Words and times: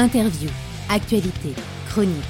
Interview, 0.00 0.48
actualité, 0.88 1.52
chronique. 1.90 2.24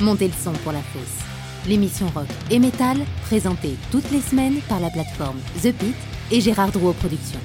Montez 0.00 0.26
le 0.26 0.32
son 0.32 0.50
pour 0.64 0.72
la 0.72 0.80
fosse. 0.80 1.24
L'émission 1.68 2.08
rock 2.08 2.26
et 2.50 2.58
métal, 2.58 2.96
présentée 3.26 3.76
toutes 3.92 4.10
les 4.10 4.20
semaines 4.20 4.60
par 4.68 4.80
la 4.80 4.90
plateforme 4.90 5.38
The 5.62 5.72
Pit 5.72 5.94
et 6.32 6.40
Gérard 6.40 6.72
Drouot 6.72 6.94
Productions. 6.94 7.38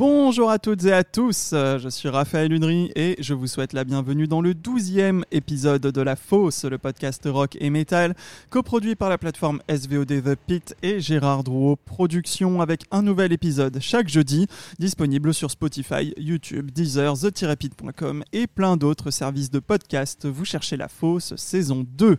Bonjour 0.00 0.48
à 0.48 0.58
toutes 0.58 0.86
et 0.86 0.94
à 0.94 1.04
tous, 1.04 1.50
euh, 1.52 1.78
je 1.78 1.90
suis 1.90 2.08
Raphaël 2.08 2.50
Lunry 2.50 2.90
et 2.96 3.16
je 3.18 3.34
vous 3.34 3.46
souhaite 3.46 3.74
la 3.74 3.84
bienvenue 3.84 4.26
dans 4.26 4.40
le 4.40 4.54
12e 4.54 5.24
épisode 5.30 5.82
de 5.82 6.00
La 6.00 6.16
Fosse, 6.16 6.64
le 6.64 6.78
podcast 6.78 7.28
rock 7.30 7.58
et 7.60 7.68
metal, 7.68 8.14
coproduit 8.48 8.94
par 8.94 9.10
la 9.10 9.18
plateforme 9.18 9.60
SVOD 9.68 10.22
The 10.22 10.36
Pit 10.36 10.74
et 10.82 11.00
Gérard 11.00 11.44
Drouot 11.44 11.76
Productions 11.84 12.62
avec 12.62 12.84
un 12.90 13.02
nouvel 13.02 13.30
épisode 13.34 13.76
chaque 13.82 14.08
jeudi, 14.08 14.46
disponible 14.78 15.34
sur 15.34 15.50
Spotify, 15.50 16.14
YouTube, 16.16 16.70
Deezer, 16.70 17.12
the-pit.com 17.18 18.24
et 18.32 18.46
plein 18.46 18.78
d'autres 18.78 19.10
services 19.10 19.50
de 19.50 19.58
podcast. 19.58 20.26
Vous 20.26 20.46
cherchez 20.46 20.78
La 20.78 20.88
Fosse 20.88 21.36
saison 21.36 21.84
2. 21.86 22.16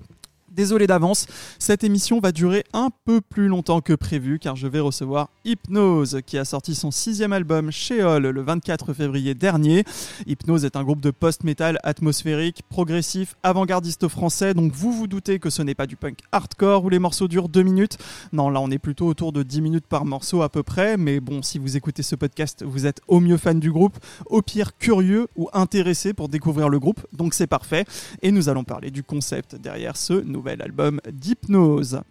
Désolé 0.51 0.85
d'avance, 0.85 1.27
cette 1.59 1.85
émission 1.85 2.19
va 2.19 2.33
durer 2.33 2.65
un 2.73 2.89
peu 3.05 3.21
plus 3.21 3.47
longtemps 3.47 3.79
que 3.79 3.93
prévu 3.93 4.37
car 4.37 4.57
je 4.57 4.67
vais 4.67 4.81
recevoir 4.81 5.29
Hypnose 5.45 6.19
qui 6.25 6.37
a 6.37 6.43
sorti 6.43 6.75
son 6.75 6.91
sixième 6.91 7.31
album 7.31 7.71
Sheol 7.71 8.27
le 8.27 8.41
24 8.41 8.91
février 8.91 9.33
dernier. 9.33 9.85
Hypnose 10.27 10.65
est 10.65 10.75
un 10.75 10.83
groupe 10.83 10.99
de 10.99 11.09
post-metal 11.09 11.79
atmosphérique, 11.83 12.63
progressif, 12.67 13.37
avant-gardiste 13.43 14.09
français 14.09 14.53
donc 14.53 14.73
vous 14.73 14.91
vous 14.91 15.07
doutez 15.07 15.39
que 15.39 15.49
ce 15.49 15.61
n'est 15.61 15.73
pas 15.73 15.87
du 15.87 15.95
punk 15.95 16.17
hardcore 16.33 16.83
où 16.83 16.89
les 16.89 16.99
morceaux 16.99 17.29
durent 17.29 17.47
deux 17.47 17.63
minutes. 17.63 17.97
Non 18.33 18.49
là 18.49 18.59
on 18.59 18.69
est 18.71 18.77
plutôt 18.77 19.07
autour 19.07 19.31
de 19.31 19.43
10 19.43 19.61
minutes 19.61 19.87
par 19.87 20.03
morceau 20.03 20.41
à 20.41 20.49
peu 20.49 20.63
près 20.63 20.97
mais 20.97 21.21
bon 21.21 21.41
si 21.43 21.59
vous 21.59 21.77
écoutez 21.77 22.03
ce 22.03 22.17
podcast 22.17 22.65
vous 22.67 22.85
êtes 22.85 22.99
au 23.07 23.21
mieux 23.21 23.37
fan 23.37 23.61
du 23.61 23.71
groupe, 23.71 23.97
au 24.25 24.41
pire 24.41 24.77
curieux 24.77 25.29
ou 25.37 25.47
intéressé 25.53 26.13
pour 26.13 26.27
découvrir 26.27 26.67
le 26.67 26.77
groupe 26.77 26.99
donc 27.13 27.35
c'est 27.35 27.47
parfait 27.47 27.85
et 28.21 28.33
nous 28.33 28.49
allons 28.49 28.65
parler 28.65 28.91
du 28.91 29.01
concept 29.01 29.55
derrière 29.55 29.95
ce 29.95 30.11
nouveau 30.11 30.40
album 30.61 30.99
d'hypnose. 31.05 32.01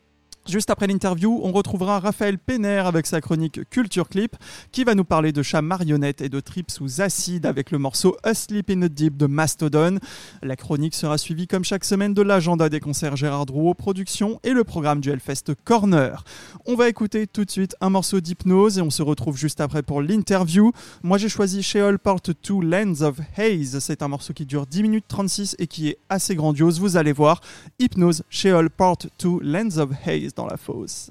Juste 0.49 0.71
après 0.71 0.87
l'interview, 0.87 1.39
on 1.45 1.53
retrouvera 1.53 2.01
Raphaël 2.01 2.39
Penner 2.39 2.79
avec 2.79 3.07
sa 3.07 3.21
chronique 3.21 3.69
Culture 3.69 4.09
Clip 4.09 4.35
qui 4.73 4.85
va 4.85 4.95
nous 4.95 5.05
parler 5.05 5.33
de 5.33 5.43
chats 5.43 5.61
marionnettes 5.61 6.23
et 6.23 6.31
de 6.31 6.41
trips 6.41 6.71
sous 6.71 7.03
acide 7.03 7.45
avec 7.45 7.71
le 7.71 7.79
morceau 7.79 8.17
Asleep 8.23 8.71
in 8.71 8.81
the 8.81 8.91
Deep 8.91 9.19
de 9.19 9.27
Mastodon. 9.27 9.99
La 10.43 10.57
chronique 10.57 10.95
sera 10.95 11.19
suivie 11.19 11.47
comme 11.47 11.63
chaque 11.63 11.85
semaine 11.85 12.15
de 12.15 12.23
l'agenda 12.23 12.71
des 12.71 12.81
concerts 12.81 13.17
Gérard 13.17 13.45
Drouot 13.45 13.75
Productions 13.75 14.41
et 14.43 14.53
le 14.53 14.65
programme 14.65 15.01
du 15.01 15.11
Hellfest 15.11 15.55
Corner. 15.65 16.25
On 16.65 16.75
va 16.75 16.89
écouter 16.89 17.27
tout 17.27 17.45
de 17.45 17.51
suite 17.51 17.77
un 17.83 17.91
morceau 17.91 18.21
d'hypnose 18.21 18.79
et 18.79 18.83
on 18.83 18.91
se 18.91 19.03
retrouve 19.03 19.37
juste 19.37 19.61
après 19.61 19.83
pour 19.83 20.01
l'interview. 20.01 20.73
Moi 21.03 21.19
j'ai 21.19 21.29
choisi 21.29 21.63
Sheol 21.63 21.99
Part 21.99 22.21
2 22.23 22.61
Lens 22.63 23.03
of 23.03 23.19
Haze. 23.37 23.79
C'est 23.81 24.03
un 24.03 24.09
morceau 24.09 24.33
qui 24.33 24.47
dure 24.47 24.67
10 24.67 24.83
minutes 24.83 25.05
36 25.07 25.57
et 25.59 25.67
qui 25.67 25.91
est 25.91 25.99
assez 26.09 26.35
grandiose, 26.35 26.81
vous 26.81 26.97
allez 26.97 27.13
voir. 27.13 27.43
Hypnose 27.79 28.23
Sheol 28.31 28.71
Part 28.71 28.97
2 29.23 29.41
Lens 29.43 29.77
of 29.77 29.91
Haze 30.07 30.30
dans 30.35 30.47
la 30.47 30.57
fosse. 30.57 31.11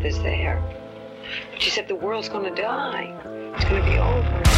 death 0.00 0.12
is 0.12 0.22
there. 0.22 0.62
But 1.52 1.62
she 1.62 1.70
said, 1.70 1.88
the 1.88 1.94
world's 1.94 2.28
going 2.28 2.52
to 2.52 2.62
die. 2.62 3.14
It's 3.54 3.64
going 3.64 3.82
to 3.82 3.90
be 3.90 3.98
over. 3.98 4.49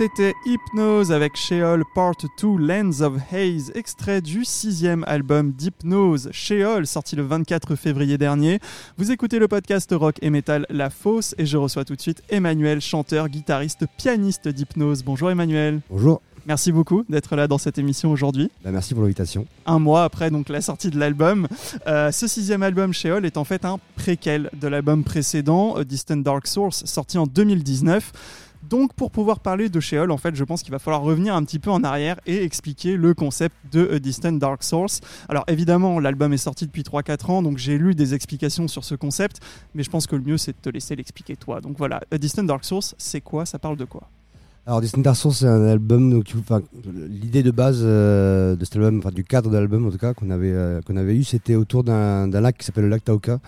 C'était 0.00 0.32
Hypnose 0.46 1.12
avec 1.12 1.36
Sheol 1.36 1.84
Part 1.94 2.14
2 2.40 2.56
Lens 2.56 3.02
of 3.02 3.20
Haze, 3.30 3.70
extrait 3.74 4.22
du 4.22 4.46
sixième 4.46 5.04
album 5.06 5.52
d'Hypnose, 5.52 6.30
Sheol, 6.32 6.86
sorti 6.86 7.16
le 7.16 7.22
24 7.22 7.76
février 7.76 8.16
dernier. 8.16 8.60
Vous 8.96 9.12
écoutez 9.12 9.38
le 9.38 9.46
podcast 9.46 9.92
rock 9.94 10.16
et 10.22 10.30
metal 10.30 10.64
La 10.70 10.88
Fosse 10.88 11.34
et 11.36 11.44
je 11.44 11.58
reçois 11.58 11.84
tout 11.84 11.96
de 11.96 12.00
suite 12.00 12.22
Emmanuel, 12.30 12.80
chanteur, 12.80 13.28
guitariste, 13.28 13.84
pianiste 13.98 14.48
d'Hypnose. 14.48 15.04
Bonjour 15.04 15.30
Emmanuel. 15.30 15.82
Bonjour, 15.90 16.22
Merci 16.46 16.72
beaucoup 16.72 17.04
d'être 17.10 17.36
là 17.36 17.46
dans 17.46 17.58
cette 17.58 17.76
émission 17.76 18.10
aujourd'hui. 18.10 18.50
Bah, 18.64 18.70
merci 18.72 18.94
pour 18.94 19.02
l'invitation. 19.02 19.46
un 19.66 19.78
mois 19.78 20.04
après 20.04 20.30
donc 20.30 20.48
la 20.48 20.62
sortie 20.62 20.88
de 20.88 20.98
l'album. 20.98 21.46
Euh, 21.86 22.10
ce 22.10 22.26
sixième 22.26 22.62
album 22.62 22.94
Sheol 22.94 23.26
est 23.26 23.36
en 23.36 23.44
fait 23.44 23.66
un 23.66 23.78
préquel 23.96 24.48
de 24.58 24.66
l'album 24.66 25.04
précédent, 25.04 25.74
A 25.76 25.84
Distant 25.84 26.16
Dark 26.16 26.46
Source, 26.46 26.86
sorti 26.86 27.18
en 27.18 27.26
2019. 27.26 28.12
Donc 28.68 28.94
pour 28.94 29.10
pouvoir 29.10 29.40
parler 29.40 29.68
de 29.68 29.80
Sheol, 29.80 30.10
en 30.10 30.16
fait, 30.16 30.34
je 30.34 30.44
pense 30.44 30.62
qu'il 30.62 30.72
va 30.72 30.78
falloir 30.78 31.02
revenir 31.02 31.34
un 31.34 31.42
petit 31.44 31.58
peu 31.58 31.70
en 31.70 31.82
arrière 31.82 32.16
et 32.26 32.44
expliquer 32.44 32.96
le 32.96 33.14
concept 33.14 33.54
de 33.72 33.90
A 33.94 33.98
Distant 33.98 34.32
Dark 34.32 34.62
Source. 34.62 35.00
Alors 35.28 35.44
évidemment, 35.48 35.98
l'album 35.98 36.32
est 36.32 36.38
sorti 36.38 36.66
depuis 36.66 36.82
3-4 36.82 37.30
ans, 37.30 37.42
donc 37.42 37.58
j'ai 37.58 37.78
lu 37.78 37.94
des 37.94 38.14
explications 38.14 38.68
sur 38.68 38.84
ce 38.84 38.94
concept, 38.94 39.40
mais 39.74 39.82
je 39.82 39.90
pense 39.90 40.06
que 40.06 40.16
le 40.16 40.22
mieux 40.22 40.38
c'est 40.38 40.52
de 40.52 40.60
te 40.60 40.68
laisser 40.68 40.94
l'expliquer 40.94 41.36
toi. 41.36 41.60
Donc 41.60 41.78
voilà, 41.78 42.00
A 42.10 42.18
Distant 42.18 42.44
Dark 42.44 42.64
Source, 42.64 42.94
c'est 42.98 43.20
quoi? 43.20 43.46
Ça 43.46 43.58
parle 43.58 43.76
de 43.76 43.84
quoi? 43.86 44.02
Alors, 44.66 44.80
Distant 44.80 45.00
Dark 45.00 45.16
Source, 45.16 45.38
c'est 45.38 45.46
un 45.46 45.66
album. 45.66 46.22
L'idée 46.94 47.42
de 47.42 47.50
base 47.50 47.80
euh, 47.82 48.56
de 48.56 48.64
cet 48.64 48.76
album, 48.76 48.98
enfin 48.98 49.10
du 49.10 49.24
cadre 49.24 49.50
de 49.50 49.56
l'album 49.56 49.86
en 49.86 49.90
tout 49.90 49.98
cas, 49.98 50.12
qu'on 50.14 50.30
avait, 50.30 50.52
euh, 50.52 50.80
eu, 51.08 51.24
c'était 51.24 51.54
autour 51.54 51.82
d'un 51.82 52.28
lac 52.28 52.58
qui 52.58 52.66
s'appelle 52.66 52.84
le 52.84 52.90
lac 52.90 53.04
Tauca. 53.04 53.40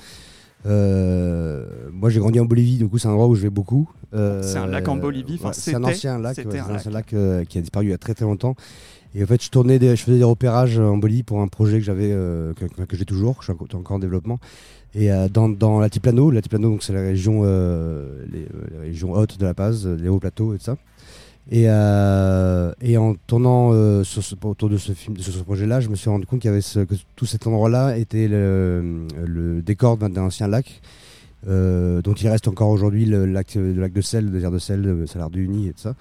Euh, 0.64 1.64
moi 1.92 2.10
j'ai 2.10 2.20
grandi 2.20 2.38
en 2.40 2.44
Bolivie, 2.44 2.76
du 2.76 2.88
coup 2.88 2.98
c'est 2.98 3.08
un 3.08 3.12
endroit 3.12 3.26
où 3.28 3.34
je 3.34 3.42
vais 3.42 3.50
beaucoup. 3.50 3.90
Euh, 4.14 4.42
C'est 4.42 4.58
un 4.58 4.66
lac 4.66 4.86
en 4.88 4.96
Bolivie, 4.96 5.34
enfin, 5.34 5.48
ouais, 5.48 5.54
c'est 5.54 5.74
un 5.74 5.82
ancien 5.84 6.18
lac, 6.18 6.36
ouais, 6.38 6.58
un 6.58 7.02
euh, 7.14 7.44
qui 7.44 7.58
a 7.58 7.60
disparu 7.60 7.86
il 7.86 7.90
y 7.90 7.94
a 7.94 7.98
très 7.98 8.14
très 8.14 8.24
longtemps. 8.24 8.54
Et 9.14 9.22
en 9.22 9.26
fait 9.26 9.42
je 9.42 9.50
tournais, 9.50 9.78
des, 9.78 9.94
je 9.96 10.02
faisais 10.04 10.18
des 10.18 10.24
repérages 10.24 10.78
en 10.78 10.96
Bolivie 10.96 11.22
pour 11.22 11.40
un 11.40 11.48
projet 11.48 11.78
que 11.78 11.84
j'avais, 11.84 12.10
que, 12.10 12.84
que 12.84 12.96
j'ai 12.96 13.04
toujours, 13.04 13.36
je 13.40 13.52
suis 13.52 13.52
encore- 13.52 13.92
en 13.92 13.98
développement. 13.98 14.38
Et 14.94 15.08
dans, 15.32 15.48
dans 15.48 15.80
l'Altiplano, 15.80 16.30
l'Altiplano 16.30 16.70
donc 16.70 16.82
c'est 16.82 16.92
la 16.92 17.00
région, 17.00 17.42
les, 17.42 18.46
les 18.72 18.78
régions 18.78 19.12
hautes 19.12 19.38
de 19.38 19.44
la 19.44 19.54
Paz, 19.54 19.86
les 19.86 20.08
hauts 20.08 20.18
plateaux 20.18 20.54
et 20.54 20.58
tout 20.58 20.64
ça. 20.64 20.76
Et, 21.50 21.64
euh, 21.66 22.72
et 22.80 22.96
en 22.96 23.14
tournant 23.26 23.70
euh, 23.72 24.04
autour 24.44 24.68
de 24.68 24.76
ce 24.76 25.42
projet-là, 25.42 25.80
je 25.80 25.88
me 25.88 25.96
suis 25.96 26.08
rendu 26.08 26.24
compte 26.24 26.40
que 26.40 26.94
tout 27.16 27.26
cet 27.26 27.46
endroit-là 27.46 27.98
était 27.98 28.28
le, 28.28 29.60
décor 29.64 29.96
d'un 29.96 30.16
ancien 30.22 30.46
lac, 30.46 30.80
euh, 31.48 32.00
dont 32.00 32.14
il 32.14 32.28
reste 32.28 32.46
encore 32.46 32.68
aujourd'hui 32.68 33.06
le 33.06 33.26
lac, 33.26 33.56
de 33.56 34.00
sel, 34.00 34.26
le 34.26 34.30
désert 34.30 34.52
de 34.52 34.58
sel, 34.58 34.82
le 34.82 35.06
Salar 35.06 35.30
du 35.30 35.44
Uni 35.44 35.68
et 35.68 35.72
tout 35.72 35.80
ça, 35.80 35.96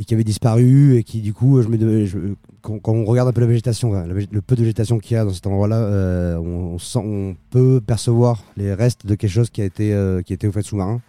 et 0.00 0.04
qui 0.04 0.14
avait 0.14 0.24
disparu 0.24 0.96
et 0.96 1.04
qui 1.04 1.20
du 1.20 1.34
coup, 1.34 1.60
quand, 2.62 2.80
on 2.86 3.04
regarde 3.04 3.28
un 3.28 3.32
peu 3.32 3.42
la 3.42 3.46
végétation, 3.48 3.92
le 3.92 4.40
peu 4.40 4.56
de 4.56 4.62
végétation 4.62 4.98
qu'il 4.98 5.16
y 5.16 5.18
a 5.18 5.24
dans 5.26 5.34
cet 5.34 5.46
endroit-là, 5.46 6.38
on, 6.40 7.36
peut 7.50 7.82
percevoir 7.86 8.42
les 8.56 8.72
restes 8.72 9.04
de 9.04 9.14
quelque 9.16 9.30
chose 9.30 9.50
qui 9.50 9.60
a 9.60 9.66
été, 9.66 9.94
qui 10.24 10.32
a 10.32 10.48
au 10.48 10.52
fait 10.52 10.62
sous-marin. 10.62 11.02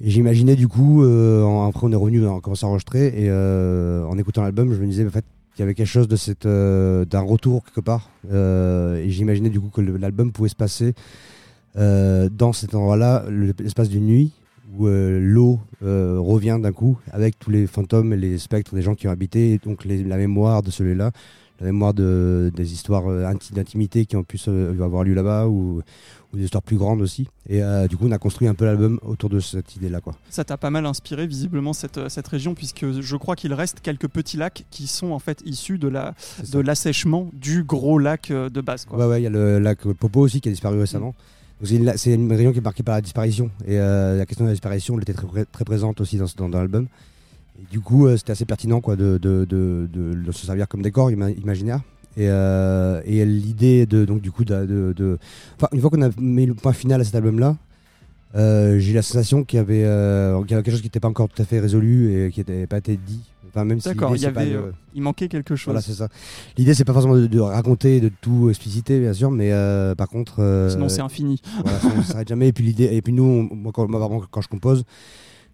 J'imaginais 0.00 0.54
du 0.54 0.68
coup, 0.68 1.02
euh, 1.02 1.66
après 1.66 1.86
on 1.86 1.92
est 1.92 1.96
revenu, 1.96 2.24
on 2.24 2.38
a 2.38 2.40
commencé 2.40 2.64
à 2.64 2.68
enregistrer, 2.68 3.08
et 3.08 3.28
euh, 3.30 4.04
en 4.04 4.16
écoutant 4.16 4.42
l'album, 4.42 4.72
je 4.72 4.80
me 4.80 4.86
disais 4.86 5.04
en 5.04 5.10
fait 5.10 5.24
qu'il 5.54 5.60
y 5.60 5.64
avait 5.64 5.74
quelque 5.74 5.88
chose 5.88 6.06
de 6.06 6.14
cette, 6.14 6.46
euh, 6.46 7.04
d'un 7.04 7.20
retour 7.20 7.64
quelque 7.64 7.80
part. 7.80 8.10
Et 8.32 9.10
j'imaginais 9.10 9.50
du 9.50 9.58
coup 9.60 9.70
que 9.70 9.80
l'album 9.80 10.30
pouvait 10.30 10.48
se 10.48 10.56
passer 10.56 10.94
dans 11.74 12.52
cet 12.52 12.74
endroit-là, 12.74 13.24
le- 13.28 13.52
l'espace 13.58 13.88
d'une 13.88 14.06
nuit, 14.06 14.32
où 14.76 14.86
l'eau 14.86 15.58
revient 15.80 16.58
d'un 16.62 16.72
coup 16.72 16.98
avec 17.10 17.38
tous 17.38 17.50
les 17.50 17.66
fantômes 17.66 18.12
et 18.12 18.16
les 18.16 18.38
spectres 18.38 18.74
des 18.74 18.82
gens 18.82 18.94
qui 18.94 19.08
ont 19.08 19.12
habité, 19.12 19.52
et 19.52 19.58
donc 19.58 19.84
la 19.84 20.16
mémoire 20.16 20.62
de 20.62 20.70
celui-là, 20.70 21.10
la 21.60 21.66
mémoire 21.66 21.92
de, 21.92 22.52
des 22.54 22.72
histoires 22.72 23.08
inti- 23.08 23.52
d'intimité 23.52 24.06
qui 24.06 24.14
ont 24.14 24.22
pu 24.22 24.38
avoir 24.80 25.02
lieu 25.02 25.14
là-bas, 25.14 25.48
ou, 25.48 25.82
ou 26.32 26.36
des 26.36 26.44
histoires 26.44 26.62
plus 26.62 26.76
grandes 26.76 27.00
aussi. 27.00 27.26
Et 27.48 27.62
euh, 27.62 27.86
du 27.88 27.96
coup, 27.96 28.06
on 28.06 28.12
a 28.12 28.18
construit 28.18 28.48
un 28.48 28.54
peu 28.54 28.64
l'album 28.66 28.98
autour 29.02 29.30
de 29.30 29.40
cette 29.40 29.76
idée-là. 29.76 30.00
quoi. 30.00 30.14
Ça 30.30 30.44
t'a 30.44 30.56
pas 30.56 30.70
mal 30.70 30.84
inspiré 30.86 31.26
visiblement 31.26 31.72
cette, 31.72 32.08
cette 32.08 32.28
région 32.28 32.54
puisque 32.54 33.00
je 33.00 33.16
crois 33.16 33.34
qu'il 33.36 33.52
reste 33.54 33.80
quelques 33.80 34.08
petits 34.08 34.36
lacs 34.36 34.64
qui 34.70 34.86
sont 34.86 35.12
en 35.12 35.18
fait 35.18 35.42
issus 35.46 35.78
de 35.78 35.88
la 35.88 36.14
de 36.52 36.58
l'assèchement 36.60 37.30
du 37.32 37.64
gros 37.64 37.98
lac 37.98 38.30
euh, 38.30 38.50
de 38.50 38.60
base 38.60 38.84
quoi. 38.84 38.98
Ouais, 38.98 39.06
ouais, 39.06 39.20
il 39.20 39.24
y 39.24 39.26
a 39.26 39.30
le 39.30 39.58
lac 39.58 39.80
Popo 39.80 40.20
aussi 40.20 40.40
qui 40.40 40.48
a 40.48 40.52
disparu 40.52 40.78
récemment. 40.78 41.14
Donc, 41.60 41.68
C'est 41.96 42.12
une, 42.14 42.30
région 42.32 42.52
qui 42.52 42.58
est 42.58 42.62
marquée 42.62 42.82
par 42.84 42.94
la 42.94 43.00
disparition. 43.00 43.50
Et 43.66 43.78
euh, 43.80 44.16
la 44.16 44.26
question 44.26 44.44
de 44.44 44.50
la 44.50 44.54
disparition, 44.54 44.94
elle 44.96 45.02
était 45.02 45.12
très, 45.14 45.44
très 45.46 45.64
présente 45.64 46.00
aussi 46.00 46.16
dans, 46.18 46.26
dans, 46.36 46.48
dans 46.48 46.58
l'album. 46.58 46.86
Et 47.60 47.64
du 47.72 47.80
coup, 47.80 48.06
euh, 48.06 48.16
c'était 48.16 48.30
assez 48.32 48.44
pertinent 48.44 48.80
quoi, 48.80 48.94
de, 48.94 49.18
de, 49.18 49.44
de, 49.44 49.88
de- 49.92 50.30
se 50.32 50.46
servir 50.46 50.68
comme 50.68 50.82
décor 50.82 51.10
ima- 51.10 51.30
imaginaire. 51.36 51.80
Et, 52.18 52.26
euh, 52.28 53.00
et 53.04 53.24
l'idée 53.24 53.86
de, 53.86 54.04
donc, 54.04 54.20
du 54.20 54.30
coup, 54.32 54.44
de, 54.44 54.66
de- 54.66 54.92
de- 54.96 55.18
Enfin, 55.56 55.68
une 55.72 55.80
fois 55.80 55.88
qu'on 55.88 56.02
a 56.02 56.10
mis 56.20 56.46
le 56.46 56.54
point 56.54 56.72
final 56.72 57.00
à 57.00 57.04
cet 57.04 57.14
album-là, 57.14 57.56
euh, 58.34 58.78
j'ai 58.78 58.90
eu 58.90 58.94
la 58.94 59.02
sensation 59.02 59.44
qu'il 59.44 59.56
y, 59.56 59.60
avait, 59.60 59.84
euh, 59.84 60.38
qu'il 60.42 60.50
y 60.50 60.54
avait 60.54 60.62
quelque 60.64 60.72
chose 60.72 60.80
qui 60.82 60.88
n'était 60.88 61.00
pas 61.00 61.08
encore 61.08 61.28
tout 61.28 61.40
à 61.40 61.44
fait 61.44 61.60
résolu 61.60 62.26
et 62.26 62.30
qui 62.32 62.40
n'avait 62.46 62.66
pas 62.66 62.78
été 62.78 62.96
dit. 62.98 63.20
Enfin, 63.50 63.64
même 63.64 63.80
si 63.80 63.88
il 63.88 64.20
y 64.20 64.26
avait 64.26 64.46
de- 64.50 64.56
euh, 64.56 64.72
il 64.94 65.00
manquait 65.02 65.28
quelque 65.28 65.54
chose. 65.56 65.66
voilà, 65.66 65.80
c'est 65.80 65.94
ça. 65.94 66.08
L'idée, 66.58 66.74
c'est 66.74 66.84
pas 66.84 66.92
forcément 66.92 67.16
de, 67.16 67.26
de 67.28 67.40
raconter, 67.40 68.00
de 68.00 68.10
tout 68.20 68.50
expliciter, 68.50 68.98
bien 69.00 69.12
sûr, 69.14 69.30
mais 69.30 69.50
par 69.96 70.08
contre. 70.08 70.68
Sinon 70.70 70.88
c'est 70.88 71.00
infini. 71.00 71.40
voilà, 71.62 71.78
ça 71.78 71.94
ne 71.96 72.02
s'arrête 72.02 72.28
jamais. 72.28 72.48
Et 72.48 72.52
puis 72.52 72.64
l'idée, 72.64 72.88
et 72.92 73.00
puis 73.00 73.12
nous, 73.12 73.22
on- 73.50 73.54
moi, 73.54 73.72
quand, 73.72 73.88
moi, 73.88 74.00
vraiment, 74.00 74.22
quand 74.30 74.40
je 74.42 74.48
compose, 74.48 74.84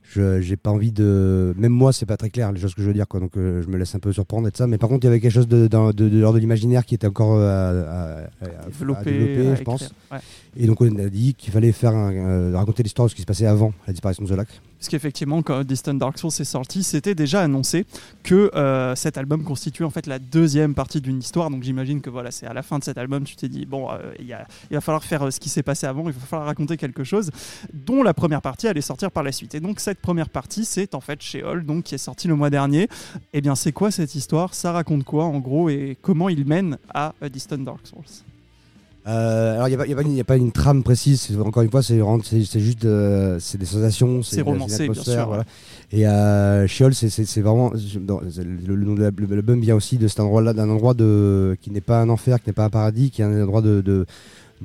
je 0.06 0.40
j'ai 0.40 0.56
pas 0.56 0.70
envie 0.70 0.92
de. 0.92 1.54
Même 1.56 1.72
moi, 1.72 1.92
c'est 1.92 2.06
pas 2.06 2.16
très 2.16 2.30
clair 2.30 2.52
les 2.52 2.60
choses 2.60 2.74
que 2.74 2.82
je 2.82 2.86
veux 2.86 2.92
dire, 2.92 3.08
quoi. 3.08 3.20
Donc 3.20 3.36
euh, 3.36 3.62
je 3.62 3.68
me 3.68 3.76
laisse 3.78 3.94
un 3.94 3.98
peu 3.98 4.12
surprendre 4.12 4.46
et 4.48 4.50
de 4.50 4.56
ça. 4.56 4.66
Mais 4.66 4.78
par 4.78 4.88
contre, 4.88 5.04
il 5.04 5.06
y 5.06 5.10
avait 5.10 5.20
quelque 5.20 5.32
chose 5.32 5.48
de, 5.48 5.66
dans- 5.66 5.92
de, 5.92 6.08
de 6.08 6.18
l'ordre 6.18 6.36
de 6.36 6.40
l'imaginaire 6.40 6.84
qui 6.84 6.94
était 6.94 7.06
encore 7.06 7.34
euh, 7.36 7.84
à, 7.88 8.44
à- 8.44 8.44
à- 8.44 8.66
développer, 9.10 9.48
à 9.48 9.54
je 9.56 9.62
pense. 9.62 9.92
Ouais. 10.12 10.18
Et 10.56 10.66
donc 10.66 10.80
on 10.80 10.96
a 10.98 11.08
dit 11.08 11.34
qu'il 11.34 11.52
fallait 11.52 11.72
faire 11.72 11.94
un- 11.94 12.12
euh, 12.12 12.52
raconter 12.54 12.82
l'histoire 12.82 13.06
de 13.06 13.10
ce 13.10 13.14
qui 13.16 13.22
se 13.22 13.26
passait 13.26 13.46
avant 13.46 13.72
la 13.86 13.92
disparition 13.92 14.22
de 14.24 14.28
ce 14.28 14.34
lac. 14.34 14.48
Parce 14.84 14.90
qu'effectivement, 14.90 15.40
quand 15.40 15.64
Distant 15.64 15.94
Dark 15.94 16.18
Souls 16.18 16.28
est 16.28 16.44
sorti, 16.44 16.82
c'était 16.82 17.14
déjà 17.14 17.40
annoncé 17.40 17.86
que 18.22 18.50
euh, 18.54 18.94
cet 18.94 19.16
album 19.16 19.42
constituait 19.42 19.86
en 19.86 19.88
fait 19.88 20.06
la 20.06 20.18
deuxième 20.18 20.74
partie 20.74 21.00
d'une 21.00 21.20
histoire. 21.20 21.48
Donc 21.48 21.62
j'imagine 21.62 22.02
que 22.02 22.10
voilà, 22.10 22.30
c'est 22.30 22.46
à 22.46 22.52
la 22.52 22.62
fin 22.62 22.78
de 22.78 22.84
cet 22.84 22.98
album, 22.98 23.24
tu 23.24 23.34
t'es 23.34 23.48
dit 23.48 23.64
bon, 23.64 23.90
euh, 23.90 24.12
il, 24.18 24.36
va 24.70 24.80
falloir 24.82 25.02
faire 25.02 25.22
euh, 25.22 25.30
ce 25.30 25.40
qui 25.40 25.48
s'est 25.48 25.62
passé 25.62 25.86
avant, 25.86 26.02
il 26.06 26.12
va 26.12 26.20
falloir 26.20 26.46
raconter 26.46 26.76
quelque 26.76 27.02
chose, 27.02 27.30
dont 27.72 28.02
la 28.02 28.12
première 28.12 28.42
partie 28.42 28.68
allait 28.68 28.82
sortir 28.82 29.10
par 29.10 29.22
la 29.22 29.32
suite. 29.32 29.54
Et 29.54 29.60
donc 29.60 29.80
cette 29.80 30.02
première 30.02 30.28
partie, 30.28 30.66
c'est 30.66 30.94
en 30.94 31.00
fait 31.00 31.22
Sheol, 31.22 31.64
donc 31.64 31.84
qui 31.84 31.94
est 31.94 31.98
sorti 31.98 32.28
le 32.28 32.36
mois 32.36 32.50
dernier. 32.50 32.90
Eh 33.32 33.40
bien, 33.40 33.54
c'est 33.54 33.72
quoi 33.72 33.90
cette 33.90 34.14
histoire? 34.14 34.52
Ça 34.52 34.72
raconte 34.72 35.04
quoi 35.04 35.24
en 35.24 35.38
gros? 35.38 35.70
Et 35.70 35.96
comment 36.02 36.28
il 36.28 36.44
mène 36.44 36.76
à 36.92 37.14
Distant 37.30 37.56
Dark 37.56 37.86
Souls? 37.86 38.33
Euh, 39.06 39.54
alors, 39.56 39.68
il 39.68 39.76
n'y 39.76 39.92
a, 39.92 39.98
a 39.98 40.20
a 40.20 40.24
pas 40.24 40.36
une 40.36 40.50
trame 40.52 40.82
précise. 40.82 41.36
Encore 41.44 41.62
une 41.62 41.70
fois, 41.70 41.82
c'est 41.82 42.00
juste 42.60 42.84
euh, 42.86 43.36
c'est 43.38 43.58
des 43.58 43.66
sensations. 43.66 44.22
C'est 44.22 44.40
romancé, 44.40 44.88
bien 44.88 45.02
sûr, 45.02 45.26
Voilà. 45.26 45.44
Et 45.92 46.06
euh, 46.08 46.66
Sheol, 46.66 46.94
c'est- 46.94 47.10
c'est 47.10 47.26
c'est 47.26 47.42
vraiment. 47.42 47.70
le, 47.74 48.76
nom 48.84 48.94
de 48.94 49.02
l'album 49.34 49.60
vient 49.60 49.74
aussi 49.76 49.98
de 49.98 50.08
cet 50.08 50.20
endroit-là, 50.20 50.54
d'un 50.54 50.70
endroit 50.70 50.94
de, 50.94 51.56
qui 51.60 51.70
n'est 51.70 51.82
pas 51.82 52.00
un 52.00 52.08
enfer, 52.08 52.42
qui 52.42 52.48
n'est 52.48 52.54
pas 52.54 52.64
un 52.64 52.70
paradis, 52.70 53.10
qui 53.10 53.20
est 53.20 53.26
un 53.26 53.42
endroit 53.42 53.60
de, 53.60 53.82
de, 53.82 54.06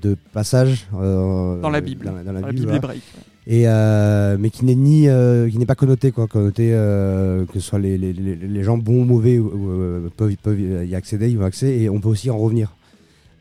de 0.02 0.16
passage. 0.32 0.88
euh, 0.98 1.60
Dans 1.62 1.70
la 1.70 1.82
Bible. 1.82 2.06
Dans, 2.06 2.14
la- 2.14 2.24
dans 2.24 2.32
la 2.32 2.40
Dans 2.40 2.48
la 2.48 2.54
Bible, 2.54 2.62
Bible 2.62 2.68
voilà. 2.68 2.78
hébraïque. 2.78 3.04
et 3.46 3.68
euh, 3.68 4.38
mais 4.40 4.50
qui 4.52 4.64
n'est 4.64 4.76
ni 4.76 5.10
euh, 5.10 5.50
qui 5.50 5.58
n'est 5.58 5.66
pas 5.66 5.76
connoté 5.76 6.12
quoi 6.14 6.28
connoté 6.28 6.70
euh, 6.72 7.46
que 7.46 7.60
ce 7.60 7.68
soit 7.68 7.80
les, 7.80 7.98
les, 7.98 8.14
les, 8.14 8.36
les 8.36 8.64
gens 8.64 8.78
bons 8.78 9.02
ou 9.02 9.06
mauvais 9.06 9.38
euh, 9.38 10.08
peuvent 10.16 10.36
peuvent 10.42 10.60
y 10.60 10.96
accéder 10.96 11.30
ils 11.30 11.38
ont 11.40 11.44
accès 11.46 11.78
et 11.78 11.90
on 11.90 12.00
peut 12.00 12.10
aussi 12.10 12.30
en 12.30 12.38
revenir 12.38 12.76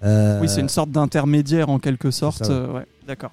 Euh, 0.04 0.40
Oui, 0.40 0.48
c'est 0.48 0.60
une 0.60 0.68
sorte 0.68 0.90
d'intermédiaire 0.90 1.68
en 1.70 1.78
quelque 1.78 2.10
sorte. 2.10 2.44
ça, 2.44 2.48
ouais. 2.50 2.54
euh, 2.54 2.72
ouais, 2.72 2.86
d'accord. 3.06 3.30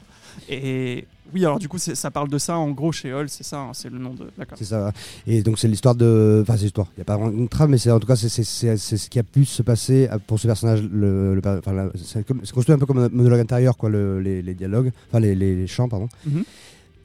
Et 0.50 1.06
oui, 1.34 1.44
alors 1.46 1.60
du 1.60 1.68
coup, 1.68 1.78
ça 1.78 2.12
parle 2.12 2.30
de 2.30 2.38
ça 2.38 2.58
en 2.58 2.70
gros 2.72 2.92
chez 2.92 3.12
Hall, 3.14 3.30
c'est 3.30 3.44
ça, 3.44 3.58
hein, 3.60 3.72
c'est 3.74 3.90
le 3.90 3.98
nom 3.98 4.14
de. 4.14 4.28
D'accord. 4.38 4.58
c'est 4.58 4.66
ça 4.66 4.92
et 5.26 5.42
donc 5.42 5.58
c'est 5.58 5.68
l'histoire 5.68 5.96
de 5.96 6.40
enfin 6.44 6.56
c'est 6.58 6.64
l'histoire 6.66 6.88
il 6.96 7.00
y 7.00 7.02
a 7.02 7.06
pas 7.06 7.18
vraiment 7.18 7.32
une 7.36 7.48
trame 7.50 7.72
mais 7.72 7.78
c'est 7.78 7.90
en 7.90 8.00
tout 8.00 8.06
cas 8.08 8.16
c'est 8.16 8.28
ce 8.30 9.10
qui 9.10 9.18
a 9.20 9.24
pu 9.24 9.44
se 9.46 9.64
passer 9.64 10.08
à- 10.08 10.20
pour 10.20 10.40
ce 10.40 10.46
personnage 10.48 10.82
le, 10.84 11.34
le 11.36 11.42
enfin 11.46 11.90
c'est 11.96 12.26
construit 12.54 12.74
un 12.76 12.78
peu 12.78 12.86
comme 12.86 13.00
un 13.00 13.10
monologue 13.10 13.40
intérieur 13.40 13.76
quoi 13.78 13.90
le- 13.90 14.20
les, 14.20 14.42
les 14.42 14.54
dialogues 14.54 14.92
enfin 15.10 15.20
les, 15.20 15.34
les, 15.36 15.56
les 15.56 15.68
chants 15.68 15.90
pardon 15.90 16.08
Mhm. 16.26 16.44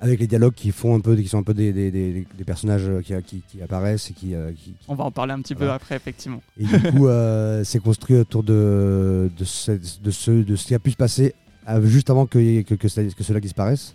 Avec 0.00 0.18
les 0.18 0.26
dialogues 0.26 0.54
qui 0.54 0.72
font 0.72 0.94
un 0.94 1.00
peu 1.00 1.14
qui 1.14 1.28
sont 1.28 1.38
un 1.38 1.42
peu 1.42 1.54
des, 1.54 1.72
des, 1.72 1.90
des, 1.90 2.26
des 2.36 2.44
personnages 2.44 2.90
qui, 3.04 3.14
qui, 3.22 3.42
qui 3.46 3.62
apparaissent 3.62 4.10
et 4.10 4.14
qui, 4.14 4.34
euh, 4.34 4.50
qui, 4.52 4.74
On 4.88 4.94
va 4.94 5.04
en 5.04 5.10
parler 5.10 5.32
un 5.32 5.40
petit 5.40 5.54
peu 5.54 5.70
après, 5.70 5.96
effectivement. 5.96 6.42
Et 6.58 6.64
du 6.64 6.80
coup, 6.92 7.06
euh, 7.06 7.62
c'est 7.64 7.80
construit 7.80 8.16
autour 8.16 8.42
de, 8.42 9.30
de, 9.36 9.44
ce, 9.44 9.72
de, 9.72 10.10
ce, 10.10 10.30
de 10.30 10.56
ce 10.56 10.66
qui 10.66 10.74
a 10.74 10.78
pu 10.78 10.90
se 10.90 10.96
passer 10.96 11.34
euh, 11.68 11.82
juste 11.86 12.08
avant 12.10 12.26
que, 12.26 12.62
que, 12.62 12.74
que, 12.74 12.88
que 12.88 13.22
cela 13.22 13.40
disparaisse. 13.40 13.94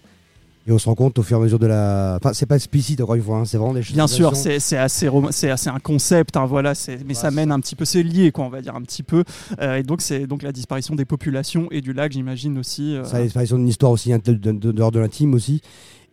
Et 0.68 0.72
on 0.72 0.80
se 0.80 0.86
rend 0.90 0.96
compte 0.96 1.20
au 1.20 1.24
fur 1.24 1.38
et 1.38 1.40
à 1.40 1.44
mesure 1.44 1.60
de 1.60 1.68
la. 1.68 2.18
Enfin, 2.20 2.34
c'est 2.34 2.48
pas 2.48 2.56
explicite, 2.56 3.00
encore 3.00 3.14
une 3.16 3.22
fois, 3.22 3.38
hein, 3.38 3.46
c'est 3.46 3.58
vraiment 3.58 3.74
des 3.76 3.84
choses. 3.84 3.94
Bien 3.94 4.08
sûr, 4.08 4.36
c'est 4.36 4.60
c'est 4.60 4.78
assez, 4.78 5.08
c'est 5.30 5.52
assez 5.52 5.70
un 5.70 5.78
concept, 5.80 6.38
hein, 6.38 6.46
voilà, 6.48 6.74
c'est- 6.74 7.00
mais 7.06 7.14
ça 7.14 7.30
mène 7.30 7.52
un 7.52 7.60
petit 7.60 7.76
peu, 7.76 7.86
c'est 7.86 8.02
lié, 8.02 8.32
quoi, 8.32 8.46
on 8.46 8.50
va 8.50 8.62
dire 8.62 8.76
un 8.76 8.82
petit 8.82 9.04
peu. 9.04 9.24
Euh, 9.62 9.76
et 9.78 9.84
donc, 9.84 10.02
c'est 10.02 10.26
donc 10.26 10.42
la 10.42 10.52
disparition 10.52 10.96
des 10.96 11.06
populations 11.06 11.68
et 11.70 11.82
du 11.82 11.94
lac, 11.94 12.14
j'imagine 12.14 12.58
aussi. 12.58 12.96
euh, 12.96 13.04
Ça 13.04 13.18
a 13.18 13.20
l'expression 13.20 13.58
d'une 13.58 13.68
histoire 13.68 13.92
aussi, 13.92 14.12
de, 14.12 14.52
dehors 14.72 14.92
de 14.92 15.00
l'intime 15.00 15.36
aussi. 15.36 15.62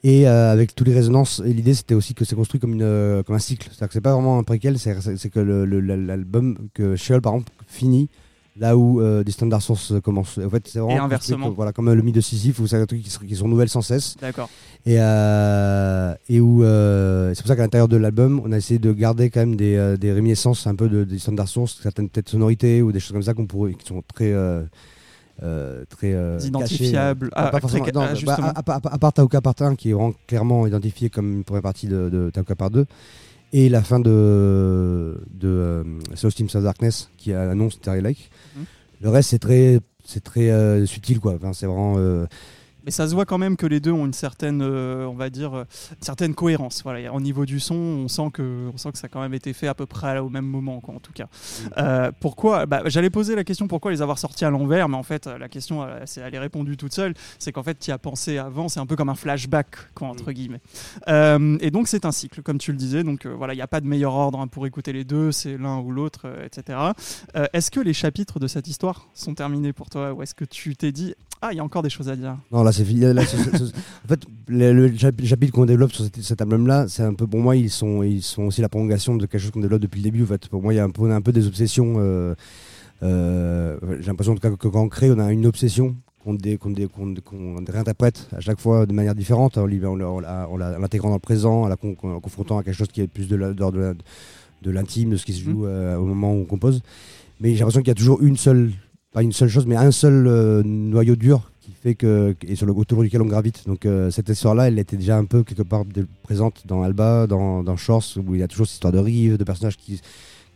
Et 0.04 0.28
euh, 0.28 0.52
avec 0.52 0.74
toutes 0.74 0.88
les 0.88 0.94
résonances, 0.94 1.40
et 1.46 1.52
l'idée 1.54 1.74
c'était 1.74 1.94
aussi 1.94 2.12
que 2.12 2.24
c'est 2.24 2.34
construit 2.34 2.60
comme, 2.60 2.72
une, 2.74 3.22
comme 3.24 3.36
un 3.36 3.38
cycle. 3.38 3.68
C'est-à-dire 3.70 3.86
que 3.88 3.92
c'est 3.94 4.00
pas 4.00 4.12
vraiment 4.12 4.36
un 4.38 4.42
préquel, 4.42 4.76
c'est 4.78 5.30
que 5.30 5.38
le- 5.40 5.64
le- 5.64 5.80
l'album, 5.80 6.58
que 6.74 6.96
Sheol 6.96 7.22
par 7.22 7.34
exemple, 7.34 7.52
finit 7.68 8.10
là 8.56 8.76
où 8.76 9.00
euh, 9.00 9.24
Distant 9.24 9.46
Dark 9.46 9.62
Source 9.62 9.94
commence. 10.02 10.38
En 10.38 10.50
fait, 10.50 10.66
c'est 10.68 10.78
vraiment. 10.78 10.94
Et 10.94 10.98
inversement. 10.98 11.46
comme- 11.46 11.54
voilà, 11.54 11.72
comme 11.72 11.88
euh, 11.88 11.94
le 11.94 12.02
mythe 12.02 12.14
de 12.14 12.20
Sisyphe 12.20 12.58
où 12.58 12.66
c'est 12.66 12.76
un 12.76 12.86
truc 12.86 13.02
qui 13.02 13.10
se 13.36 13.42
renouvelle 13.42 13.68
sans 13.68 13.82
cesse. 13.82 14.16
D'accord. 14.20 14.48
Et, 14.84 14.96
euh, 14.98 16.14
et 16.28 16.40
où 16.40 16.62
euh, 16.64 17.32
c'est 17.34 17.42
pour 17.42 17.48
ça 17.48 17.56
qu'à 17.56 17.62
l'intérieur 17.62 17.88
de 17.88 17.96
l'album, 17.96 18.40
on 18.44 18.52
a 18.52 18.56
essayé 18.56 18.78
de 18.78 18.92
garder 18.92 19.30
quand 19.30 19.40
même 19.40 19.56
des, 19.56 19.76
euh, 19.76 19.96
des 19.96 20.12
réminiscences 20.12 20.66
un 20.66 20.74
peu 20.74 20.88
de, 20.88 21.04
des 21.04 21.18
standards 21.18 21.48
sources, 21.48 21.78
certaines 21.82 22.08
peut-être 22.08 22.28
sonorités 22.28 22.82
ou 22.82 22.92
des 22.92 23.00
choses 23.00 23.12
comme 23.12 23.22
ça 23.22 23.34
qu'on 23.34 23.46
pourrait, 23.46 23.74
qui 23.74 23.86
sont 23.86 24.02
très 24.14 24.32
euh, 24.32 24.62
euh, 25.42 25.84
très 25.88 26.12
euh, 26.12 26.38
à, 27.34 27.50
part 28.98 29.12
Tauka 29.12 29.40
Part 29.40 29.54
1 29.60 29.76
qui 29.76 29.90
est 29.90 29.92
vraiment 29.92 30.12
clairement 30.26 30.66
identifié 30.66 31.10
comme 31.10 31.32
une 31.38 31.44
première 31.44 31.62
partie 31.62 31.86
de, 31.86 32.08
de 32.10 32.30
Tauka 32.30 32.54
Part 32.54 32.70
2 32.70 32.86
et 33.52 33.68
la 33.68 33.82
fin 33.82 34.00
de 34.00 35.20
de 35.30 35.48
euh, 35.48 35.84
South 36.14 36.34
Teams 36.34 36.48
of 36.54 36.62
Darkness 36.64 37.10
qui 37.16 37.32
annonce 37.32 37.80
Terry 37.80 38.00
Lake. 38.00 38.30
Mhm. 38.56 38.64
Le 39.02 39.08
reste 39.10 39.30
c'est 39.30 39.38
très 39.38 39.80
c'est 40.04 40.22
très 40.22 40.50
euh, 40.50 40.86
subtil 40.86 41.20
quoi. 41.20 41.34
Enfin, 41.34 41.52
c'est 41.52 41.66
vraiment 41.66 41.94
euh, 41.98 42.26
Mais 42.84 42.90
ça 42.90 43.08
se 43.08 43.14
voit 43.14 43.24
quand 43.24 43.38
même 43.38 43.56
que 43.56 43.66
les 43.66 43.80
deux 43.80 43.92
ont 43.92 44.06
une 44.06 44.12
certaine, 44.12 44.60
euh, 44.62 45.06
on 45.06 45.14
va 45.14 45.30
dire, 45.30 45.54
euh, 45.54 45.64
une 45.92 46.02
certaine 46.04 46.34
cohérence. 46.34 46.82
Voilà, 46.82 47.12
au 47.12 47.20
niveau 47.20 47.44
du 47.46 47.60
son, 47.60 47.74
on 47.74 48.08
sent 48.08 48.30
que, 48.32 48.70
on 48.72 48.76
sent 48.76 48.92
que 48.92 48.98
ça 48.98 49.06
a 49.06 49.08
quand 49.08 49.20
même 49.20 49.34
été 49.34 49.52
fait 49.52 49.68
à 49.68 49.74
peu 49.74 49.86
près 49.86 50.18
au 50.18 50.28
même 50.28 50.44
moment, 50.46 50.80
quoi, 50.80 50.94
en 50.94 50.98
tout 51.00 51.12
cas. 51.12 51.26
Euh, 51.78 52.10
pourquoi 52.20 52.66
bah, 52.66 52.82
J'allais 52.86 53.10
poser 53.10 53.34
la 53.34 53.44
question 53.44 53.68
pourquoi 53.68 53.90
les 53.90 54.02
avoir 54.02 54.18
sortis 54.18 54.44
à 54.44 54.50
l'envers, 54.50 54.88
mais 54.88 54.96
en 54.96 55.02
fait, 55.02 55.26
la 55.26 55.48
question, 55.48 55.82
euh, 55.82 56.00
c'est- 56.06 56.20
elle 56.20 56.34
est 56.34 56.38
répondue 56.38 56.76
toute 56.76 56.92
seule. 56.92 57.14
C'est 57.38 57.52
qu'en 57.52 57.62
fait, 57.62 57.78
tu 57.78 57.90
y 57.90 57.92
as 57.92 57.98
pensé 57.98 58.38
avant. 58.38 58.68
C'est 58.68 58.80
un 58.80 58.86
peu 58.86 58.96
comme 58.96 59.08
un 59.08 59.14
flashback, 59.14 59.94
quoi, 59.94 60.08
entre 60.08 60.32
guillemets. 60.32 60.60
Euh, 61.08 61.56
et 61.60 61.70
donc, 61.70 61.88
c'est 61.88 62.04
un 62.04 62.12
cycle, 62.12 62.42
comme 62.42 62.58
tu 62.58 62.72
le 62.72 62.78
disais. 62.78 63.04
Donc, 63.04 63.26
euh, 63.26 63.34
voilà, 63.34 63.52
il 63.54 63.56
n'y 63.56 63.62
a 63.62 63.66
pas 63.68 63.80
de 63.80 63.86
meilleur 63.86 64.14
ordre 64.14 64.40
hein, 64.40 64.46
pour 64.46 64.66
écouter 64.66 64.92
les 64.92 65.04
deux. 65.04 65.32
C'est 65.32 65.56
l'un 65.56 65.78
ou 65.78 65.90
l'autre, 65.92 66.22
euh, 66.24 66.44
etc. 66.46 66.78
Euh, 67.36 67.46
est-ce 67.52 67.70
que 67.70 67.80
les 67.80 67.92
chapitres 67.94 68.38
de 68.40 68.46
cette 68.46 68.66
histoire 68.68 69.08
sont 69.14 69.34
terminés 69.34 69.72
pour 69.72 69.90
toi, 69.90 70.12
ou 70.12 70.22
est-ce 70.22 70.34
que 70.34 70.44
tu 70.44 70.74
t'es 70.76 70.92
dit, 70.92 71.14
ah, 71.40 71.48
il 71.52 71.56
y 71.56 71.60
a 71.60 71.64
encore 71.64 71.82
des 71.82 71.90
choses 71.90 72.08
à 72.08 72.16
dire? 72.16 72.36
Non, 72.50 72.62
là, 72.62 72.71
c'est 72.72 72.84
fini. 72.84 73.00
Là, 73.00 73.22
en 73.22 74.08
fait, 74.08 74.20
le, 74.48 74.72
le 74.72 74.88
chapi- 74.90 75.24
chapitre 75.26 75.52
qu'on 75.52 75.66
développe 75.66 75.92
sur 75.92 76.04
cet, 76.04 76.20
cet 76.22 76.40
album-là, 76.40 76.86
c'est 76.88 77.02
un 77.02 77.14
peu 77.14 77.26
pour 77.26 77.40
moi, 77.40 77.56
ils 77.56 77.70
sont, 77.70 78.02
ils 78.02 78.22
sont 78.22 78.44
aussi 78.44 78.60
la 78.60 78.68
prolongation 78.68 79.16
de 79.16 79.26
quelque 79.26 79.40
chose 79.40 79.50
qu'on 79.50 79.60
développe 79.60 79.82
depuis 79.82 79.98
le 80.00 80.04
début. 80.04 80.22
En 80.22 80.26
fait, 80.26 80.48
pour 80.48 80.62
moi, 80.62 80.72
il 80.72 80.76
y 80.76 80.80
a 80.80 80.84
un 80.84 80.90
peu, 80.90 81.02
on 81.02 81.10
a 81.10 81.14
un 81.14 81.20
peu 81.20 81.32
des 81.32 81.46
obsessions. 81.46 81.94
euh, 81.98 82.34
euh, 83.02 83.76
J'ai 84.00 84.06
l'impression 84.06 84.34
cas, 84.40 84.50
que 84.50 84.68
quand 84.68 84.82
on 84.82 84.88
crée, 84.88 85.10
on 85.10 85.18
a 85.18 85.32
une 85.32 85.46
obsession 85.46 85.96
qu'on 86.24 86.36
réinterprète 87.68 88.28
à 88.30 88.38
chaque 88.38 88.60
fois 88.60 88.86
de 88.86 88.92
manière 88.92 89.14
différente, 89.16 89.58
en, 89.58 89.66
l'intégrant 89.66 91.08
dans 91.08 91.14
le 91.16 91.20
présent, 91.20 91.62
en 91.62 91.68
la 91.68 91.74
con- 91.76 91.96
en 92.04 92.20
confrontant 92.20 92.58
à 92.58 92.62
quelque 92.62 92.76
chose 92.76 92.88
qui 92.92 93.00
est 93.00 93.08
plus 93.08 93.26
de 93.26 93.34
l'intime, 94.70 95.10
de 95.10 95.16
ce 95.16 95.24
qui 95.24 95.32
se 95.32 95.42
joue 95.42 95.66
euh, 95.66 95.96
au 95.96 96.04
moment 96.04 96.32
où 96.32 96.42
on 96.42 96.44
compose. 96.44 96.80
Mais 97.40 97.54
j'ai 97.54 97.58
l'impression 97.58 97.80
qu'il 97.80 97.88
y 97.88 97.90
a 97.90 97.96
toujours 97.96 98.22
une 98.22 98.36
seule, 98.36 98.70
pas 99.12 99.22
une 99.22 99.32
seule 99.32 99.48
chose, 99.48 99.66
mais 99.66 99.76
un 99.76 99.90
seul 99.90 100.26
euh, 100.26 100.62
noyau 100.64 101.16
dur 101.16 101.50
qui 101.60 101.72
fait 101.72 101.94
que 101.94 102.34
et 102.46 102.56
sur 102.56 102.66
le 102.66 102.72
autour 102.72 103.02
duquel 103.02 103.22
on 103.22 103.26
gravite. 103.26 103.64
Donc 103.66 103.86
euh, 103.86 104.10
cette 104.10 104.28
histoire-là, 104.28 104.68
elle 104.68 104.78
était 104.78 104.96
déjà 104.96 105.16
un 105.18 105.24
peu 105.24 105.42
quelque 105.42 105.62
part 105.62 105.84
présente 106.22 106.62
dans 106.66 106.82
Alba, 106.82 107.26
dans, 107.26 107.62
dans 107.62 107.76
Shores, 107.76 108.04
où 108.16 108.34
il 108.34 108.40
y 108.40 108.42
a 108.42 108.48
toujours 108.48 108.66
cette 108.66 108.74
histoire 108.74 108.92
de 108.92 108.98
rive, 108.98 109.36
de 109.36 109.44
personnages 109.44 109.76
qui 109.76 110.00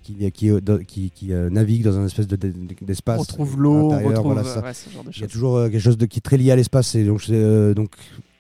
qui, 0.03 0.15
qui, 0.31 0.51
qui, 0.87 1.11
qui, 1.11 1.33
euh, 1.33 1.51
naviguent 1.51 1.83
dans 1.83 1.99
un 1.99 2.07
espèce 2.07 2.29
de- 2.29 2.37
de- 2.37 2.53
d'espace. 2.81 3.19
On 3.19 3.23
retrouve 3.23 3.61
l'eau, 3.61 3.91
on 3.93 3.99
retrouve 4.09 4.33
voilà, 4.35 4.45
ça. 4.45 4.59
euh, 4.61 4.63
ouais, 4.63 4.73
ce 4.75 4.89
genre 4.89 5.03
de 5.03 5.11
Il 5.13 5.21
y 5.21 5.25
a 5.25 5.27
toujours 5.27 5.57
euh, 5.57 5.69
quelque 5.69 5.81
chose 5.81 5.99
de, 5.99 6.07
qui 6.07 6.19
est 6.19 6.21
très 6.21 6.37
lié 6.37 6.53
à 6.53 6.57
l'espace. 6.57 6.95
Et 6.95 7.03
donc, 7.05 7.23
euh, 7.29 7.75
donc 7.75 7.91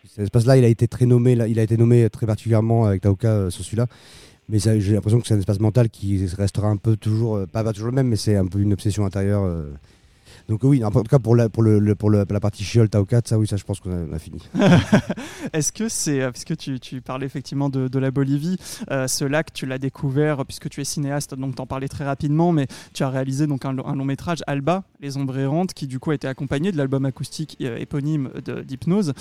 cet 0.08 0.20
espace-là, 0.26 0.56
il 0.58 0.64
a 0.64 0.68
été 0.68 0.86
très 0.86 1.06
nommé. 1.06 1.34
Là, 1.34 1.48
il 1.48 1.58
a 1.58 1.64
été 1.64 1.76
nommé 1.76 2.08
très 2.08 2.24
particulièrement 2.24 2.84
avec 2.84 3.02
Taoka 3.02 3.28
euh, 3.28 3.50
sur 3.50 3.64
celui-là. 3.64 3.88
Mais 4.48 4.60
j'ai 4.60 4.92
l'impression 4.94 5.18
que 5.20 5.26
c'est 5.26 5.34
un 5.34 5.38
espace 5.40 5.58
mental 5.58 5.90
qui 5.90 6.24
restera 6.38 6.68
un 6.68 6.76
peu 6.76 6.96
toujours, 6.96 7.34
euh, 7.34 7.46
pas, 7.46 7.64
pas 7.64 7.72
toujours 7.72 7.88
le 7.88 7.94
même, 7.96 8.06
mais 8.06 8.14
c'est 8.16 8.36
un 8.36 8.46
peu 8.46 8.60
une 8.60 8.72
obsession 8.72 9.04
intérieure. 9.04 9.42
Donc 10.48 10.60
oui, 10.62 10.84
en 10.84 10.90
tout 10.92 11.02
cas 11.02 11.18
pour 11.18 11.34
la, 11.34 11.48
pour 11.48 11.62
le, 11.64 11.94
pour 11.96 12.08
le- 12.08 12.24
la 12.30 12.40
partie 12.40 12.62
Shiol 12.62 12.88
Taoka, 12.88 13.20
ça 13.24 13.36
oui, 13.36 13.48
ça 13.48 13.56
je 13.56 13.64
pense 13.64 13.80
qu'on 13.80 14.12
a, 14.12 14.18
fini. 14.18 14.40
Est-ce 15.52 15.72
que 15.72 15.88
c'est, 15.88 16.20
euh, 16.22 16.30
puisque 16.30 16.56
tu, 16.56 16.78
tu 16.78 17.00
parlais 17.00 17.26
effectivement 17.26 17.68
de, 17.68 17.88
de 17.88 17.98
la 17.98 18.10
Bolivie, 18.12 18.56
euh, 18.90 19.08
ce 19.08 19.24
lac, 19.24 19.52
tu 19.52 19.66
l'as 19.66 19.78
découvert, 19.78 20.44
puisque 20.46 20.68
tu 20.68 20.80
es 20.80 20.84
cinéaste, 20.84 21.34
donc 21.34 21.56
t'en 21.56 21.66
parlais 21.66 21.88
très 21.88 22.04
rapidement, 22.04 22.52
mais 22.52 22.68
tu 22.94 23.02
as 23.02 23.10
réalisé 23.10 23.46
donc 23.48 23.64
un, 23.64 23.72
lo- 23.72 23.86
un 23.86 23.96
long 23.96 24.04
métrage, 24.04 24.38
Alba, 24.46 24.84
Les 25.00 25.16
Ombres 25.16 25.36
Errantes, 25.38 25.74
qui 25.74 25.86
du 25.88 25.98
coup 25.98 26.12
a 26.12 26.14
été 26.14 26.28
accompagné 26.28 26.70
de 26.70 26.76
l'album 26.76 27.04
acoustique 27.06 27.56
euh, 27.62 27.76
éponyme 27.78 28.30
d'Hypnose. 28.64 29.14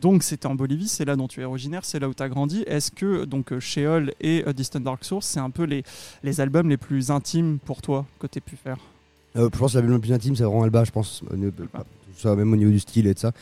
Donc 0.00 0.22
c'était 0.22 0.46
en 0.46 0.54
Bolivie, 0.54 0.88
c'est 0.88 1.04
là 1.04 1.16
dont 1.16 1.28
tu 1.28 1.40
es 1.42 1.44
originaire, 1.44 1.84
c'est 1.84 1.98
là 1.98 2.08
où 2.08 2.14
tu 2.14 2.22
as 2.22 2.28
grandi. 2.28 2.64
Est-ce 2.66 2.90
que 2.90 3.24
donc 3.24 3.58
Sheol 3.58 4.12
et 4.20 4.44
Distant 4.54 4.80
Dark 4.80 5.04
Source, 5.04 5.26
c'est 5.26 5.40
un 5.40 5.50
peu 5.50 5.64
les, 5.64 5.82
les 6.22 6.40
albums 6.40 6.68
les 6.68 6.76
plus 6.78 7.10
intimes 7.10 7.58
pour 7.64 7.82
toi 7.82 8.06
que 8.18 8.26
tu 8.26 8.40
pu 8.40 8.56
faire? 8.56 8.78
Euh, 9.36 9.48
je 9.52 9.58
pense 9.58 9.72
que 9.74 9.78
la 9.78 9.86
le 9.86 9.98
plus 9.98 10.12
intime, 10.12 10.34
c'est 10.36 10.44
vraiment 10.44 10.62
Alba, 10.62 10.84
je 10.84 10.90
pense, 10.90 11.22
ça, 12.16 12.34
même 12.34 12.52
au 12.52 12.56
niveau 12.56 12.70
du 12.70 12.78
style 12.80 13.06
et 13.06 13.14
de 13.14 13.18
ça. 13.18 13.32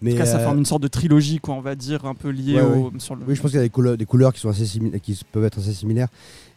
Mais, 0.00 0.10
En 0.10 0.14
tout 0.14 0.18
cas, 0.22 0.26
ça 0.26 0.38
euh, 0.38 0.44
forme 0.44 0.58
une 0.58 0.64
sorte 0.66 0.82
de 0.82 0.88
trilogie, 0.88 1.38
quoi, 1.38 1.54
on 1.54 1.60
va 1.60 1.76
dire, 1.76 2.04
un 2.06 2.14
peu 2.16 2.30
liée 2.30 2.54
Ouais, 2.60 2.62
au, 2.62 2.92
sur 2.98 3.14
le. 3.14 3.22
Oui, 3.28 3.36
je 3.36 3.40
pense 3.40 3.52
qu'il 3.52 3.58
y 3.58 3.62
a 3.62 3.64
des 3.64 3.70
couleurs, 3.70 3.96
des 3.96 4.04
couleurs 4.04 4.32
qui 4.32 4.40
sont 4.40 4.48
assez 4.48 4.64
qui 5.00 5.20
peuvent 5.30 5.44
être 5.44 5.60
assez 5.60 5.72
similaires. 5.72 6.08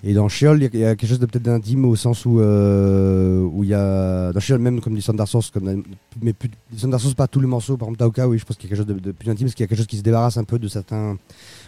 Et 0.04 0.16
dans 0.16 0.28
Sheol, 0.30 0.58
il 0.58 0.64
y 0.64 0.66
a- 0.66 0.70
il 0.74 0.80
y, 0.80 0.86
a 0.86 0.96
quelque 0.96 1.08
chose 1.10 1.20
de 1.20 1.28
peut-être 1.28 1.44
d'intime 1.44 1.86
au 1.86 1.96
sens 1.96 2.26
où 2.26 2.40
euh, 2.40 3.42
où 3.42 3.64
il 3.64 3.70
y 3.70 3.74
a 3.76 4.32
dans 4.34 4.40
Sheol 4.40 4.58
même 4.60 4.82
comme 4.82 4.96
du 4.96 5.02
Standard 5.02 5.28
Source, 5.28 5.52
comme 5.52 5.84
mais 6.24 6.34
plus 6.34 6.50
du 6.72 6.80
Standard 6.80 7.00
Source 7.00 7.14
pas 7.14 7.28
tous 7.28 7.40
les 7.40 7.46
morceaux. 7.48 7.78
Par 7.78 7.88
exemple 7.90 8.00
Taoka, 8.00 8.28
oui, 8.28 8.40
je 8.40 8.46
pense 8.46 8.56
qu'il 8.58 8.68
y 8.68 8.74
a 8.74 8.76
quelque 8.76 8.88
chose 8.88 8.96
de, 8.96 9.00
de 9.00 9.12
plus 9.12 9.30
intime, 9.30 9.46
parce 9.46 9.54
qu'il 9.54 9.64
y 9.64 9.66
a 9.66 9.68
quelque 9.68 9.78
chose 9.78 9.88
qui 9.88 9.98
se 9.98 10.04
débarrasse 10.04 10.38
un 10.38 10.44
peu 10.44 10.58
de 10.58 10.68
certains 10.68 11.16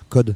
codes 0.09 0.35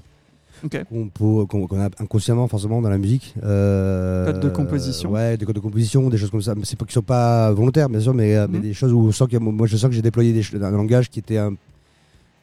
Ok. 0.63 0.83
qu'on 1.15 1.79
a 1.79 1.85
inconsciemment 1.99 2.47
forcément 2.47 2.81
dans 2.81 2.89
la 2.89 2.97
musique. 2.97 3.33
Euh, 3.43 4.25
Codes 4.31 4.39
de 4.41 4.49
composition. 4.49 5.11
ouais, 5.11 5.37
des 5.37 5.45
codes 5.45 5.55
de 5.55 5.59
composition, 5.61 6.09
des 6.09 6.17
choses 6.17 6.29
comme 6.31 6.41
ça. 6.41 6.55
Mais 6.55 6.65
c'est 6.65 6.75
pas 6.77 6.85
qui 6.85 6.93
sont 6.93 7.01
pas 7.01 7.51
volontaires, 7.51 7.89
bien 7.89 7.99
sûr, 7.99 8.13
mais, 8.13 8.35
euh, 8.35 8.47
mais 8.49 8.57
Mhm. 8.59 8.63
des 8.63 8.73
choses 8.73 8.93
où 8.93 8.99
on 8.99 9.11
sent 9.11 9.25
a- 9.35 9.39
moi 9.39 9.67
je 9.67 9.77
sens 9.77 9.89
que 9.89 9.95
j'ai 9.95 10.01
déployé 10.01 10.33
des, 10.33 10.43
un 10.63 10.71
langage 10.71 11.09
qui 11.09 11.19
était 11.19 11.37
un, 11.37 11.53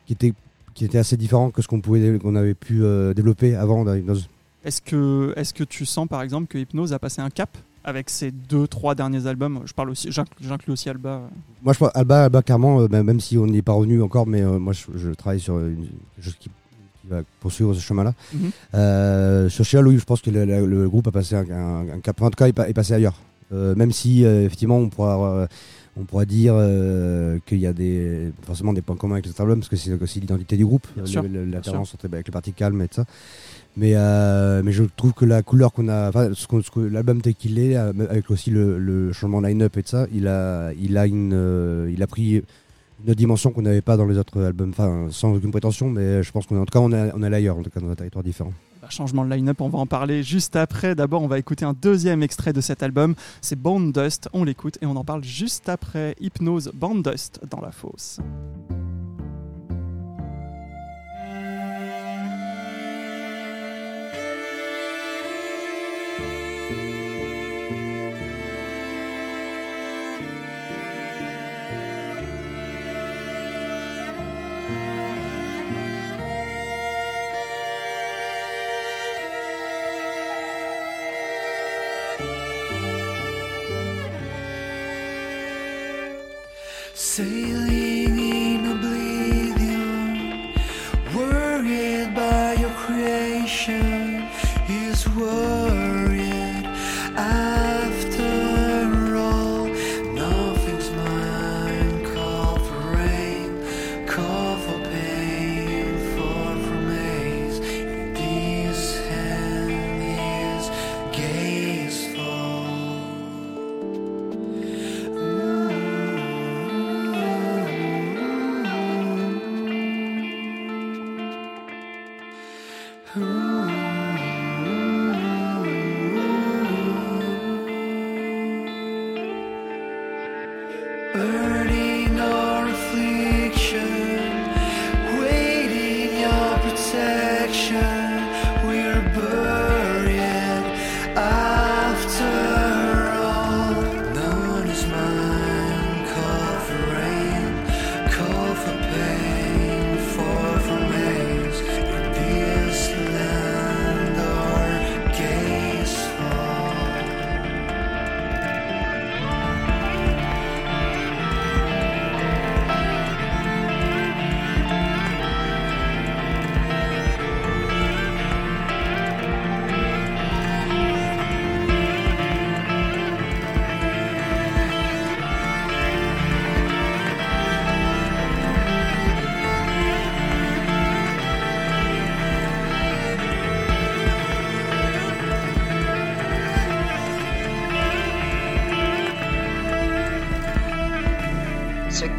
qui 0.06 0.12
était 0.14 0.32
qui 0.74 0.84
était 0.84 0.98
assez 0.98 1.16
différent 1.16 1.50
que 1.50 1.60
ce 1.60 1.66
qu'on 1.66 1.80
pouvait 1.80 2.18
qu'on 2.20 2.36
avait 2.36 2.54
pu 2.54 2.84
euh, 2.84 3.12
développer 3.12 3.56
avant 3.56 3.84
dans 3.84 3.94
Hypnose. 3.94 4.28
Est-ce 4.64 4.80
que, 4.80 5.32
est 5.36 5.52
que 5.52 5.64
tu 5.64 5.84
sens 5.84 6.06
par 6.06 6.22
exemple 6.22 6.46
que 6.46 6.56
Hypnose 6.56 6.92
a 6.92 7.00
passé 7.00 7.20
un 7.20 7.30
cap 7.30 7.50
avec 7.84 8.08
ses 8.10 8.30
deux, 8.30 8.68
trois 8.68 8.94
derniers 8.94 9.26
albums? 9.26 9.60
Je 9.64 9.72
parle 9.72 9.90
aussi, 9.90 10.10
j'inc- 10.10 10.26
j'inclus 10.40 10.72
aussi 10.72 10.88
Alba. 10.88 11.22
Moi, 11.64 11.72
je 11.72 11.78
Alba, 11.94 12.24
Alba 12.24 12.42
clairement, 12.42 12.80
euh, 12.82 12.86
bah, 12.88 13.02
même 13.02 13.18
si 13.18 13.36
on 13.38 13.46
n'y 13.46 13.58
est 13.58 13.62
pas 13.62 13.72
revenu 13.72 14.00
encore, 14.02 14.26
mais 14.28 14.42
euh, 14.42 14.58
moi, 14.60 14.72
je, 14.72 14.84
je 14.96 15.10
travaille 15.10 15.40
sur 15.40 15.58
une, 15.58 15.86
quelque 16.14 16.24
chose 16.24 16.36
qui 16.38 16.48
va 17.08 17.22
poursuivre 17.40 17.74
ce 17.74 17.80
chemin-là. 17.80 18.14
Mhm. 18.34 18.50
Euh, 18.74 19.48
sur 19.48 19.64
Sheol, 19.64 19.86
oui, 19.88 19.98
je 19.98 20.04
pense 20.04 20.20
que 20.22 20.30
le, 20.30 20.44
le- 20.44 20.66
le 20.66 20.88
groupe 20.88 21.06
a 21.08 21.12
passé 21.12 21.34
un, 21.36 21.44
un- 21.50 21.88
un 21.96 22.00
cap. 22.00 22.20
En 22.22 22.30
tout 22.30 22.36
cas, 22.36 22.46
est, 22.48 22.52
pa- 22.52 22.68
est 22.68 22.74
passé 22.74 22.94
ailleurs. 22.94 23.20
Euh, 23.52 23.74
même 23.74 23.92
si, 23.92 24.24
euh, 24.24 24.44
effectivement, 24.44 24.76
on 24.78 24.88
pourra, 24.90 25.48
on 25.98 26.04
pourra 26.04 26.24
dire 26.26 26.54
qu'il 27.46 27.58
y 27.58 27.66
a 27.66 27.72
des, 27.72 28.30
forcément 28.42 28.72
des 28.72 28.82
points 28.82 28.94
communs 28.96 29.14
avec 29.16 29.26
autres 29.26 29.40
albums, 29.40 29.58
parce 29.60 29.68
que 29.70 29.76
c'est 29.76 30.00
aussi 30.00 30.20
l'identité 30.20 30.56
du 30.56 30.64
groupe, 30.66 30.86
le- 30.96 31.28
le- 31.28 31.44
l'alternance 31.50 31.94
entre- 31.94 32.06
avec 32.06 32.26
les 32.28 32.32
parties 32.32 32.52
calmes 32.52 32.80
et 32.82 32.88
tout 32.88 32.96
ça. 32.96 33.04
Mais, 33.76 33.94
mais 34.62 34.72
je 34.72 34.84
trouve 34.96 35.12
que 35.12 35.24
la 35.24 35.42
couleur 35.42 35.72
qu'on 35.72 35.88
a, 35.88 36.08
enfin, 36.08 36.30
ce 36.34 36.46
que 36.46 36.80
l'album 36.80 37.20
tel 37.20 37.34
qu'il 37.34 37.58
est, 37.58 37.74
avec 37.76 38.30
aussi 38.30 38.50
le, 38.50 38.78
le 38.78 39.12
changement 39.12 39.40
line-up 39.40 39.76
et 39.76 39.82
de 39.82 39.88
ça, 39.88 40.06
il 40.12 40.26
a, 40.28 40.72
il 40.74 40.96
a 40.98 41.06
une, 41.06 41.88
il 41.92 42.02
a 42.02 42.06
pris 42.06 42.42
une 43.06 43.14
dimension 43.14 43.50
qu'on 43.50 43.62
n'avait 43.62 43.82
pas 43.82 43.96
dans 43.96 44.06
les 44.06 44.18
autres 44.18 44.42
albums, 44.42 44.70
enfin, 44.70 45.06
sans 45.10 45.34
aucune 45.34 45.50
prétention, 45.50 45.88
mais 45.90 46.22
je 46.22 46.32
pense 46.32 46.46
qu'on 46.46 46.56
est, 46.56 46.60
en 46.60 46.66
tout 46.66 46.72
cas, 46.72 46.80
on 46.80 46.92
est, 46.92 47.12
on 47.14 47.22
est 47.22 47.34
ailleurs, 47.34 47.56
en 47.56 47.62
tout 47.62 47.70
cas, 47.70 47.80
dans 47.80 47.90
un 47.90 47.94
territoire 47.94 48.24
différent. 48.24 48.52
Bah, 48.82 48.88
changement 48.90 49.24
de 49.24 49.34
line-up, 49.34 49.60
on 49.60 49.68
va 49.68 49.78
en 49.78 49.86
parler 49.86 50.22
juste 50.22 50.56
après. 50.56 50.94
D'abord, 50.94 51.22
on 51.22 51.28
va 51.28 51.38
écouter 51.38 51.64
un 51.64 51.74
deuxième 51.74 52.22
extrait 52.22 52.52
de 52.52 52.60
cet 52.60 52.82
album. 52.82 53.14
C'est 53.40 53.58
Bone 53.60 53.92
Dust. 53.92 54.28
On 54.32 54.44
l'écoute 54.44 54.78
et 54.80 54.86
on 54.86 54.96
en 54.96 55.04
parle 55.04 55.24
juste 55.24 55.68
après. 55.68 56.14
Hypnose 56.20 56.70
Bone 56.74 57.02
Dust 57.02 57.40
dans 57.50 57.60
la 57.60 57.72
fosse. 57.72 58.20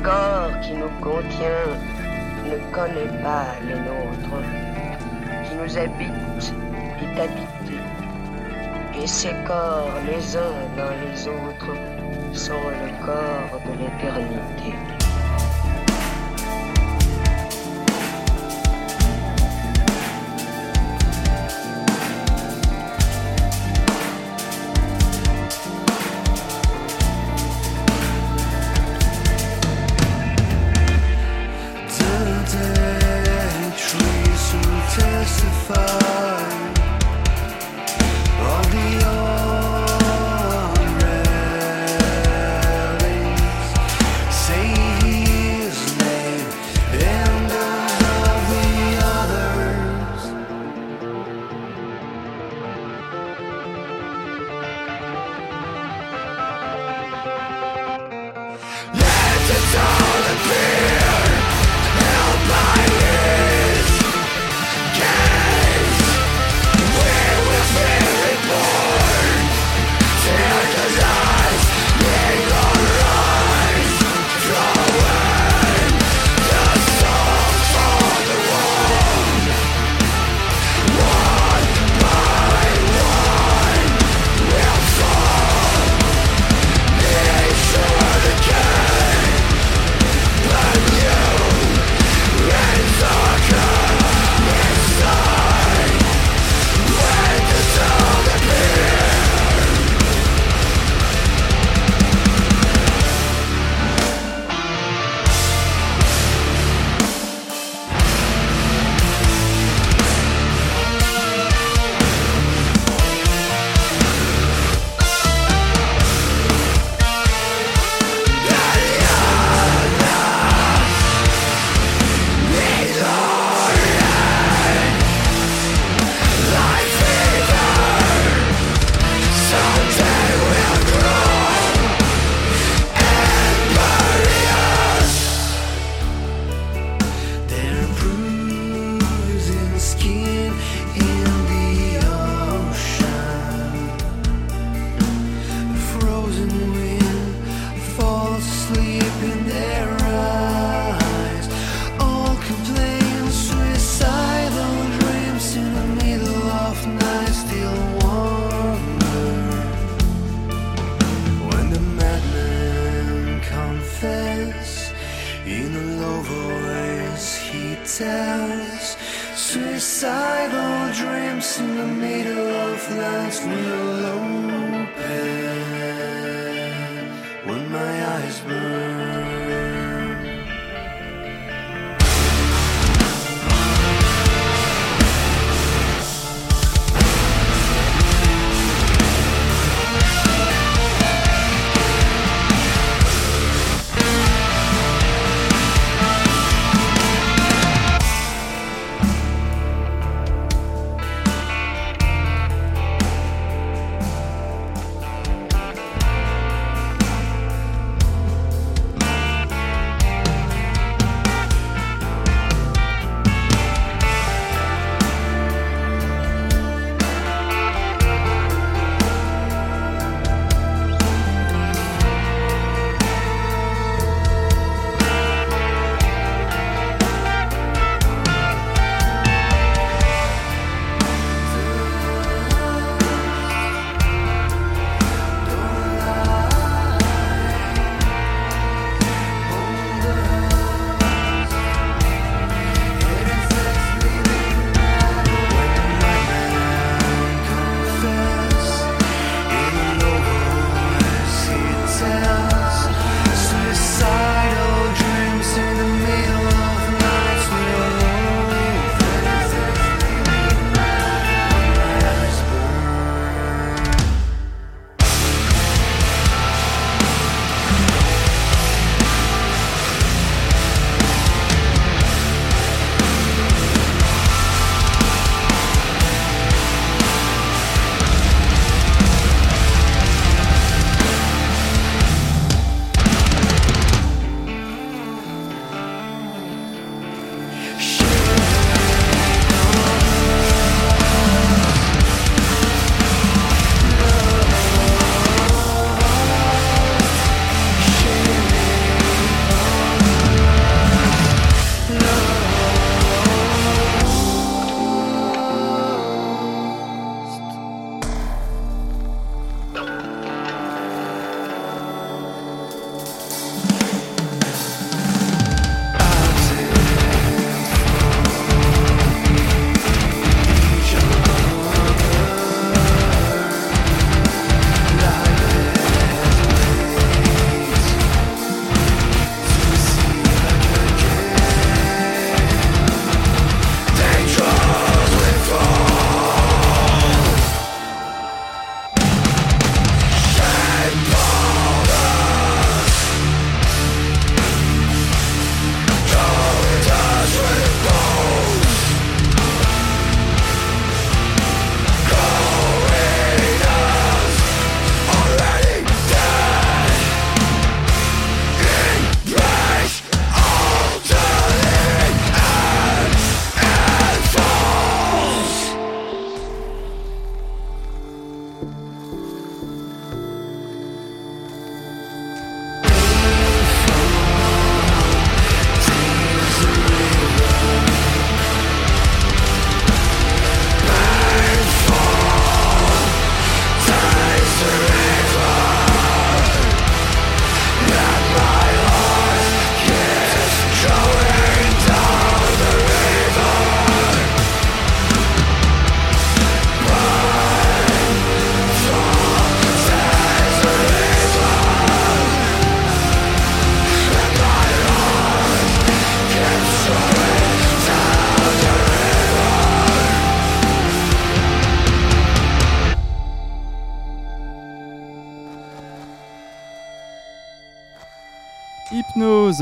Corps 0.03 0.59
qui 0.61 0.73
nous 0.73 0.89
contient 1.01 1.67
ne 2.45 2.57
connaît 2.73 3.21
pas 3.21 3.47
le 3.61 3.75
nôtre, 3.75 4.43
qui 5.43 5.55
nous 5.55 5.77
habite 5.77 6.53
est 7.01 7.19
habité, 7.19 7.79
et 9.01 9.07
ces 9.07 9.33
corps 9.47 9.91
les 10.05 10.35
uns 10.35 10.59
dans 10.77 10.93
les 11.03 11.27
autres 11.27 11.75
sont 12.33 12.53
le 12.53 13.05
corps 13.05 13.59
de 13.65 13.71
l'éternité. 13.79 14.98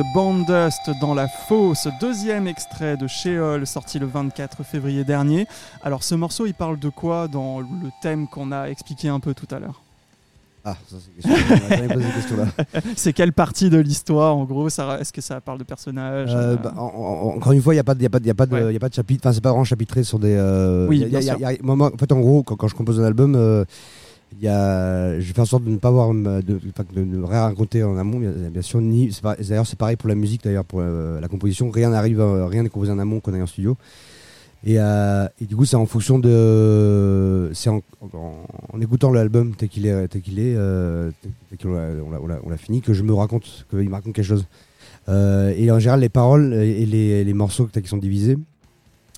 Hypnose, 0.02 0.46
Dust 0.46 0.92
dans 1.02 1.14
la 1.14 1.28
fosse, 1.28 1.88
deuxième 2.00 2.48
extrait 2.48 2.98
de 2.98 3.08
Sheol 3.08 3.66
sorti 3.66 4.00
le 4.00 4.06
24 4.06 4.64
février 4.64 5.04
dernier. 5.04 5.48
Alors 5.84 6.04
ce 6.04 6.16
morceau 6.16 6.46
il 6.46 6.54
parle 6.54 6.78
de 6.80 6.90
quoi 6.90 7.28
dans 7.28 7.60
le 7.60 7.68
thème 8.02 8.28
qu'on 8.28 8.52
a 8.52 8.66
expliqué 8.70 9.10
un 9.10 9.20
peu 9.20 9.34
tout 9.34 9.48
à 9.54 9.60
l'heure? 9.60 9.82
Ah, 10.66 10.76
ça 10.90 10.98
c'est 11.00 11.22
question. 11.30 12.12
Question-là. 12.16 12.46
C'est 12.98 13.14
quelle 13.14 13.32
partie 13.32 13.70
de 13.70 13.78
l'histoire 13.78 14.36
en 14.36 14.44
gros? 14.44 14.68
Ça, 14.70 15.00
Est-ce 15.00 15.14
que 15.14 15.22
ça 15.22 15.40
parle 15.40 15.60
de 15.60 15.64
personnages? 15.64 16.32
Euh, 16.36 16.58
bah, 16.58 16.74
en- 16.76 16.82
en- 16.82 17.36
encore 17.38 17.54
une 17.54 17.62
fois, 17.62 17.74
il 17.74 17.78
n'y 17.78 17.82
a, 17.82 17.86
pas 17.86 17.96
de- 17.96 18.04
y 18.04 18.06
a, 18.06 18.10
pas 18.10 18.20
de- 18.20 18.28
y 18.28 18.30
a, 18.30 18.34
pas 18.34 18.46
de- 18.46 18.54
Ouais. 18.54 18.74
y 18.74 18.76
a 18.76 18.80
pas 18.80 18.90
de 18.90 18.94
chapitre. 18.94 19.22
Enfin, 19.26 19.34
c'est 19.34 19.40
pas 19.42 19.52
vraiment 19.52 19.64
chapitré 19.64 20.04
sur 20.04 20.20
des. 20.20 20.36
euh, 20.36 20.86
Oui, 20.90 20.98
y 21.00 21.04
a- 21.06 21.08
y 21.08 21.16
a- 21.16 21.20
bien 21.20 21.38
y 21.38 21.46
a- 21.46 21.52
y 21.54 21.56
a- 21.56 21.60
moi, 21.64 21.78
moi, 21.78 21.92
en 21.94 21.98
fait, 21.98 22.12
en 22.12 22.20
gros, 22.20 22.44
quand, 22.44 22.58
quand 22.58 22.68
je 22.68 22.76
compose 22.76 23.00
un 23.00 23.06
album, 23.06 23.36
euh, 23.36 23.64
y 24.42 24.48
a, 24.48 25.20
je 25.20 25.34
fais 25.34 25.40
en 25.42 25.46
sorte 25.46 25.64
de 25.64 25.70
ne 25.70 25.78
pas 25.78 25.88
avoir. 25.90 26.12
euh, 26.12 26.42
De, 26.42 26.60
de 26.60 27.22
raconter 27.24 27.84
en 27.84 27.98
amont, 27.98 28.20
bien, 28.20 28.62
sûr. 28.62 28.82
Ni, 28.82 29.10
d'ailleurs, 29.48 29.66
c'est 29.68 29.78
pareil 29.78 29.96
pour 29.96 30.10
la 30.10 30.16
musique, 30.16 30.44
d'ailleurs, 30.44 30.66
pour 30.66 30.80
euh, 30.82 31.20
la 31.20 31.28
composition. 31.28 31.70
Rien 31.72 31.90
n'arrive, 31.90 32.20
euh, 32.20 32.46
rien 32.46 32.64
n'est 32.64 32.70
composé 32.70 32.92
en 32.92 33.00
amont 33.00 33.20
qu'on 33.20 33.34
est 33.34 33.42
en 33.42 33.48
studio. 33.48 33.78
Et, 34.66 34.78
du 35.42 35.56
coup, 35.56 35.66
c'est 35.66 35.76
en 35.78 35.86
fonction 35.86 36.20
de. 36.20 37.50
C'est 37.54 37.70
en, 37.70 37.82
en- 38.02 38.34
en 38.74 38.82
écoutant 38.82 39.12
l'album 39.12 39.54
tel 39.56 39.70
qu'il 39.70 39.86
est, 39.86 40.08
tel 40.10 40.22
qu'il 40.22 40.40
est, 40.40 40.56
tel- 40.56 41.58
qu'on 41.62 41.74
l'a- 41.74 42.40
on 42.44 42.50
l'a- 42.50 42.58
fini, 42.58 42.82
que 42.82 42.94
je 42.94 43.04
me 43.04 43.14
raconte, 43.14 43.66
qu'il 43.70 43.88
me 43.90 43.94
raconte 43.94 44.14
quelque 44.14 44.26
chose. 44.26 44.46
Et 45.08 45.72
en 45.72 45.80
général, 45.80 46.02
les 46.02 46.10
paroles 46.10 46.54
et 46.54 46.86
les, 46.86 47.24
les 47.24 47.34
morceaux 47.34 47.68
qui 47.68 47.88
sont 47.88 47.98
divisés, 47.98 48.38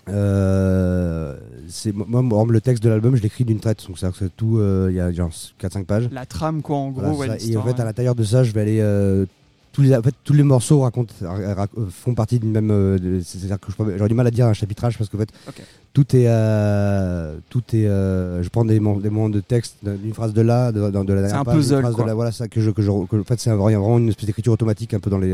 euh, 0.07 1.35
c'est 1.67 1.93
moi, 1.95 2.21
moi, 2.21 2.45
le 2.49 2.61
texte 2.61 2.83
de 2.83 2.89
l'album, 2.89 3.15
je 3.15 3.21
l'écris 3.21 3.43
d'une 3.45 3.59
traite. 3.59 3.85
Donc, 3.87 3.97
que 3.99 4.25
tout, 4.25 4.57
euh, 4.57 4.87
il 4.89 4.95
y 4.95 4.99
a 4.99 5.11
genre 5.11 5.31
4-5 5.61 5.85
pages. 5.85 6.09
La 6.11 6.25
trame, 6.25 6.61
quoi, 6.61 6.77
en 6.77 6.89
gros. 6.89 7.01
Voilà, 7.13 7.33
ouais, 7.33 7.43
et 7.47 7.57
en 7.57 7.63
fait, 7.63 7.73
ouais. 7.73 7.81
à 7.81 7.85
l'intérieur 7.85 8.15
de 8.15 8.23
ça, 8.23 8.43
je 8.43 8.51
vais 8.51 8.61
aller. 8.61 8.79
euh, 8.81 9.25
tous, 9.71 9.83
les, 9.83 9.95
en 9.95 10.01
fait, 10.01 10.15
tous 10.23 10.33
les 10.33 10.41
morceaux 10.43 10.79
racontent, 10.81 11.13
ra- 11.21 11.53
ra- 11.53 11.67
font 11.91 12.15
partie 12.15 12.39
d'une 12.39 12.51
même. 12.51 12.71
euh, 12.71 13.21
C'est-à-dire 13.23 13.59
que 13.59 13.67
j'aurais 13.97 14.09
du 14.09 14.15
mal 14.15 14.25
à 14.25 14.31
dire 14.31 14.47
un 14.47 14.53
chapitrage 14.53 14.97
parce 14.97 15.09
qu'en 15.11 15.19
fait, 15.19 15.29
Ok. 15.47 15.61
tout 15.93 16.15
est. 16.15 16.25
euh, 16.27 17.37
tout 17.49 17.61
est 17.73 17.85
euh, 17.85 18.41
je 18.41 18.49
prends 18.49 18.65
des, 18.65 18.73
des 18.79 18.79
moments 18.79 19.29
de 19.29 19.39
texte 19.41 19.75
d'une 19.83 20.13
phrase 20.15 20.33
de 20.33 20.41
là, 20.41 20.71
de, 20.71 20.89
de, 20.89 21.03
de 21.03 21.13
la 21.13 21.21
dernière 21.21 21.39
un 21.41 21.43
page, 21.43 21.53
d'une 21.53 21.61
puzzle, 21.63 21.81
phrase 21.81 21.95
quoi. 21.95 22.03
de 22.03 22.09
là. 22.09 22.15
Voilà, 22.15 22.31
ça 22.31 22.47
que 22.47 22.59
je. 22.61 22.71
Que 22.71 22.81
je 22.81 22.89
que, 22.89 23.15
en 23.17 23.23
fait, 23.23 23.39
c'est 23.39 23.51
vraiment 23.51 23.79
vraiment 23.83 23.99
une 23.99 24.09
espèce 24.09 24.25
d'écriture 24.25 24.53
automatique 24.53 24.93
un 24.95 24.99
peu 24.99 25.11
dans 25.11 25.19
les. 25.19 25.33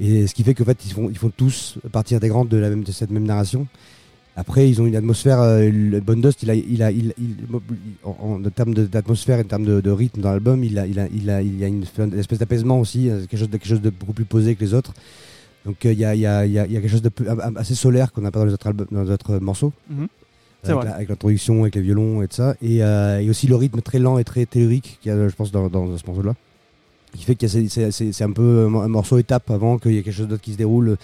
Euh, 0.00 0.04
et 0.22 0.26
ce 0.26 0.34
qui 0.34 0.42
fait 0.42 0.54
qu'en 0.54 0.64
fait, 0.64 0.78
ils 0.84 0.92
font, 0.92 1.08
ils 1.10 1.18
font 1.18 1.30
tous 1.36 1.78
partie 1.92 2.14
intégrante 2.14 2.48
de, 2.48 2.56
la 2.56 2.68
même, 2.70 2.82
de 2.84 2.92
cette 2.92 3.10
même 3.10 3.24
narration. 3.24 3.66
Après, 4.38 4.68
ils 4.68 4.82
ont 4.82 4.86
une 4.86 4.96
atmosphère. 4.96 5.40
Euh, 5.40 5.70
le 5.70 5.98
Bone 6.00 6.20
Dust, 6.20 6.42
il 6.42 6.50
a, 6.50 6.54
il 6.54 6.82
a, 6.82 6.90
il, 6.90 7.14
il- 7.18 7.36
en, 8.04 8.40
en 8.44 8.50
termes 8.50 8.74
d'atmosphère 8.74 9.38
et 9.38 9.42
en 9.42 9.44
termes 9.44 9.64
de, 9.64 9.80
de 9.80 9.90
rythme 9.90 10.20
dans 10.20 10.30
l'album, 10.30 10.62
il 10.62 10.78
a, 10.78 10.86
il 10.86 10.98
a, 11.00 11.08
il 11.08 11.30
a, 11.30 11.40
il 11.40 11.58
y 11.58 11.64
a 11.64 11.68
une, 11.68 11.84
une 11.98 12.18
espèce 12.18 12.38
d'apaisement 12.38 12.78
aussi, 12.78 13.08
euh, 13.08 13.20
quelque 13.20 13.38
chose, 13.38 13.48
de, 13.48 13.56
quelque 13.56 13.68
chose 13.68 13.80
de 13.80 13.88
beaucoup 13.90 14.12
plus 14.12 14.26
posé 14.26 14.54
que 14.54 14.60
les 14.62 14.74
autres. 14.74 14.92
Donc, 15.64 15.84
euh, 15.86 15.92
il 15.92 15.98
y, 15.98 16.04
a, 16.04 16.14
il 16.14 16.20
y, 16.20 16.26
a, 16.26 16.44
il 16.44 16.52
y 16.52 16.58
a 16.58 16.66
il 16.66 16.72
y 16.72 16.76
a 16.76 16.80
quelque 16.80 16.90
chose 16.90 17.02
de 17.02 17.10
assez 17.56 17.74
solaire 17.74 18.12
qu'on 18.12 18.20
n'a 18.20 18.30
pas 18.30 18.40
dans 18.40 18.44
les 18.44 18.52
autres, 18.52 18.66
albums, 18.66 18.86
dans 18.90 19.02
les 19.04 19.10
autres 19.10 19.38
morceaux. 19.38 19.72
Mhm. 19.88 20.06
Avec 20.94 21.08
l'introduction, 21.08 21.62
avec 21.62 21.74
les 21.76 21.80
violons 21.80 22.22
et 22.22 22.28
tout 22.28 22.36
ça. 22.36 22.56
Et, 22.60 22.82
euh, 22.82 23.20
et 23.20 23.30
aussi 23.30 23.46
le 23.46 23.56
rythme 23.56 23.80
très 23.80 23.98
lent 23.98 24.18
et 24.18 24.24
très 24.24 24.44
tellurique 24.46 24.98
qu'il 25.00 25.12
y 25.12 25.14
a, 25.14 25.28
je 25.28 25.34
pense, 25.34 25.50
dans, 25.52 25.68
dans 25.68 25.96
ce 25.96 26.04
morceau-là. 26.06 26.34
Qui 27.16 27.24
fait 27.24 27.34
que 27.34 27.46
c'est- 27.48 28.22
un 28.22 28.32
peu 28.32 28.66
un 28.66 28.88
morceau 28.88 29.18
étape 29.18 29.50
avant 29.50 29.78
qu'il 29.78 29.92
y 29.92 29.98
ait 29.98 30.02
quelque 30.02 30.14
chose 30.14 30.28
d'autre 30.28 30.42
qui 30.42 30.52
se 30.52 30.58
déroule. 30.58 30.96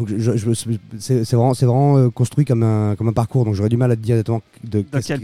Donc 0.00 0.08
je, 0.08 0.34
je- 0.36 0.52
je- 0.54 0.78
c'est 0.98 1.36
vraiment, 1.36 1.98
euh, 1.98 2.08
construit 2.08 2.46
comme 2.46 2.62
un, 2.62 2.96
comme 2.96 3.08
un 3.08 3.12
parcours. 3.12 3.44
Donc 3.44 3.54
j'aurais 3.54 3.68
du 3.68 3.76
mal 3.76 3.90
à 3.92 3.96
te 3.96 4.00
dire 4.00 4.14
exactement 4.14 4.40
de, 4.64 4.80
quelle 5.06 5.20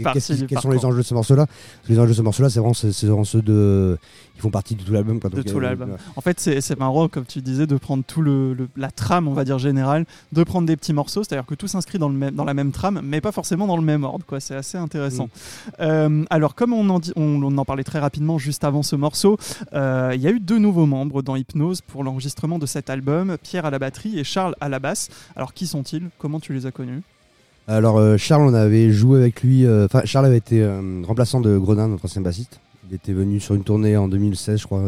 quels 0.47 0.59
sont 0.61 0.69
les 0.69 0.85
enjeux 0.85 0.97
de 0.99 1.01
ce 1.03 1.13
morceau-là. 1.15 1.47
Les 1.89 1.99
enjeux 1.99 2.09
de 2.09 2.13
ce 2.13 2.21
morceau-là, 2.21 2.49
c'est 2.51 2.59
vraiment, 2.59 2.75
vraiment 3.03 3.23
ceux 3.23 3.41
de. 3.41 3.97
Ils 4.35 4.41
font 4.41 4.51
partie 4.51 4.75
de 4.75 4.83
tout 4.83 4.93
l'album. 4.93 5.17
De 5.19 5.41
tout 5.41 5.57
euh, 5.57 5.61
l'album. 5.61 5.89
ouais. 5.89 5.97
En 6.15 6.21
fait, 6.21 6.39
c'est 6.39 6.77
marrant, 6.77 7.07
comme 7.07 7.25
tu 7.25 7.41
disais, 7.41 7.65
de 7.65 7.75
prendre 7.75 8.03
tout 8.05 8.21
le, 8.21 8.53
le- 8.53 8.67
la 8.77 8.91
trame, 8.91 9.27
on 9.27 9.33
va 9.33 9.43
dire 9.43 9.57
générale, 9.57 10.05
de 10.31 10.43
prendre 10.43 10.67
des 10.67 10.77
petits 10.77 10.93
morceaux, 10.93 11.23
c'est-à-dire 11.23 11.47
que 11.47 11.55
tout 11.55 11.67
s'inscrit 11.67 11.97
dans, 11.97 12.07
le 12.07 12.13
même- 12.13 12.35
dans 12.35 12.43
la 12.45 12.53
même 12.53 12.71
trame, 12.71 13.01
mais 13.03 13.19
pas 13.19 13.31
forcément 13.31 13.65
dans 13.65 13.77
le 13.77 13.81
même 13.83 14.03
ordre. 14.03 14.23
C'est 14.37 14.53
assez 14.55 14.77
intéressant. 14.77 15.29
Euh, 15.79 16.23
alors, 16.29 16.53
comme 16.53 16.71
on 16.73 16.87
en, 16.89 16.99
dit- 16.99 17.13
on, 17.15 17.41
on 17.41 17.57
en 17.57 17.65
parlait 17.65 17.83
très 17.83 17.97
rapidement 17.97 18.37
juste 18.37 18.63
avant 18.63 18.83
ce 18.83 18.95
morceau, 18.95 19.37
euh, 19.73 20.11
il 20.13 20.21
y 20.21 20.27
a 20.27 20.29
eu 20.31 20.39
deux 20.39 20.59
nouveaux 20.59 20.85
membres 20.85 21.23
dans 21.23 21.35
Hypnose 21.35 21.81
pour 21.81 22.03
l'enregistrement 22.03 22.59
de 22.59 22.67
cet 22.67 22.91
album, 22.91 23.37
Pierre 23.41 23.65
à 23.65 23.71
la 23.71 23.79
batterie 23.79 24.19
et 24.19 24.23
Charles 24.23 24.55
à 24.61 24.66
la 24.69 24.79
basse. 24.79 25.09
Alors, 25.35 25.53
qui 25.53 25.67
sont-ils? 25.67 26.09
Comment 26.17 26.39
tu 26.39 26.53
les 26.53 26.65
as 26.65 26.71
connus? 26.71 27.01
Alors 27.69 27.97
euh, 27.97 28.15
Charles, 28.15 28.43
on 28.43 28.53
avait 28.53 28.91
joué 28.91 29.19
avec 29.19 29.41
lui. 29.43 29.65
euh, 29.65 29.85
Enfin, 29.85 30.01
Charles 30.05 30.25
avait 30.27 30.37
été 30.37 30.61
euh, 30.63 31.01
remplaçant 31.05 31.41
de 31.41 31.57
Gredin, 31.57 31.89
notre 31.89 32.05
ancien 32.05 32.21
bassiste. 32.21 32.61
Il 32.89 32.95
était 32.95 33.11
venu 33.11 33.41
sur 33.41 33.55
une 33.55 33.65
tournée 33.65 33.97
en 33.97 34.07
2016, 34.07 34.61
je 34.61 34.65
crois, 34.65 34.81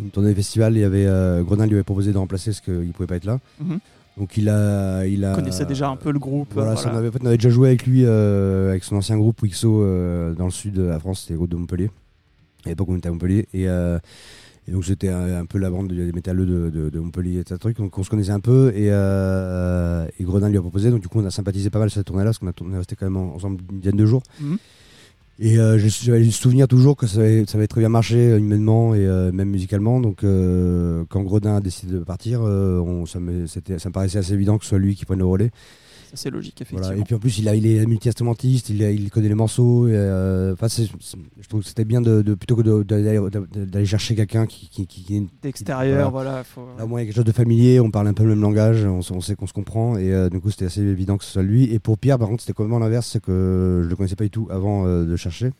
une 0.00 0.08
tournée 0.10 0.34
festival. 0.34 0.74
Il 0.74 0.80
y 0.80 0.84
avait 0.84 1.04
Gredin 1.44 1.66
lui 1.66 1.74
avait 1.74 1.82
proposé 1.82 2.10
de 2.14 2.16
remplacer 2.16 2.52
parce 2.52 2.62
qu'il 2.62 2.90
pouvait 2.94 3.06
pas 3.06 3.16
être 3.16 3.26
là. 3.26 3.38
Mhm. 3.60 3.78
Donc 4.16 4.38
il 4.38 4.48
a, 4.48 5.04
il 5.04 5.22
a. 5.22 5.32
Vous 5.32 5.36
connaissez 5.36 5.66
déjà 5.66 5.88
un 5.90 5.96
peu 5.96 6.10
le 6.10 6.18
groupe 6.18 6.48
Voilà, 6.54 6.76
ça, 6.76 6.84
voilà. 6.84 6.96
on, 6.96 6.98
avait, 7.00 7.10
on 7.20 7.30
déjà 7.30 7.50
joué 7.50 7.68
avec 7.68 7.86
lui, 7.86 8.06
avec 8.06 8.82
son 8.84 8.96
ancien 8.96 9.18
groupe 9.18 9.42
Wixo 9.42 9.84
dans 10.38 10.46
le 10.46 10.50
sud 10.50 10.72
de 10.72 10.84
la 10.84 10.98
France, 10.98 11.20
c'était 11.20 11.34
le 11.34 11.38
groupe 11.40 11.50
de 11.50 11.56
Montpellier. 11.56 11.90
À 12.64 12.70
l'époque, 12.70 12.88
on 12.88 12.96
était 12.96 13.08
à 13.08 13.12
Montpellier. 13.12 13.46
Et, 13.52 13.66
et 14.68 14.70
donc, 14.70 14.82
j'étais 14.84 15.08
un, 15.08 15.44
peu 15.44 15.58
la 15.58 15.70
bande 15.70 15.88
des 15.92 16.12
métalleux 16.12 16.46
de, 16.46 16.70
de, 16.70 16.88
de 16.88 17.00
Montpellier 17.00 17.40
et 17.40 17.44
tout 17.44 17.58
truc. 17.58 17.78
Donc, 17.78 17.98
on 17.98 18.04
se 18.04 18.10
connaissait 18.10 18.30
un 18.30 18.38
peu. 18.40 18.72
Et, 18.76 18.88
euh, 18.90 20.06
et 20.20 20.24
Gredin 20.24 20.48
lui 20.48 20.56
a 20.58 20.60
proposé. 20.60 20.90
Donc, 20.90 21.00
du 21.02 21.08
coup, 21.08 21.18
on 21.20 21.24
a 21.26 21.30
sympathisé 21.30 21.68
pas 21.68 21.80
mal 21.80 21.90
sur 21.90 21.98
cette 21.98 22.06
tournée-là, 22.06 22.30
parce 22.30 22.38
qu'on 22.38 22.46
a 22.48 22.52
on 22.60 22.74
est 22.74 22.78
resté 22.78 22.94
quand 22.94 23.06
même 23.06 23.16
ensemble 23.16 23.60
une 23.72 23.80
dizaine 23.80 23.96
de 23.96 24.06
jours. 24.06 24.22
Mhm. 24.40 24.58
Et 25.40 25.58
euh, 25.58 25.78
je- 25.78 25.88
j'avais 25.88 26.20
le 26.22 26.30
souvenir 26.30 26.68
toujours 26.68 26.94
que 26.96 27.06
ça 27.08 27.18
avait, 27.18 27.44
ça 27.46 27.58
avait 27.58 27.66
très 27.66 27.80
bien 27.80 27.88
marché 27.88 28.16
euh, 28.16 28.38
humainement 28.38 28.94
et 28.94 29.04
euh, 29.04 29.32
même 29.32 29.48
musicalement. 29.50 29.98
Donc, 30.00 30.22
euh, 30.22 31.04
quand 31.08 31.22
Gredin 31.22 31.56
a 31.56 31.60
décidé 31.60 31.94
de 31.94 31.98
partir, 32.04 32.42
euh, 32.44 32.78
on, 32.78 33.06
ça, 33.06 33.18
me, 33.18 33.46
ça 33.46 33.60
me 33.66 33.90
paraissait 33.92 34.18
assez 34.18 34.34
évident 34.34 34.58
que 34.58 34.64
ce 34.64 34.68
soit 34.68 34.78
lui 34.78 34.94
qui 34.94 35.04
prenne 35.06 35.18
le 35.18 35.24
relais. 35.24 35.50
C'est 36.14 36.30
logique, 36.30 36.60
effectivement. 36.60 36.86
Voilà. 36.86 37.00
Et 37.00 37.04
puis 37.04 37.14
en 37.14 37.18
plus, 37.18 37.38
il, 37.38 37.48
a, 37.48 37.54
il 37.54 37.66
est 37.66 37.86
multi-instrumentiste, 37.86 38.68
il, 38.68 39.10
connaît 39.10 39.28
les 39.28 39.34
morceaux. 39.34 39.88
et, 39.88 39.92
euh, 39.94 40.54
je 40.56 41.48
trouve 41.48 41.62
que 41.62 41.66
c'était 41.68 41.84
bien 41.84 42.00
de, 42.00 42.22
de- 42.22 42.34
plutôt 42.34 42.56
que 42.56 42.82
d'aller 42.82 43.18
d'aller 43.54 43.86
chercher 43.86 44.14
quelqu'un 44.14 44.46
qui, 44.46 44.68
qui, 44.68 44.86
qui, 44.86 45.02
qui- 45.04 45.28
D'extérieur, 45.42 46.10
voilà. 46.10 46.44
faut- 46.44 46.66
Là, 46.78 46.84
au 46.84 46.88
moins, 46.88 47.00
il 47.00 47.02
y 47.02 47.04
a 47.04 47.06
quelque 47.06 47.16
chose 47.16 47.24
de 47.24 47.32
familier, 47.32 47.80
on 47.80 47.90
parle 47.90 48.08
un 48.08 48.14
peu 48.14 48.24
le 48.24 48.30
même 48.30 48.40
langage, 48.42 48.84
on 48.84 49.20
sait 49.20 49.34
qu'on 49.34 49.46
se 49.46 49.52
comprend. 49.52 49.96
Et 49.96 50.12
euh, 50.12 50.28
du 50.28 50.40
coup, 50.40 50.50
c'était 50.50 50.66
assez 50.66 50.80
évident 50.82 51.16
que 51.18 51.24
ce 51.24 51.32
soit 51.32 51.42
lui. 51.42 51.72
Et 51.72 51.78
pour 51.78 51.98
Pierre, 51.98 52.18
par 52.18 52.28
contre, 52.28 52.42
c'était 52.42 52.52
complètement 52.52 52.78
l'inverse, 52.78 53.08
c'est 53.10 53.22
que 53.22 53.80
je 53.84 53.88
le 53.88 53.96
connaissais 53.96 54.16
pas 54.16 54.24
du 54.24 54.30
tout 54.30 54.48
avant 54.50 54.86
euh, 54.86 55.04
de 55.04 55.16
chercher. 55.16 55.50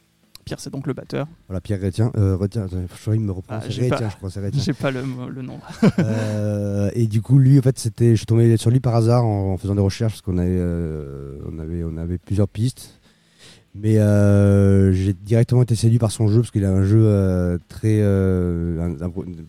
Pierre, 0.44 0.59
c'est 0.61 0.70
donc 0.70 0.87
le 0.87 0.92
batteur. 0.92 1.26
Voilà, 1.48 1.61
Pierre 1.61 1.81
Rétien. 1.81 2.11
Euh, 2.16 2.37
Rétien, 2.37 2.66
je 2.70 2.76
crois 3.00 3.14
qu'il 3.14 3.22
me 3.22 3.31
reprend. 3.33 3.55
Ah, 3.57 3.61
Rétien, 3.61 3.88
pas- 3.90 4.09
je 4.09 4.16
crois, 4.16 4.31
c'est 4.31 4.40
Rétien. 4.40 4.61
J'ai 4.62 4.72
pas 4.72 4.90
le, 4.90 5.02
le 5.31 5.42
nom. 5.42 5.59
Euh, 5.98 6.90
et 6.94 7.07
du 7.07 7.22
coup, 7.22 7.38
lui, 7.38 7.59
en 7.59 7.62
fait, 7.62 7.78
c'était, 7.78 8.11
je 8.11 8.16
suis 8.16 8.26
tombé 8.26 8.57
sur 8.57 8.70
lui 8.70 8.81
par 8.81 8.94
hasard 8.96 9.24
en, 9.24 9.52
en 9.52 9.57
faisant 9.57 9.74
des 9.74 9.81
recherches 9.81 10.14
parce 10.14 10.22
qu'on 10.22 10.38
avait, 10.38 10.48
euh, 10.50 11.38
on 11.52 11.59
avait, 11.59 11.85
on 11.85 11.96
avait 11.96 12.18
plusieurs 12.18 12.48
pistes. 12.48 12.98
Mais 13.74 13.98
euh, 13.98 14.92
j'ai 14.92 15.14
directement 15.14 15.62
été 15.62 15.74
séduit 15.74 15.98
par 15.98 16.11
son 16.12 16.28
jeu 16.28 16.40
parce 16.40 16.50
qu'il 16.50 16.64
a 16.66 16.70
un 16.70 16.83
jeu 16.83 17.59
très 17.68 18.02
un- 18.02 18.95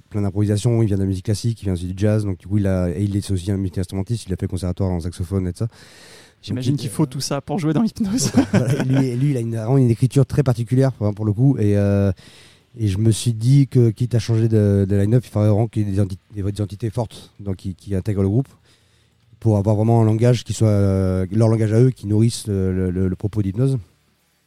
plein 0.09 0.21
d'improvisation. 0.21 0.81
Il 0.81 0.85
vient 0.87 0.95
de 0.95 1.01
la 1.01 1.07
musique 1.07 1.25
classique, 1.25 1.61
il 1.61 1.65
vient 1.65 1.73
aussi 1.73 1.87
du 1.87 1.93
jazz. 1.97 2.23
Donc 2.23 2.37
du 2.37 2.47
coup, 2.47 2.57
il 2.57 2.67
a, 2.67 2.89
et 2.89 3.03
il 3.03 3.17
est 3.17 3.31
aussi 3.31 3.51
un 3.51 3.57
multi-instrumentiste. 3.57 4.25
Il 4.27 4.33
a 4.33 4.37
fait 4.37 4.43
le 4.45 4.49
conservatoire 4.51 4.91
en 4.91 4.99
saxophone 5.01 5.47
et 5.47 5.51
tout 5.51 5.59
ça. 5.59 5.67
J'imagine 6.43 6.75
qu'il 6.75 6.89
faut 6.89 7.05
tout 7.05 7.21
ça 7.21 7.41
pour 7.41 7.57
jouer 7.57 7.73
dans 7.73 7.83
Hypnose. 7.83 8.31
voilà, 8.51 8.73
et 9.03 9.15
lui, 9.15 9.31
il 9.31 9.37
a 9.37 9.39
une, 9.39 9.55
vraiment 9.55 9.77
une 9.77 9.89
écriture 9.89 10.25
très 10.25 10.43
particulière 10.43 10.91
pour, 10.91 11.13
pour 11.15 11.25
le 11.25 11.33
coup. 11.33 11.57
Et, 11.57 11.77
euh, 11.77 12.11
et 12.77 12.87
je 12.87 12.97
me 12.97 13.11
suis 13.11 13.33
dit 13.33 13.67
que, 13.67 13.89
quitte 13.91 14.13
à 14.15 14.19
changer 14.19 14.47
de, 14.49 14.85
de 14.87 14.95
line-up, 14.95 15.23
il 15.25 15.29
faudrait 15.29 15.49
vraiment 15.49 15.67
qu'il 15.67 15.87
y 15.87 15.91
ait 15.91 15.95
des, 15.95 16.01
enti- 16.01 16.17
des 16.35 16.41
vraies 16.41 16.51
identités 16.51 16.89
fortes 16.89 17.31
donc, 17.39 17.55
qui, 17.55 17.75
qui 17.75 17.95
intègrent 17.95 18.21
le 18.23 18.29
groupe 18.29 18.47
pour 19.39 19.57
avoir 19.57 19.75
vraiment 19.75 20.01
un 20.01 20.05
langage 20.05 20.43
qui 20.43 20.53
soit 20.53 20.67
euh, 20.69 21.25
leur 21.31 21.47
langage 21.49 21.73
à 21.73 21.79
eux, 21.81 21.91
qui 21.91 22.07
nourrisse 22.07 22.47
le, 22.47 22.73
le- 22.73 22.91
le- 22.91 23.07
le 23.07 23.15
propos 23.15 23.41
d'hypnose. 23.41 23.77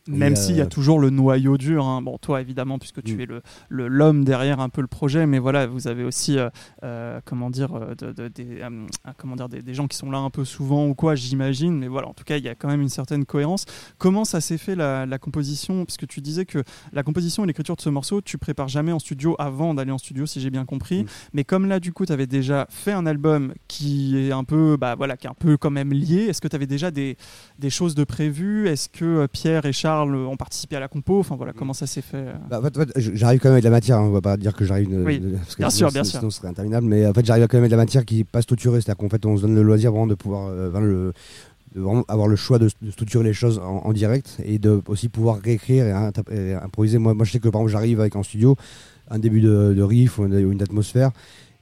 Même 0.09 0.34
Et, 0.34 0.36
s'il 0.36 0.57
y 0.57 0.61
a 0.61 0.64
euh, 0.64 0.68
toujours 0.68 1.00
le 1.00 1.11
noyau 1.11 1.59
dur. 1.59 1.84
hein. 1.86 2.02
Bon, 2.02 2.18
toi, 2.18 2.40
évidemment, 2.40 2.78
puisque 2.78 3.02
tu 3.02 3.16
Mm. 3.16 3.20
es 3.20 3.26
le 3.68 3.88
l'homme 3.88 4.24
derrière 4.24 4.61
un 4.61 4.68
peu 4.68 4.80
le 4.80 4.86
projet, 4.86 5.26
mais 5.26 5.38
voilà, 5.38 5.66
vous 5.66 5.88
avez 5.88 6.04
aussi, 6.04 6.38
euh, 6.38 6.48
euh, 6.84 7.20
comment 7.24 7.50
dire, 7.50 7.74
euh, 7.74 7.94
de- 7.94 8.12
de- 8.12 8.28
des, 8.28 8.61
euh, 8.62 8.68
euh, 9.07 9.11
comment 9.16 9.36
dire 9.36 9.48
des, 9.48 9.62
des 9.62 9.74
gens 9.74 9.86
qui 9.86 9.96
sont 9.96 10.11
là 10.11 10.18
un 10.18 10.30
peu 10.30 10.44
souvent 10.44 10.86
ou 10.86 10.94
quoi, 10.94 11.14
j'imagine. 11.14 11.76
Mais 11.78 11.88
voilà, 11.88 12.09
en 12.09 12.14
tout 12.14 12.24
cas, 12.24 12.36
il 12.36 12.44
y 12.44 12.48
a 12.48 12.54
quand 12.54 12.68
même 12.68 12.82
une 12.82 12.88
certaine 12.88 13.24
cohérence. 13.24 13.64
Comment 13.98 14.24
ça 14.24 14.40
s'est 14.40 14.59
fait 14.59 14.74
la, 14.76 15.07
la 15.07 15.18
composition? 15.18 15.84
Puisque 15.84 16.07
tu 16.07 16.20
disais 16.20 16.44
que 16.44 16.62
la 16.92 17.02
composition 17.02 17.44
et 17.44 17.46
l'écriture 17.46 17.76
de 17.76 17.80
ce 17.80 17.88
morceau, 17.90 18.20
tu 18.20 18.38
prépares 18.38 18.68
jamais 18.68 18.92
en 18.92 18.98
studio 18.98 19.34
avant 19.38 19.74
d'aller 19.74 19.92
en 19.92 19.98
studio, 19.98 20.26
si 20.26 20.40
j'ai 20.40 20.50
bien 20.50 20.64
compris. 20.64 21.02
Mm. 21.02 21.07
Mais 21.32 21.44
comme 21.44 21.66
là, 21.66 21.80
du 21.80 21.92
coup, 21.92 22.07
tu 22.07 22.12
avais 22.12 22.26
déjà 22.26 22.66
fait 22.70 22.92
un 22.92 23.07
album 23.07 23.54
qui 23.68 24.16
est 24.18 24.32
un 24.32 24.44
peu, 24.44 24.76
bah 24.76 24.94
voilà, 24.94 25.16
qui 25.16 25.26
est 25.26 25.30
un 25.30 25.34
peu 25.34 25.57
quand 25.57 25.70
même 25.70 25.92
lié. 25.92 26.26
Est-ce 26.28 26.40
que 26.40 26.48
tu 26.48 26.57
avais 26.57 26.66
déjà 26.66 26.90
des, 26.90 27.16
des 27.59 27.70
choses 27.70 27.94
de 27.94 28.04
prévues? 28.04 28.68
Est-ce 28.68 28.88
que 28.88 29.04
euh, 29.04 29.26
Pierre 29.26 29.64
et 29.66 29.72
Charles 29.72 29.95
ont 30.05 30.36
participé 30.36 30.76
à 30.76 30.80
la 30.80 30.88
compo 30.88 31.18
Enfin 31.20 31.36
voilà, 31.36 31.53
comment 31.53 31.72
ça 31.72 31.86
s'est 31.86 32.03
fait 32.03 32.16
euh 32.16 32.32
Bah, 32.51 32.61
en 32.61 32.62
fait, 32.62 32.76
en 32.76 32.80
fait, 32.80 32.92
j'arrive 32.97 33.40
quand 33.40 33.49
même 33.49 33.55
avec 33.55 33.64
de 33.64 33.68
la 33.68 33.74
matière, 33.76 33.99
hein, 33.99 34.05
on 34.07 34.11
va 34.11 34.20
pas 34.20 34.36
dire 34.36 34.55
que 34.55 34.64
j'arrive. 34.64 34.90
de- 34.90 35.03
Oui, 35.05 35.18
de- 35.20 35.36
parce 35.36 35.55
que 35.57 35.62
bien 35.62 35.70
sinon- 35.70 35.88
sûr, 35.90 35.94
bien 35.94 36.05
sinon, 36.05 36.20
sûr. 36.22 36.32
ce 36.32 36.38
serait 36.38 36.49
interminable. 36.49 36.86
Mais 36.86 37.07
en 37.07 37.12
fait, 37.12 37.24
j'arrive 37.24 37.47
quand 37.47 37.57
même 37.57 37.64
avec 37.64 37.70
de 37.72 37.76
la 37.76 37.82
matière 37.82 38.05
qui 38.05 38.16
n'est 38.18 38.24
pas 38.24 38.42
structurée. 38.42 38.80
C'est-à-dire 38.80 38.97
qu'en 38.99 39.09
fait, 39.09 39.24
on 39.26 39.36
se 39.36 39.42
donne 39.42 39.55
le 39.55 39.62
loisir 39.62 39.90
vraiment 39.92 40.07
de 40.07 40.14
pouvoir 40.14 40.49
euh, 40.49 40.70
enfin, 40.70 40.80
le- 40.80 41.12
de 41.74 41.80
vraiment 41.80 42.05
avoir 42.09 42.26
le 42.28 42.36
choix 42.36 42.59
de, 42.59 42.70
de 42.80 42.90
structurer 42.90 43.22
les 43.24 43.34
choses 43.34 43.59
en, 43.59 43.82
en 43.84 43.92
direct 43.92 44.38
et 44.44 44.59
de 44.59 44.80
aussi 44.88 45.09
pouvoir 45.11 45.38
réécrire 45.44 45.84
et, 46.30 46.55
improviser. 46.55 46.97
Moi, 46.99 47.12
moi, 47.12 47.24
je 47.26 47.32
sais 47.32 47.38
que 47.38 47.49
par 47.49 47.61
exemple, 47.61 47.72
j'arrive 47.72 48.01
avec 48.01 48.16
en 48.16 48.22
studio 48.22 48.57
un 49.11 49.18
début 49.18 49.40
de, 49.42 49.74
de 49.76 49.82
riff 49.82 50.18
ou 50.18 50.24
une, 50.26 50.34
ou 50.47 50.53
une 50.53 50.62
atmosphère 50.62 51.11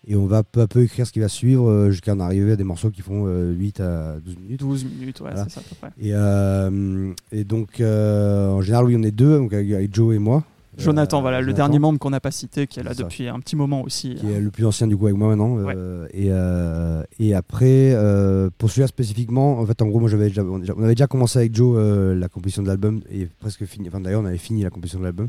et 0.06 0.16
on 0.16 0.26
va 0.26 0.42
peu 0.42 0.60
à 0.60 0.66
peu 0.66 0.82
écrire 0.82 1.06
ce 1.06 1.12
qui 1.12 1.20
va 1.20 1.28
suivre 1.28 1.68
euh, 1.68 1.90
jusqu'à 1.90 2.12
en 2.14 2.20
arriver 2.20 2.52
à 2.52 2.56
des 2.56 2.64
morceaux 2.64 2.90
qui 2.90 3.00
font 3.02 3.24
euh, 3.26 3.52
8 3.52 3.80
à 3.80 4.16
12 4.24 4.36
minutes. 4.38 4.60
12 4.60 4.84
minutes, 4.84 5.20
ouais, 5.20 5.30
Voilà. 5.32 5.44
c'est 5.48 5.54
ça 5.54 5.60
à 5.60 5.62
peu 5.68 5.74
près. 5.80 5.90
Et, 6.00 6.10
euh, 6.12 7.12
et 7.32 7.44
donc, 7.44 7.80
euh, 7.80 8.50
en 8.50 8.60
général, 8.62 8.84
oui, 8.86 8.96
on 8.98 9.02
est 9.02 9.10
deux, 9.10 9.38
donc 9.38 9.52
avec, 9.52 9.94
Joe 9.94 10.14
et 10.14 10.18
moi. 10.18 10.44
Jonathan, 10.76 11.18
Euh, 11.18 11.20
voilà, 11.20 11.40
le 11.40 11.52
dernier 11.52 11.78
membre 11.78 12.00
qu'on 12.00 12.10
n'a 12.10 12.18
pas 12.18 12.32
cité, 12.32 12.66
qui 12.66 12.80
est 12.80 12.82
là 12.82 12.94
ça. 12.94 13.04
depuis 13.04 13.28
un 13.28 13.38
petit 13.38 13.54
moment 13.54 13.82
aussi. 13.82 14.16
Qui 14.16 14.26
est 14.32 14.40
le 14.40 14.50
plus 14.50 14.66
ancien 14.66 14.88
du 14.88 14.96
coup 14.96 15.06
avec 15.06 15.16
moi 15.16 15.28
maintenant. 15.28 15.54
Ouais. 15.54 15.72
euh, 15.76 16.06
et, 16.12 16.26
euh, 16.32 17.02
et 17.20 17.32
après, 17.32 17.92
euh, 17.94 18.50
pour 18.58 18.70
celui-là 18.70 18.88
spécifiquement, 18.88 19.60
en 19.60 19.66
fait, 19.66 19.80
en 19.82 19.86
gros, 19.86 20.00
moi, 20.00 20.08
j'avais 20.10 20.32
on 20.40 20.82
avait 20.82 20.94
déjà 20.96 21.06
commencé 21.06 21.38
avec 21.38 21.54
Joe 21.54 21.76
euh, 21.78 22.14
la 22.16 22.26
composition 22.28 22.62
de 22.62 22.66
l'album 22.68 23.02
et 23.12 23.28
presque 23.38 23.64
fini. 23.66 23.86
Enfin, 23.86 24.00
d'ailleurs, 24.00 24.22
on 24.22 24.26
avait 24.26 24.36
fini 24.36 24.64
la 24.64 24.70
composition 24.70 24.98
de 24.98 25.04
l'album. 25.04 25.28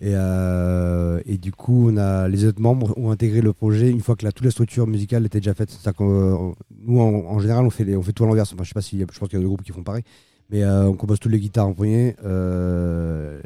Et, 0.00 0.12
euh, 0.14 1.20
et 1.26 1.38
du 1.38 1.50
coup, 1.52 1.90
on 1.90 1.96
a, 1.96 2.28
les 2.28 2.44
autres 2.44 2.60
membres 2.60 2.96
ont 2.96 3.10
intégré 3.10 3.40
le 3.40 3.52
projet 3.52 3.90
une 3.90 4.00
fois 4.00 4.14
que 4.14 4.24
la, 4.24 4.30
toute 4.32 4.44
la 4.44 4.50
structure 4.52 4.86
musicale 4.86 5.26
était 5.26 5.40
déjà 5.40 5.54
faite. 5.54 5.70
C'est-à-dire 5.70 5.94
qu'on- 5.96 6.54
nous, 6.86 7.00
en, 7.00 7.38
général, 7.40 7.64
on 7.66 7.70
fait, 7.70 7.96
on 7.96 8.02
fait 8.02 8.12
tout 8.12 8.24
à 8.24 8.26
l'envers. 8.28 8.44
Enfin, 8.44 8.62
je 8.62 8.68
sais 8.68 8.74
pas 8.74 8.80
si, 8.82 8.98
je 9.00 9.04
pense 9.04 9.28
qu'il 9.28 9.32
y 9.32 9.36
a 9.36 9.40
des 9.40 9.46
groupes 9.46 9.62
qui 9.62 9.72
font 9.72 9.82
pareil. 9.82 10.04
Mais 10.50 10.62
euh, 10.62 10.86
on 10.88 10.94
compose 10.94 11.18
toutes 11.20 11.32
les 11.32 11.40
guitares 11.40 11.66
en 11.66 11.72
premier. 11.74 12.14
euh, 12.24 13.40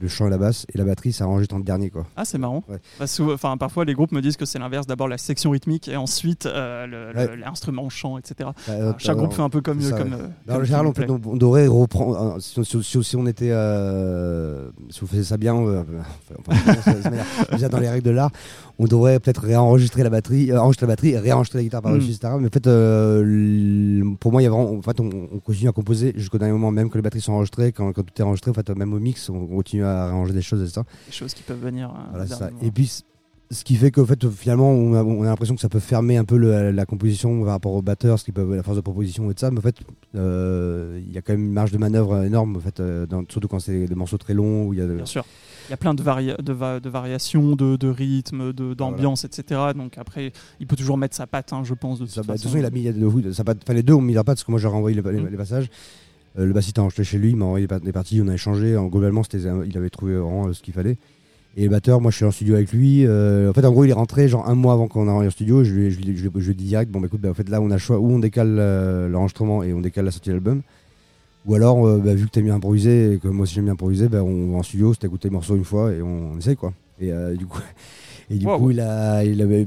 le 0.00 0.08
chant 0.08 0.26
et 0.26 0.30
la 0.30 0.38
basse, 0.38 0.66
et 0.74 0.78
la 0.78 0.84
batterie, 0.84 1.12
ça 1.12 1.26
enregistre 1.28 1.54
en 1.54 1.60
dernier, 1.60 1.90
quoi. 1.90 2.06
Ah, 2.16 2.24
c'est 2.24 2.38
marrant. 2.38 2.64
Ouais. 2.68 2.78
Parce 2.98 3.16
que, 3.18 3.34
enfin, 3.34 3.56
parfois, 3.56 3.84
les 3.84 3.92
groupes 3.94 4.12
me 4.12 4.22
disent 4.22 4.36
que 4.38 4.46
c'est 4.46 4.58
l'inverse. 4.58 4.86
D'abord 4.86 5.08
la 5.08 5.18
section 5.18 5.50
rythmique 5.50 5.88
et 5.88 5.96
ensuite 5.96 6.46
euh, 6.46 6.86
le- 6.86 7.16
Ouais. 7.18 7.36
l'instrument 7.36 7.88
chant, 7.90 8.16
etc. 8.18 8.50
Euh, 8.68 8.92
Chaque 8.98 9.16
euh, 9.16 9.18
groupe 9.20 9.32
fait 9.34 9.42
un 9.42 9.50
peu 9.50 9.60
comme, 9.60 9.80
ça, 9.80 9.96
comme, 9.98 10.12
ouais. 10.14 10.18
euh, 10.20 10.26
Bah, 10.46 10.54
comme 10.54 10.62
en 10.62 10.64
général, 10.64 10.86
on, 10.86 10.92
peut- 10.92 11.06
on- 11.08 11.20
on 11.32 11.36
devrait 11.36 11.66
reprendre. 11.66 12.34
euh, 12.36 12.40
Si, 12.40 12.64
si- 12.64 12.82
si- 12.82 13.04
si 13.04 13.16
on 13.16 13.26
était, 13.26 13.50
euh, 13.50 14.70
si 14.90 15.02
on 15.02 15.06
faisait 15.06 15.24
ça 15.24 15.36
bien, 15.36 15.54
euh, 15.56 15.82
de 15.84 17.08
manière- 17.10 17.24
déjà 17.52 17.68
dans 17.68 17.78
les 17.78 17.88
règles 17.88 18.04
de 18.06 18.10
l'art, 18.10 18.30
on 18.82 18.84
devrait 18.86 19.20
peut-être 19.20 19.42
réenregistrer 19.42 20.02
la 20.02 20.08
batterie, 20.10 20.50
euh, 20.50 20.58
enregistrer 20.60 20.86
la 20.86 20.92
batterie, 20.92 21.10
et 21.10 21.18
réenregistrer 21.18 21.58
la 21.58 21.64
guitare 21.64 21.82
par-dessus, 21.82 22.08
Mm. 22.08 22.14
etc. 22.14 22.32
Mais 22.40 22.46
en 22.46 22.50
fait, 22.50 22.66
euh, 22.66 24.04
pour 24.20 24.32
moi, 24.32 24.40
il 24.40 24.44
y 24.44 24.48
a 24.48 24.50
vraiment, 24.50 24.72
en 24.72 24.82
fait, 24.82 24.98
on, 25.00 25.10
on 25.32 25.38
continue 25.38 25.68
à 25.68 25.72
composer 25.72 26.12
jusqu'au 26.16 26.38
dernier 26.38 26.52
moment, 26.52 26.70
même 26.70 26.88
que 26.90 26.96
les 26.98 27.02
batteries 27.02 27.20
sont 27.20 27.32
enregistrées, 27.34 27.72
quand, 27.72 27.92
quand 27.92 28.02
tout 28.02 28.14
est 28.18 28.22
enregistré, 28.24 28.50
en 28.50 28.54
fait, 28.54 28.68
même 28.70 28.92
au 28.92 28.98
mix, 28.98 29.28
on 29.28 29.46
continue 29.46 29.84
à 29.84 30.06
réarranger 30.06 30.32
des 30.32 30.42
choses, 30.42 30.62
etc. 30.62 30.80
des 31.06 31.12
choses 31.12 31.34
qui 31.34 31.42
peuvent 31.42 31.60
venir. 31.62 31.90
euh, 31.90 32.08
Voilà, 32.10 32.24
au 32.24 32.28
ça. 32.28 32.50
Et 32.62 32.70
puis, 32.70 32.90
ce 33.52 33.64
qui 33.64 33.74
fait 33.74 33.90
qu'en 33.90 34.06
fait, 34.06 34.28
finalement, 34.30 34.70
on 34.70 34.94
a, 34.94 35.02
on 35.02 35.22
a 35.24 35.26
l'impression 35.26 35.56
que 35.56 35.60
ça 35.60 35.68
peut 35.68 35.80
fermer 35.80 36.16
un 36.16 36.24
peu 36.24 36.36
le- 36.36 36.70
la 36.70 36.86
composition 36.86 37.40
par 37.42 37.50
rapport 37.50 37.72
aux 37.72 37.82
batteurs, 37.82 38.18
ce 38.18 38.24
qui 38.24 38.30
peut 38.32 38.54
la 38.56 38.62
force 38.62 38.76
de 38.76 38.80
proposition 38.82 39.28
et 39.30 39.34
ça. 39.36 39.50
Mais 39.50 39.58
en 39.58 39.62
fait, 39.62 39.74
euh, 40.14 41.00
il 41.04 41.12
y 41.12 41.18
a 41.18 41.22
quand 41.22 41.32
même 41.32 41.44
une 41.46 41.52
marge 41.52 41.72
de 41.72 41.78
manœuvre 41.78 42.22
énorme, 42.24 42.56
en 42.56 42.60
fait, 42.60 42.80
dans- 43.08 43.24
surtout 43.28 43.48
quand 43.48 43.58
c'est 43.58 43.86
des 43.86 43.94
morceaux 43.96 44.18
très 44.18 44.34
longs 44.34 44.66
où 44.66 44.72
il 44.74 44.78
y 44.78 44.82
a. 44.82 44.86
Bien 44.86 45.04
sûr. 45.04 45.24
Il 45.70 45.72
y 45.72 45.74
a 45.74 45.76
plein 45.76 45.94
de, 45.94 46.02
varia- 46.02 46.36
de, 46.42 46.52
va- 46.52 46.80
de 46.80 46.88
variations, 46.88 47.54
de, 47.54 47.76
de 47.76 47.86
rythme, 47.88 48.52
de- 48.52 48.74
d'ambiance, 48.74 49.24
etc. 49.24 49.60
Donc 49.76 49.98
après, 49.98 50.32
il 50.58 50.66
peut 50.66 50.74
toujours 50.74 50.98
mettre 50.98 51.14
sa 51.14 51.28
patte, 51.28 51.52
hein, 51.52 51.62
je 51.62 51.74
pense. 51.74 52.00
De 52.00 52.06
toute 52.06 52.12
Ça, 52.12 52.22
bah, 52.22 52.34
de 52.34 52.38
toute 52.38 52.50
façon. 52.50 52.56
façon, 52.56 52.58
il 52.58 52.88
a 52.88 52.92
mis 52.92 53.22
de- 53.22 53.30
ça, 53.32 53.44
enfin, 53.46 53.72
les 53.72 53.84
deux 53.84 53.92
ont 53.94 54.00
mis 54.00 54.12
leur 54.12 54.24
patte 54.24 54.38
parce 54.38 54.44
que 54.44 54.50
moi 54.50 54.58
j'ai 54.58 54.66
renvoyé 54.66 55.00
les, 55.00 55.12
les- 55.12 55.20
Mm. 55.20 55.28
les 55.30 55.36
passages. 55.36 55.68
Euh, 56.40 56.44
le 56.46 56.52
bassiste 56.52 56.76
a 56.78 56.82
enregistré 56.82 57.04
chez 57.04 57.18
lui, 57.18 57.30
il 57.30 57.36
m'a 57.36 57.44
envoyé 57.44 57.68
les 57.84 57.92
parties, 57.92 58.20
on 58.24 58.26
a 58.26 58.34
échangé. 58.34 58.76
En, 58.76 58.86
globalement, 58.88 59.22
il 59.32 59.78
avait 59.78 59.90
trouvé 59.90 60.14
vraiment 60.16 60.48
euh, 60.48 60.52
ce 60.54 60.60
qu'il 60.62 60.74
fallait. 60.74 60.98
Et 61.56 61.64
le 61.64 61.70
batteur, 61.70 62.00
moi 62.00 62.10
je 62.10 62.16
suis 62.16 62.24
en 62.24 62.32
studio 62.32 62.54
avec 62.56 62.72
lui. 62.72 63.06
euh, 63.06 63.50
en 63.50 63.52
fait, 63.52 63.64
en 63.64 63.70
gros, 63.70 63.84
il 63.84 63.90
est 63.90 63.92
rentré 63.92 64.26
genre 64.28 64.48
un 64.48 64.56
mois 64.56 64.72
avant 64.72 64.88
qu'on 64.88 65.06
arrive 65.06 65.28
en 65.28 65.30
studio. 65.30 65.62
Je 65.62 65.72
lui, 65.72 65.86
ai- 65.86 65.90
je, 65.92 66.00
lui 66.00 66.10
ai- 66.10 66.16
je 66.16 66.22
lui 66.22 66.28
ai- 66.28 66.40
je 66.40 66.44
lui 66.46 66.50
ai 66.50 66.54
dit 66.54 66.64
direct 66.64 66.90
bon, 66.90 67.00
bah, 67.00 67.06
écoute, 67.06 67.20
bah, 67.20 67.30
en 67.30 67.34
fait, 67.34 67.48
là 67.48 67.60
on 67.60 67.70
a 67.70 67.74
le 67.74 67.78
choix 67.78 68.00
où 68.00 68.10
on 68.10 68.18
décale 68.18 68.56
l'enregistrement 69.08 69.62
et 69.62 69.72
on 69.72 69.80
décale 69.80 70.04
la 70.04 70.10
sortie 70.10 70.30
de 70.30 70.34
l'album. 70.34 70.62
Ou 71.46 71.54
alors, 71.54 71.86
euh, 71.86 71.98
bah, 71.98 72.14
vu 72.14 72.26
que 72.26 72.30
t'aimes 72.30 72.44
bien 72.44 72.54
improviser 72.56 73.14
et 73.14 73.18
que 73.18 73.28
moi 73.28 73.44
aussi 73.44 73.54
j'aime 73.54 73.64
bien 73.64 73.72
improviser, 73.72 74.08
bah, 74.08 74.22
on 74.22 74.52
va 74.52 74.58
en 74.58 74.62
studio, 74.62 74.92
c'est 74.94 75.06
écouter 75.06 75.28
le 75.28 75.32
morceau 75.34 75.56
une 75.56 75.64
fois 75.64 75.92
et 75.92 76.02
on, 76.02 76.32
on 76.34 76.38
essaye 76.38 76.56
quoi. 76.56 76.72
Et 77.00 77.12
euh, 77.12 77.34
du 77.34 77.46
coup, 77.46 77.58
et 78.30 78.36
du 78.36 78.46
Wow. 78.46 78.58
coup, 78.58 78.70
il 78.72 78.80
a, 78.80 79.24
il 79.24 79.40
avait, 79.40 79.64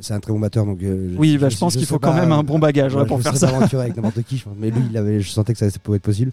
c'est 0.00 0.12
un 0.14 0.20
très 0.20 0.32
bon 0.32 0.40
batteur 0.40 0.64
donc. 0.64 0.82
euh, 0.82 1.14
Oui, 1.18 1.36
bah, 1.38 1.50
je 1.50 1.58
pense 1.58 1.76
qu'il 1.76 1.86
faut 1.86 1.98
quand 1.98 2.14
même 2.14 2.32
un 2.32 2.42
bon 2.42 2.58
bagage 2.58 2.94
Ouais, 2.94 3.04
pour 3.06 3.18
je 3.18 3.22
faire 3.24 3.36
ça. 3.36 3.48
avec 3.80 3.96
n'importe 3.96 4.22
qui, 4.22 4.38
je 4.38 4.44
pense. 4.44 4.54
Mais 4.58 4.70
lui, 4.70 4.80
il 4.88 4.96
avait, 4.96 5.20
je 5.20 5.28
sentais 5.30 5.52
que 5.52 5.58
ça, 5.58 5.68
ça 5.70 5.78
pouvait 5.78 5.96
être 5.96 6.02
possible. 6.02 6.32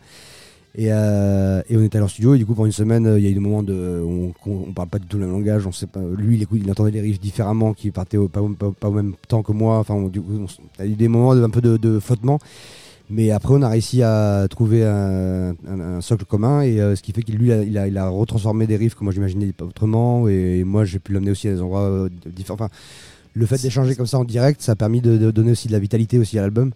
Et, 0.78 0.88
euh, 0.92 1.62
et 1.70 1.78
on 1.78 1.84
était 1.84 1.98
allé 1.98 2.04
en 2.04 2.10
studio 2.10 2.36
et 2.36 2.38
du 2.38 2.46
coup 2.46 2.54
pendant 2.54 2.66
une 2.66 2.74
semaine 2.74 3.06
il 3.18 3.24
y 3.24 3.28
a 3.28 3.30
eu 3.30 3.34
des 3.34 3.40
moments 3.40 3.64
de 3.64 4.04
on, 4.06 4.34
on, 4.46 4.66
on 4.68 4.74
parle 4.74 4.90
pas 4.90 5.00
du 5.00 5.08
tout 5.08 5.16
le 5.18 5.24
même 5.26 5.32
langage 5.34 5.66
on 5.66 5.72
sait 5.72 5.88
pas 5.88 6.02
lui 6.18 6.36
il, 6.36 6.42
écoute, 6.44 6.60
il 6.62 6.70
entendait 6.70 6.92
les 6.92 7.00
riffs 7.00 7.18
différemment 7.22 7.74
qui 7.74 7.92
partaient 7.92 8.18
au, 8.18 8.28
pas, 8.28 8.42
au- 8.42 8.50
pas, 8.50 8.72
pas 8.78 8.90
au 8.90 8.92
même 8.92 9.14
temps 9.30 9.42
que 9.42 9.54
moi 9.54 9.78
enfin 9.78 9.94
on, 9.94 10.10
du 10.10 10.20
coup 10.22 10.34
on, 10.38 10.82
a 10.82 10.86
eu 10.86 10.96
des 10.96 11.08
moments 11.08 11.34
de, 11.34 11.42
un 11.42 11.50
peu 11.50 11.62
de, 11.62 11.78
de 11.78 11.98
flottement 12.02 12.40
mais 13.10 13.32
après 13.32 13.54
on 13.54 13.62
a 13.62 13.70
réussi 13.70 14.02
à 14.02 14.48
trouver 14.50 14.84
un, 14.84 15.56
socle 16.02 16.26
commun 16.26 16.62
et 16.62 16.80
euh, 16.80 16.96
ce 16.96 17.04
qui 17.04 17.12
fait 17.12 17.24
qu'il 17.24 17.36
lui 17.36 17.52
il 17.52 17.98
a, 17.98 18.10
retransformé 18.10 18.68
des 18.68 18.78
riffs 18.78 18.96
que 18.96 19.04
moi 19.04 19.14
j'imaginais 19.14 19.54
autrement 19.62 20.28
et, 20.28 20.64
moi 20.64 20.86
j'ai 20.86 21.00
pu 21.00 21.14
l'amener 21.14 21.32
aussi 21.32 21.48
à 21.48 21.54
des 21.54 21.62
endroits 21.62 21.84
euh, 21.84 22.10
différents 22.26 22.56
enfin 22.56 22.70
le 23.34 23.46
fait 23.46 23.62
d'échanger 23.62 23.96
comme 23.96 24.08
ça 24.08 24.18
en 24.18 24.24
direct 24.24 24.62
ça 24.62 24.74
a 24.74 24.76
permis 24.76 25.02
de, 25.02 25.18
de 25.18 25.32
donner 25.32 25.52
aussi 25.52 25.68
de 25.68 25.74
la 25.74 25.80
vitalité 25.80 26.18
aussi 26.18 26.40
à 26.40 26.42
l'album 26.42 26.72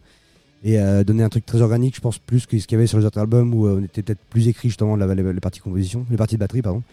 et 0.64 0.80
euh, 0.80 1.04
donner 1.04 1.24
un 1.24 1.30
truc 1.30 1.46
très 1.46 1.62
organique, 1.62 1.96
je 1.96 2.02
pense, 2.02 2.18
plus 2.18 2.46
que 2.46 2.58
ce 2.60 2.68
qu'il 2.68 2.76
y 2.76 2.80
avait 2.80 2.88
sur 2.88 2.98
les 3.00 3.06
autres 3.06 3.20
albums 3.20 3.54
où 3.54 3.66
euh, 3.66 3.80
on 3.80 3.84
était 3.84 4.02
peut-être 4.02 4.20
plus 4.30 4.48
écrit 4.48 4.70
justement 4.70 4.96
la- 4.96 5.14
les, 5.14 5.34
les 5.34 5.40
parties 5.40 5.60
composition, 5.60 6.06
les 6.10 6.18
parties 6.18 6.36
de 6.36 6.40
batterie, 6.40 6.62
pardon. 6.62 6.84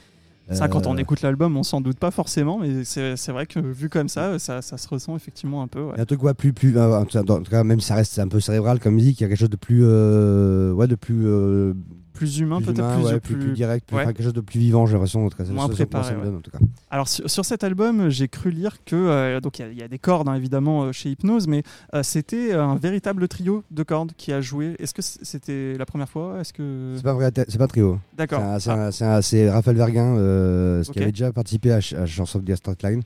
Ça, 0.53 0.69
quand 0.69 0.87
on 0.87 0.95
Euh, 0.95 0.99
écoute 0.99 1.23
l'album, 1.23 1.57
on 1.57 1.63
s'en 1.63 1.81
doute 1.81 1.99
pas 1.99 2.11
forcément, 2.11 2.59
mais 2.59 2.85
c'est 2.85 3.33
vrai 3.33 3.47
que 3.47 3.59
vu 3.59 3.89
comme 3.89 4.09
ça, 4.09 4.39
ça, 4.39 4.63
ça 4.63 4.77
se 4.77 4.89
ressent 4.89 5.17
effectivement 5.17 5.63
un 5.63 5.67
peu. 5.67 5.83
ouais. 5.83 5.93
il 5.95 5.97
y 5.97 6.01
a 6.01 6.03
un 6.03 6.07
truc 6.07 6.23
ouais, 6.23 6.35
plus, 6.35 6.53
plus 6.53 6.77
euh, 6.77 7.01
en 7.01 7.05
tout 7.05 7.51
cas, 7.51 7.65
même 7.65 7.81
si 7.81 7.87
ça 7.87 7.97
reste 7.97 8.19
un 8.19 8.29
peu 8.29 8.39
cérébral 8.39 8.79
comme 8.79 8.95
musique, 8.95 9.21
il 9.21 9.25
y 9.25 9.27
a 9.27 9.29
quelque 9.29 9.39
chose 9.39 9.51
de 9.51 9.57
plus, 9.57 9.81
euh, 9.83 10.73
ouais, 10.73 10.87
de 10.87 10.95
plus, 10.95 11.27
Plus 12.17 12.39
humain, 12.39 12.57
plus 12.57 12.67
peut-être 12.67 12.79
humain, 12.81 12.95
plus, 12.97 13.05
ouais, 13.05 13.21
plus, 13.21 13.35
plus, 13.37 13.45
plus 13.45 13.53
direct, 13.55 13.87
plus, 13.87 13.97
ouais. 13.97 14.07
quelque 14.07 14.23
chose 14.23 14.33
de 14.33 14.41
plus 14.41 14.59
vivant, 14.59 14.87
j'ai 14.87 14.95
l'impression. 14.95 15.25
En 15.25 15.29
tout 15.29 15.37
cas, 15.37 15.45
c'est 15.45 15.53
Moins 15.53 15.69
préparé, 15.69 16.05
ça 16.05 16.13
me 16.15 16.19
ouais. 16.19 16.25
donne, 16.25 16.37
en 16.37 16.41
tout 16.41 16.51
cas. 16.51 16.59
Alors 16.91 17.09
sur, 17.09 17.29
sur 17.31 17.45
cet 17.45 17.63
album, 17.65 18.09
j'ai 18.09 18.29
cru 18.29 18.51
lire 18.51 18.79
que 18.85 18.97
euh, 18.97 19.41
donc 19.41 19.59
il 19.59 19.63
y 19.63 19.65
a- 19.69 19.73
il 19.73 19.79
y, 19.79 19.83
a 19.83 19.89
des 19.89 19.99
cordes 19.99 20.29
hein, 20.29 20.35
évidemment 20.35 20.85
euh, 20.85 20.93
chez 20.93 21.11
Hypnose, 21.11 21.47
mais 21.47 21.63
euh, 21.95 22.03
c'était 22.03 22.53
un 22.55 22.77
véritable 22.77 23.29
trio 23.29 23.63
de 23.71 23.83
cordes 23.83 24.13
qui 24.17 24.33
a 24.33 24.41
joué. 24.41 24.77
Est-ce 24.79 24.95
que 24.95 25.03
c'était 25.03 25.75
la 25.79 25.87
première 25.87 26.09
fois? 26.09 26.41
Est-ce 26.41 26.53
que 26.53 26.95
C'est 26.97 27.03
pas 27.03 27.13
vrai, 27.15 27.31
c'est 27.49 27.59
pas 27.59 27.67
trio. 27.67 27.99
d'accord 28.17 28.41
C'est 28.61 28.71
Ah, 29.05 29.53
Raphaël 29.53 29.77
Verguin, 29.77 30.17
euh, 30.17 30.83
qui 30.85 30.99
avait 31.01 31.13
déjà 31.13 31.33
participé 31.33 31.73
à, 31.73 31.77
à 31.77 32.07
Chance 32.07 32.35
of 32.37 32.45
the 32.45 32.83
Line, 32.83 33.03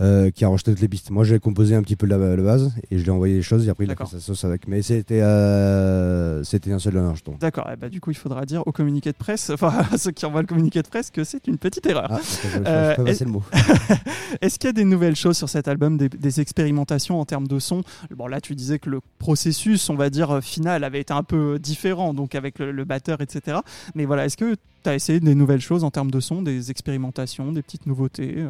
euh, 0.00 0.30
qui 0.30 0.44
a 0.44 0.48
enregistré 0.48 0.72
toutes 0.72 0.82
les 0.82 0.88
pistes. 0.88 1.10
Moi, 1.10 1.24
j'ai 1.24 1.38
composé 1.38 1.74
un 1.74 1.82
petit 1.82 1.96
peu 1.96 2.06
la, 2.06 2.18
la 2.18 2.36
base 2.42 2.72
et 2.90 2.98
je 2.98 3.02
lui 3.02 3.08
ai 3.08 3.12
envoyé 3.12 3.34
les 3.34 3.42
choses 3.42 3.66
et 3.66 3.70
après 3.70 3.84
il 3.84 3.90
a 3.90 3.96
fait 3.96 4.06
sa 4.06 4.20
sauce 4.20 4.44
avec. 4.44 4.68
Mais 4.68 4.82
c'était 4.82 5.22
euh, 5.22 6.42
c'était 6.44 6.72
un 6.72 6.78
seul 6.78 6.98
enregistrement. 6.98 7.38
D'accord. 7.40 7.68
eh 7.72 7.76
ben, 7.76 7.88
du 7.88 8.00
coup, 8.00 8.10
il 8.10 8.16
faudra 8.16 8.44
dire 8.44 8.66
au 8.66 8.72
communiqué 8.72 9.10
de 9.12 9.16
presse, 9.16 9.50
enfin 9.54 9.72
à 9.90 9.98
ceux 9.98 10.10
qui 10.10 10.26
envoient 10.26 10.42
le 10.42 10.46
communiqué 10.46 10.82
de 10.82 10.88
presse, 10.88 11.10
que 11.10 11.24
c'est 11.24 11.46
une 11.46 11.58
petite 11.58 11.86
erreur. 11.86 12.08
Ah, 12.10 12.20
Euh. 12.66 12.94
Est-ce 14.40 14.58
qu'il 14.58 14.68
y 14.68 14.70
a 14.70 14.72
des 14.72 14.84
nouvelles 14.84 15.16
choses 15.16 15.36
sur 15.36 15.48
cet 15.48 15.68
album, 15.68 15.96
des, 15.96 16.08
des 16.08 16.40
expérimentations 16.40 17.20
en 17.20 17.24
termes 17.24 17.46
de 17.48 17.58
son? 17.58 17.82
Bon, 18.14 18.26
là, 18.26 18.40
tu 18.40 18.54
disais 18.54 18.78
que 18.78 18.90
le 18.90 19.00
processus, 19.18 19.88
on 19.90 19.94
va 19.94 20.10
dire, 20.10 20.30
euh, 20.30 20.40
final 20.40 20.84
avait 20.84 21.00
été 21.00 21.12
un 21.12 21.22
peu 21.22 21.58
différent, 21.58 22.14
donc 22.14 22.34
avec 22.34 22.58
le, 22.58 22.72
le 22.72 22.84
batteur, 22.84 23.20
etc. 23.20 23.58
Mais 23.94 24.04
voilà, 24.04 24.26
est-ce 24.26 24.36
que 24.36 24.54
tu 24.82 24.90
as 24.90 24.94
essayé 24.94 25.20
des 25.20 25.34
nouvelles 25.34 25.60
choses 25.60 25.84
en 25.84 25.90
termes 25.90 26.10
de 26.10 26.20
son, 26.20 26.42
des 26.42 26.70
expérimentations, 26.70 27.52
des 27.52 27.62
petites 27.62 27.86
nouveautés 27.86 28.44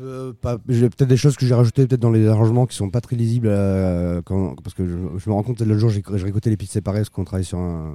euh 0.00 0.32
J'ai 0.68 0.88
peut-être 0.90 1.08
des 1.08 1.16
choses 1.16 1.36
que 1.36 1.46
j'ai 1.46 1.54
rajoutées 1.54 1.86
peut-être 1.86 2.00
dans 2.00 2.10
les 2.10 2.26
arrangements 2.28 2.66
qui 2.66 2.76
sont 2.76 2.90
pas 2.90 3.00
très 3.00 3.16
lisibles 3.16 3.48
euh, 3.50 4.20
quand- 4.24 4.54
parce 4.62 4.74
que 4.74 4.86
je, 4.86 4.94
je 5.18 5.30
me 5.30 5.34
rends 5.34 5.42
compte 5.42 5.60
l'autre 5.60 5.80
jour 5.80 5.90
j'ai 5.90 6.02
réécouté 6.06 6.50
les 6.50 6.56
pistes 6.56 6.72
séparées 6.72 7.00
parce 7.00 7.08
qu'on 7.08 7.24
travaille 7.24 7.44
sur 7.44 7.58
un, 7.58 7.92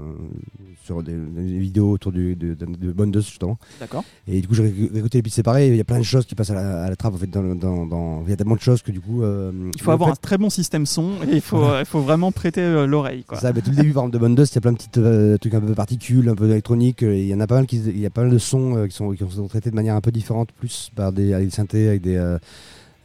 sur 0.83 1.03
des, 1.03 1.13
des 1.13 1.57
vidéos 1.59 1.91
autour 1.91 2.11
du, 2.11 2.35
de, 2.35 2.53
de, 2.55 3.19
justement 3.21 3.57
D'accord. 3.79 4.03
et 4.27 4.41
du 4.41 4.47
coup 4.47 4.55
j'ai 4.55 4.63
ré- 4.63 4.89
réécouté 4.93 5.19
les 5.19 5.21
pistes 5.21 5.35
séparées 5.37 5.67
il 5.69 5.75
y 5.75 5.79
a 5.81 5.83
plein 5.83 5.99
de 5.99 6.03
choses 6.03 6.25
qui 6.25 6.35
passent 6.35 6.49
à 6.51 6.55
la, 6.55 6.83
à 6.83 6.89
la 6.89 6.95
trappe 6.95 7.13
en 7.13 7.17
fait 7.17 7.27
dans, 7.29 7.41
le- 7.41 7.55
dans, 7.55 7.85
dans- 7.85 8.23
il 8.25 8.29
y 8.29 8.33
a 8.33 8.35
tellement 8.35 8.55
de 8.55 8.61
choses 8.61 8.81
que 8.81 8.91
du 8.91 8.99
coup 8.99 9.23
euh, 9.23 9.51
Il 9.75 9.81
faut 9.81 9.91
le 9.91 9.93
avoir 9.93 10.09
fait- 10.09 10.13
un 10.13 10.21
très 10.21 10.37
bon 10.37 10.49
système 10.49 10.85
son 10.85 11.11
et 11.29 11.35
il 11.35 11.41
faut, 11.41 11.63
il 11.79 11.85
faut 11.85 12.01
vraiment 12.01 12.31
prêter 12.31 12.61
euh, 12.61 12.85
l'oreille. 12.87 13.23
ça, 13.35 13.53
mais 13.53 13.61
tout 13.61 13.69
le 13.71 13.75
début 13.77 13.93
par 13.93 14.03
exemple 14.03 14.13
de 14.13 14.19
Bonne 14.19 14.35
Dust, 14.35 14.53
il 14.53 14.55
y 14.55 14.57
a 14.57 14.61
plein 14.61 14.71
de 14.73 14.77
petits 14.77 14.89
trucs 15.39 15.53
un 15.53 15.61
peu 15.61 15.73
particules, 15.75 16.27
un 16.29 16.35
peu 16.35 16.45
électroniques. 16.49 17.01
Il 17.01 17.25
y 17.27 17.33
en 17.33 17.39
a 17.39 17.47
pas 17.47 17.55
mal 17.55 17.65
qui, 17.67 17.77
il 17.77 17.99
y 17.99 18.05
a 18.05 18.09
pas 18.09 18.21
mal 18.23 18.31
de 18.31 18.37
sons 18.37 18.85
qui 18.87 18.95
sont 18.95 19.11
qui 19.11 19.23
sont 19.29 19.47
traités 19.47 19.69
de 19.69 19.75
manière 19.75 19.95
un 19.95 20.01
peu 20.01 20.11
différente, 20.11 20.51
plus 20.51 20.91
par 20.95 21.11
des, 21.11 21.33
avec 21.59 22.01
des 22.01 22.15
euh, 22.17 22.37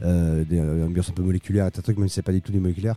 euh, 0.02 0.44
des 0.44 0.58
euh, 0.58 0.84
ambiances 0.86 1.08
un 1.10 1.12
peu 1.12 1.22
moléculaires, 1.22 1.64
et 1.66 1.68
un 1.68 1.82
truc 1.82 1.96
même 1.98 2.08
si 2.08 2.14
c'est 2.14 2.22
pas 2.22 2.32
du 2.32 2.42
tout 2.42 2.52
des 2.52 2.58
moléculaires, 2.60 2.96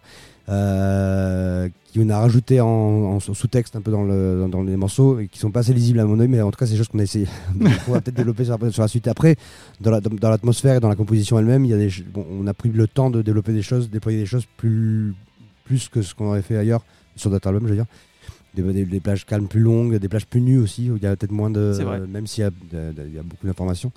euh, 0.67 1.69
qui 1.85 1.99
on 1.99 2.09
a 2.09 2.19
rajouté 2.19 2.59
en, 2.59 2.67
en 2.67 3.19
sous-texte 3.19 3.75
un 3.75 3.81
peu 3.81 3.91
dans, 3.91 4.03
le, 4.03 4.39
dans, 4.41 4.49
dans 4.49 4.63
les 4.63 4.75
morceaux 4.75 5.19
et 5.19 5.27
qui 5.27 5.39
sont 5.39 5.51
pas 5.51 5.59
assez 5.61 5.73
lisibles 5.73 5.99
à 5.99 6.05
mon 6.05 6.19
œil, 6.19 6.27
mais 6.27 6.41
en 6.41 6.51
tout 6.51 6.57
cas 6.57 6.65
c'est 6.65 6.71
des 6.73 6.77
choses 6.77 6.87
qu'on 6.87 6.99
a 6.99 7.03
essayé. 7.03 7.27
On 7.87 7.91
va 7.91 8.01
peut-être 8.01 8.15
développer 8.17 8.45
sur 8.45 8.57
la, 8.57 8.71
sur 8.71 8.81
la 8.81 8.87
suite. 8.87 9.07
Après, 9.07 9.35
dans 9.79 9.91
la- 9.91 10.01
dans 10.01 10.09
dans 10.13 10.29
l'atmosphère 10.29 10.75
et 10.75 10.79
dans 10.79 10.89
la 10.89 10.95
composition 10.95 11.37
elle-même, 11.39 11.65
il 11.65 11.71
y 11.71 11.73
a 11.73 11.77
des, 11.77 11.89
ch- 11.89 12.03
bon, 12.11 12.25
on 12.29 12.47
a 12.47 12.53
pris 12.53 12.69
le 12.69 12.87
temps 12.87 13.09
de 13.09 13.21
développer 13.21 13.53
des 13.53 13.61
choses, 13.61 13.89
déployer 13.89 14.19
des 14.19 14.25
choses 14.25 14.45
plus 14.57 15.13
plus 15.65 15.89
que 15.89 16.01
ce 16.01 16.15
qu'on 16.15 16.27
aurait 16.27 16.41
fait 16.41 16.57
ailleurs 16.57 16.83
sur 17.15 17.29
d'autres 17.29 17.47
albums, 17.47 17.63
je 17.65 17.69
veux 17.69 17.75
dire. 17.75 17.85
Des, 18.55 18.63
des- 18.63 18.85
des 18.85 18.99
plages 18.99 19.25
calmes 19.25 19.47
plus 19.47 19.59
longues, 19.61 19.95
des 19.97 20.09
plages 20.09 20.25
plus 20.25 20.41
nues 20.41 20.57
aussi, 20.59 20.89
où 20.89 20.97
il 20.97 21.03
y 21.03 21.05
a 21.05 21.15
peut-être 21.15 21.31
moins 21.31 21.49
de. 21.51 21.73
Vrai. 21.83 21.99
même 22.07 22.25
s'il 22.27 22.43
y, 22.43 22.47
a- 22.47 22.49
de- 22.51 22.91
de- 22.93 23.07
il 23.07 23.15
y 23.15 23.19
a 23.19 23.23
beaucoup 23.23 23.45
d'informations. 23.45 23.91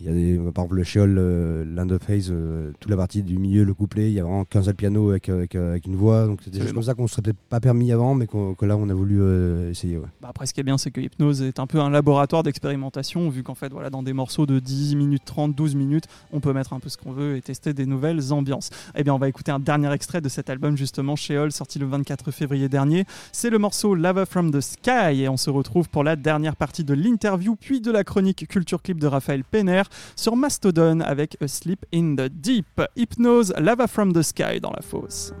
Il 0.00 0.06
y 0.06 0.08
a 0.08 0.12
des, 0.12 0.36
par 0.52 0.64
exemple 0.64 0.74
le 0.74 0.82
Sheol, 0.82 1.16
euh, 1.18 1.64
Land 1.64 1.90
of 1.90 2.10
Haze, 2.10 2.28
euh, 2.32 2.72
toute 2.80 2.90
la 2.90 2.96
partie 2.96 3.22
du 3.22 3.38
milieu, 3.38 3.62
le 3.62 3.74
couplet, 3.74 4.10
il 4.10 4.14
y 4.14 4.18
a 4.18 4.24
vraiment 4.24 4.44
qu'un 4.44 4.62
seul 4.62 4.74
piano 4.74 5.10
avec, 5.10 5.28
avec, 5.28 5.54
euh, 5.54 5.70
avec 5.70 5.86
une 5.86 5.94
voix. 5.94 6.26
Donc 6.26 6.40
c'est 6.42 6.50
des 6.50 6.60
choses 6.60 6.72
comme 6.72 6.82
ça 6.82 6.94
qu'on 6.94 7.06
serait 7.06 7.22
peut-être 7.22 7.38
pas 7.48 7.60
permis 7.60 7.92
avant, 7.92 8.16
mais 8.16 8.26
que 8.26 8.64
là 8.64 8.76
on 8.76 8.88
a 8.88 8.94
voulu 8.94 9.18
euh, 9.20 9.70
essayer. 9.70 9.96
ouais. 9.96 10.06
Bah, 10.20 10.28
après, 10.30 10.46
ce 10.46 10.52
qui 10.52 10.58
est 10.58 10.64
bien, 10.64 10.78
c'est 10.78 10.90
que 10.90 11.00
Hypnose 11.00 11.42
est 11.42 11.60
un 11.60 11.68
peu 11.68 11.78
un 11.78 11.90
laboratoire 11.90 12.42
d'expérimentation, 12.42 13.28
vu 13.30 13.44
qu'en 13.44 13.54
fait, 13.54 13.72
voilà, 13.72 13.88
dans 13.88 14.02
des 14.02 14.12
morceaux 14.12 14.46
de 14.46 14.58
10 14.58 14.96
minutes 14.96 15.22
30, 15.24 15.54
12 15.54 15.76
minutes, 15.76 16.06
on 16.32 16.40
peut 16.40 16.52
mettre 16.52 16.72
un 16.72 16.80
peu 16.80 16.88
ce 16.88 16.96
qu'on 16.96 17.12
veut 17.12 17.36
et 17.36 17.42
tester 17.42 17.72
des 17.72 17.86
nouvelles 17.86 18.32
ambiances. 18.32 18.70
Eh 18.96 19.04
bien, 19.04 19.14
on 19.14 19.18
va 19.18 19.28
écouter 19.28 19.52
un 19.52 19.60
dernier 19.60 19.92
extrait 19.92 20.20
de 20.20 20.28
cet 20.28 20.50
album, 20.50 20.76
justement, 20.76 21.14
Sheol, 21.14 21.52
sorti 21.52 21.78
le 21.78 21.86
24 21.86 22.32
février 22.32 22.68
dernier. 22.68 23.04
C'est 23.30 23.50
le 23.50 23.58
morceau 23.58 23.94
Lava 23.94 24.26
from 24.26 24.50
the 24.50 24.60
Sky, 24.60 25.22
et 25.22 25.28
on 25.28 25.36
se 25.36 25.50
retrouve 25.50 25.88
pour 25.88 26.02
la 26.02 26.16
dernière 26.16 26.56
partie 26.56 26.82
de 26.82 26.94
l'interview, 26.94 27.54
puis 27.54 27.80
de 27.80 27.92
la 27.92 28.02
chronique 28.02 28.48
Culture 28.48 28.82
Clip 28.82 28.98
de 28.98 29.06
Raphaël 29.06 29.44
Penner 29.44 29.83
sur 30.16 30.36
Mastodon 30.36 31.00
avec 31.00 31.36
A 31.40 31.48
Sleep 31.48 31.84
in 31.94 32.16
the 32.16 32.28
Deep. 32.28 32.80
Hypnose, 32.96 33.52
Lava 33.58 33.86
from 33.86 34.12
the 34.12 34.22
Sky 34.22 34.60
dans 34.60 34.72
la 34.72 34.82
fosse. 34.82 35.32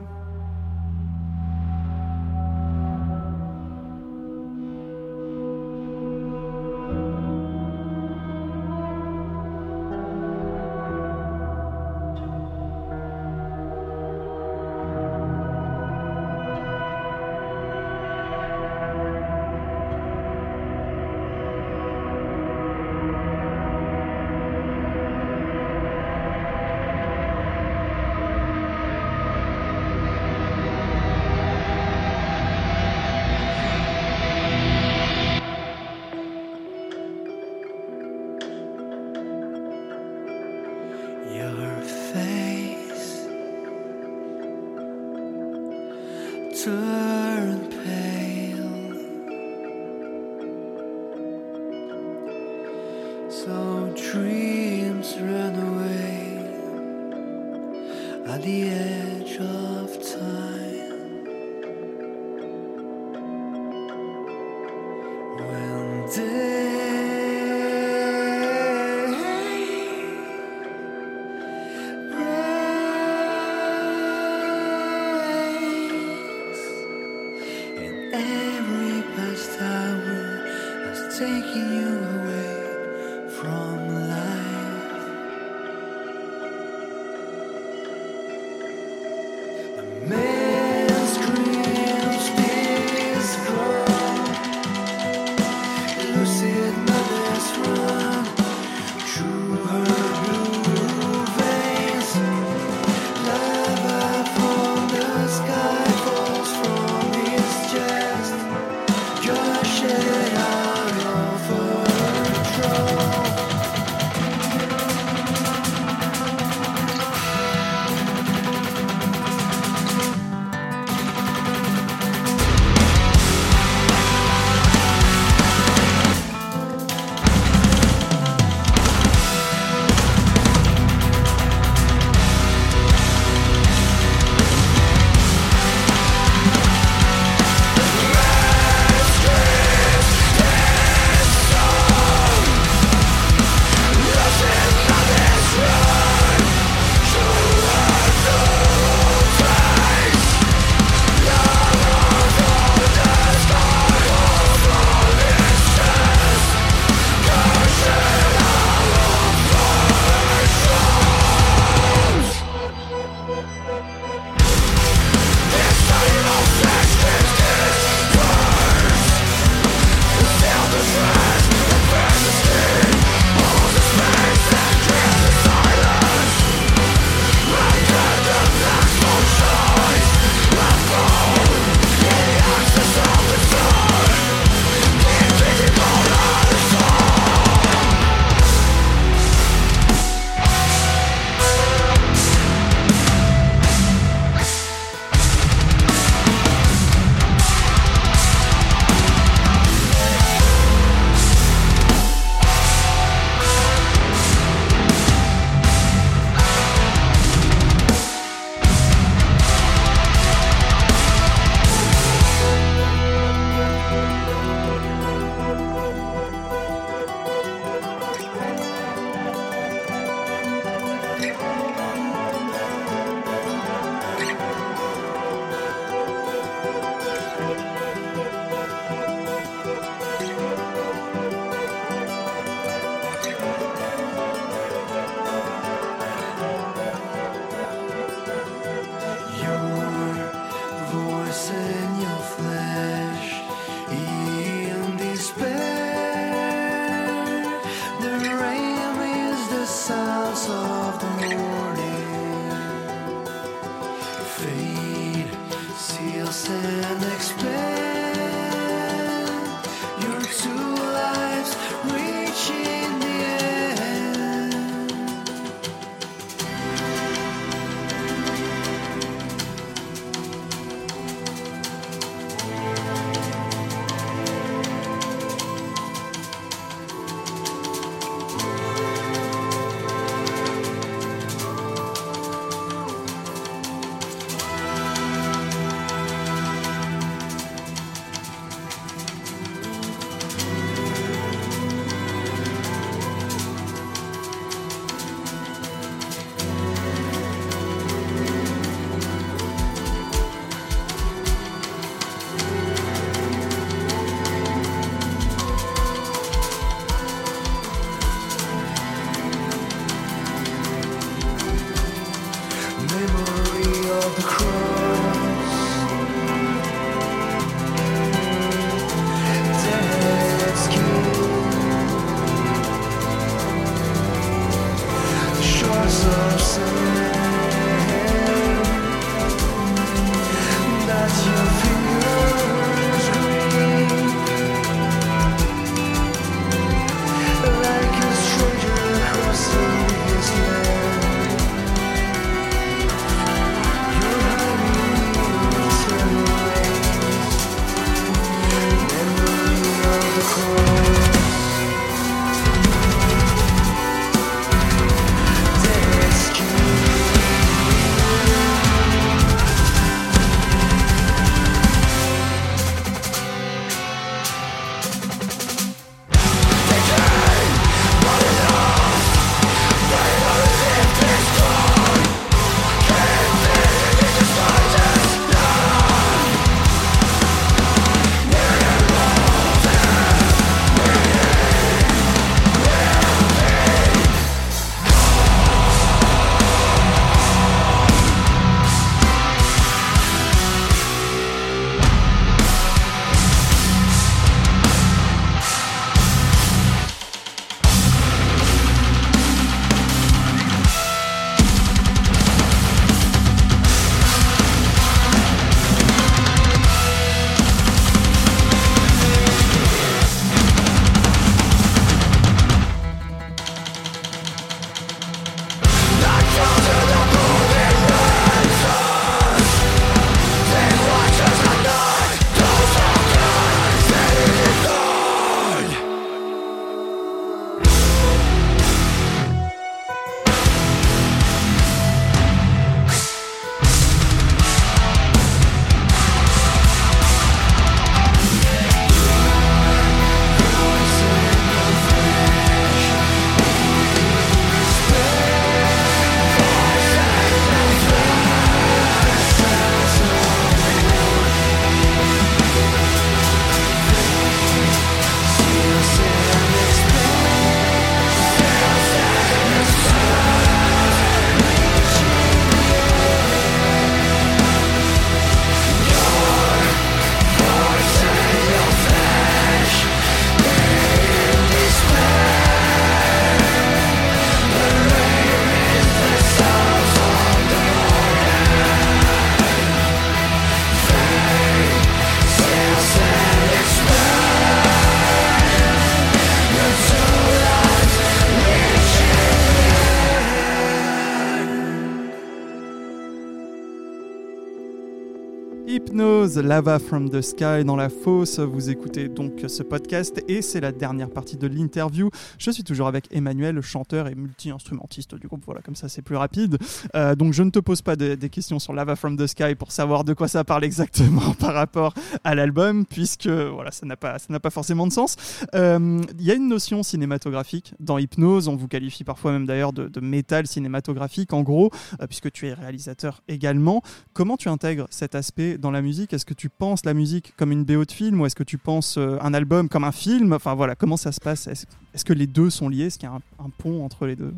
Lava 496.40 496.78
from 496.78 497.10
the 497.10 497.20
Sky 497.20 497.64
dans 497.64 497.76
la 497.76 497.88
fosse. 497.88 498.38
Vous 498.38 498.70
écoutez 498.70 499.08
donc 499.08 499.32
ce 499.48 499.62
podcast 499.62 500.22
et 500.28 500.42
c'est 500.42 500.60
la 500.60 500.72
dernière 500.72 501.10
partie 501.10 501.36
de 501.36 501.46
l'interview. 501.46 502.10
Je 502.38 502.50
suis 502.50 502.64
toujours 502.64 502.86
avec 502.88 503.06
Emmanuel, 503.10 503.60
chanteur 503.60 504.08
et 504.08 504.14
multi-instrumentiste 504.14 505.14
du 505.14 505.26
groupe. 505.28 505.42
Voilà, 505.44 505.60
comme 505.62 505.76
ça 505.76 505.88
c'est 505.88 506.02
plus 506.02 506.16
rapide. 506.16 506.58
Euh, 506.94 507.14
donc 507.14 507.32
je 507.32 507.42
ne 507.42 507.50
te 507.50 507.58
pose 507.58 507.82
pas 507.82 507.96
de- 507.96 508.14
des 508.14 508.28
questions 508.30 508.58
sur 508.58 508.72
Lava 508.72 508.96
from 508.96 509.16
the 509.16 509.26
Sky 509.26 509.54
pour 509.54 509.72
savoir 509.72 510.04
de 510.04 510.14
quoi 510.14 510.28
ça 510.28 510.44
parle 510.44 510.64
exactement 510.64 511.34
par 511.38 511.54
rapport 511.54 511.94
à 512.24 512.34
l'album, 512.34 512.84
puisque 512.86 513.28
voilà, 513.28 513.70
ça 513.70 513.86
n'a 513.86 513.96
pas, 513.96 514.16
pas 514.18 514.50
forcément 514.50 514.86
de 514.86 514.92
sens. 514.92 515.16
Euh, 515.54 516.00
Il 516.18 516.24
y 516.24 516.30
a 516.30 516.34
une 516.34 516.48
notion 516.48 516.82
cinématographique 516.82 517.74
dans 517.80 517.98
Hypnose. 517.98 518.48
On 518.48 518.56
vous 518.56 518.68
qualifie 518.68 519.04
parfois 519.04 519.32
même 519.32 519.46
d'ailleurs 519.46 519.72
de, 519.72 520.00
métal 520.00 520.46
cinématographique, 520.46 521.32
en 521.32 521.42
gros, 521.42 521.70
euh, 522.00 522.06
puisque 522.06 522.30
tu 522.32 522.46
es 522.48 522.52
réalisateur 522.54 523.22
également. 523.28 523.82
Comment 524.12 524.36
tu 524.36 524.48
intègres 524.48 524.86
cet 524.90 525.14
aspect 525.14 525.58
dans 525.58 525.70
la 525.70 525.82
musique? 525.82 526.12
Que 526.24 526.34
tu 526.34 526.48
penses 526.48 526.84
la 526.84 526.94
musique 526.94 527.34
comme 527.36 527.52
une 527.52 527.64
BO 527.64 527.84
de 527.84 527.92
film 527.92 528.20
ou 528.20 528.26
est-ce 528.26 528.36
que 528.36 528.42
tu 528.44 528.58
penses 528.58 528.96
euh, 528.98 529.16
un 529.20 529.34
album 529.34 529.68
comme 529.68 529.84
un 529.84 529.92
film? 529.92 530.32
Enfin 530.32 530.54
voilà, 530.54 530.74
comment 530.74 530.96
ça 530.96 531.12
se 531.12 531.20
passe? 531.20 531.46
Est-ce 531.46 531.66
est-ce 531.94 532.04
que 532.04 532.12
les 532.12 532.26
deux 532.26 532.50
sont 532.50 532.68
liés? 532.68 532.84
Est-ce 532.86 532.98
qu'il 532.98 533.08
y 533.08 533.12
a 533.12 533.14
un, 533.14 533.44
un 533.44 533.50
pont 533.56 533.84
entre 533.84 534.06
les 534.06 534.16
deux? 534.16 534.32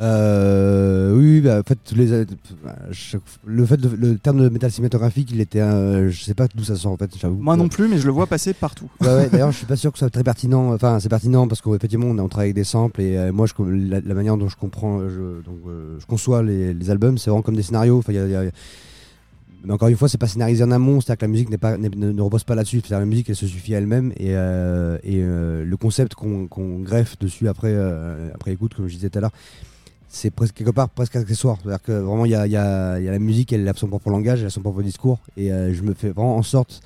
Euh, 0.00 1.14
oui, 1.16 1.40
bah, 1.40 1.60
en 1.60 1.62
fait, 1.62 1.78
tous 1.84 1.94
les, 1.94 2.12
euh, 2.12 2.24
bah, 2.64 2.76
le 3.44 3.64
fait 3.66 3.76
de, 3.76 3.88
le 3.88 4.18
terme 4.18 4.42
de 4.42 4.48
métal 4.48 4.70
cinématographique, 4.70 5.30
il 5.30 5.40
était, 5.40 5.60
je 6.10 6.22
sais 6.24 6.34
pas 6.34 6.46
d'où 6.54 6.64
ça 6.64 6.76
sort 6.76 6.92
en 6.92 6.96
fait, 6.96 7.10
j'avoue. 7.18 7.36
Moi 7.40 7.56
non 7.56 7.68
plus, 7.68 7.88
mais 7.88 7.98
je 7.98 8.06
le 8.06 8.12
vois 8.12 8.26
passer 8.26 8.54
partout. 8.54 8.90
Ouais, 9.00 9.06
ouais, 9.06 9.28
D'ailleurs, 9.30 9.52
je 9.52 9.56
suis 9.58 9.66
pas 9.66 9.76
sûr 9.76 9.92
que 9.92 9.98
ce 9.98 10.04
soit 10.04 10.10
très 10.10 10.24
pertinent. 10.24 10.72
Enfin, 10.74 10.98
c'est 11.00 11.08
pertinent 11.08 11.46
parce 11.46 11.60
qu'effectivement, 11.62 12.06
on, 12.08 12.18
on 12.18 12.28
travaille 12.28 12.46
avec 12.48 12.56
des 12.56 12.64
samples 12.64 13.00
et 13.02 13.16
euh, 13.16 13.32
moi, 13.32 13.46
je, 13.46 13.52
la, 13.62 14.00
la 14.00 14.14
manière 14.14 14.36
dont 14.36 14.48
je 14.48 14.56
comprends, 14.56 15.00
je, 15.08 15.42
donc, 15.42 15.60
je 15.98 16.06
conçois 16.06 16.42
les, 16.42 16.74
les 16.74 16.90
albums, 16.90 17.16
c'est 17.18 17.30
vraiment 17.30 17.42
comme 17.42 17.56
des 17.56 17.62
scénarios. 17.62 17.98
Enfin, 17.98 18.12
il 18.12 18.16
y 18.16 18.18
a- 18.18 18.26
il 18.26 18.32
y 18.32 18.36
a- 18.36 18.50
mais 19.64 19.72
encore 19.72 19.88
une 19.88 19.96
fois, 19.96 20.08
c'est 20.08 20.18
pas 20.18 20.26
scénarisé 20.26 20.62
en 20.62 20.70
amont, 20.70 21.00
c'est-à-dire 21.00 21.18
que 21.18 21.24
la 21.24 21.28
musique 21.28 21.50
ne, 21.50 22.20
repose 22.20 22.44
pas 22.44 22.54
là-dessus. 22.54 22.82
La 22.90 23.04
musique, 23.04 23.30
elle 23.30 23.36
se 23.36 23.46
suffit 23.46 23.74
à 23.74 23.78
elle-même 23.78 24.12
et, 24.18 24.36
euh, 24.36 24.98
euh, 25.06 25.64
le 25.64 25.76
concept 25.76 26.14
qu'on 26.14 26.78
greffe 26.80 27.18
dessus 27.18 27.48
après, 27.48 27.72
euh, 27.72 28.30
après 28.34 28.52
écoute, 28.52 28.74
comme 28.74 28.88
je 28.88 28.94
disais 28.94 29.08
tout 29.08 29.18
à 29.18 29.22
l'heure, 29.22 29.32
c'est 30.08 30.32
quelque 30.52 30.70
part 30.70 30.90
presque 30.90 31.16
accessoire. 31.16 31.56
C'est-à-dire 31.62 31.82
que 31.82 31.92
vraiment, 31.92 32.26
il 32.26 32.32
y 32.32 32.36
a, 32.36 32.46
la 32.46 33.18
musique, 33.18 33.52
elle 33.54 33.66
a 33.66 33.72
son 33.72 33.88
propre 33.88 34.10
langage, 34.10 34.40
elle 34.40 34.46
a 34.46 34.50
son 34.50 34.60
propre 34.60 34.82
discours 34.82 35.18
et 35.36 35.48
je 35.48 35.82
me 35.82 35.94
fais 35.94 36.10
vraiment 36.10 36.36
en 36.36 36.42
sorte 36.42 36.82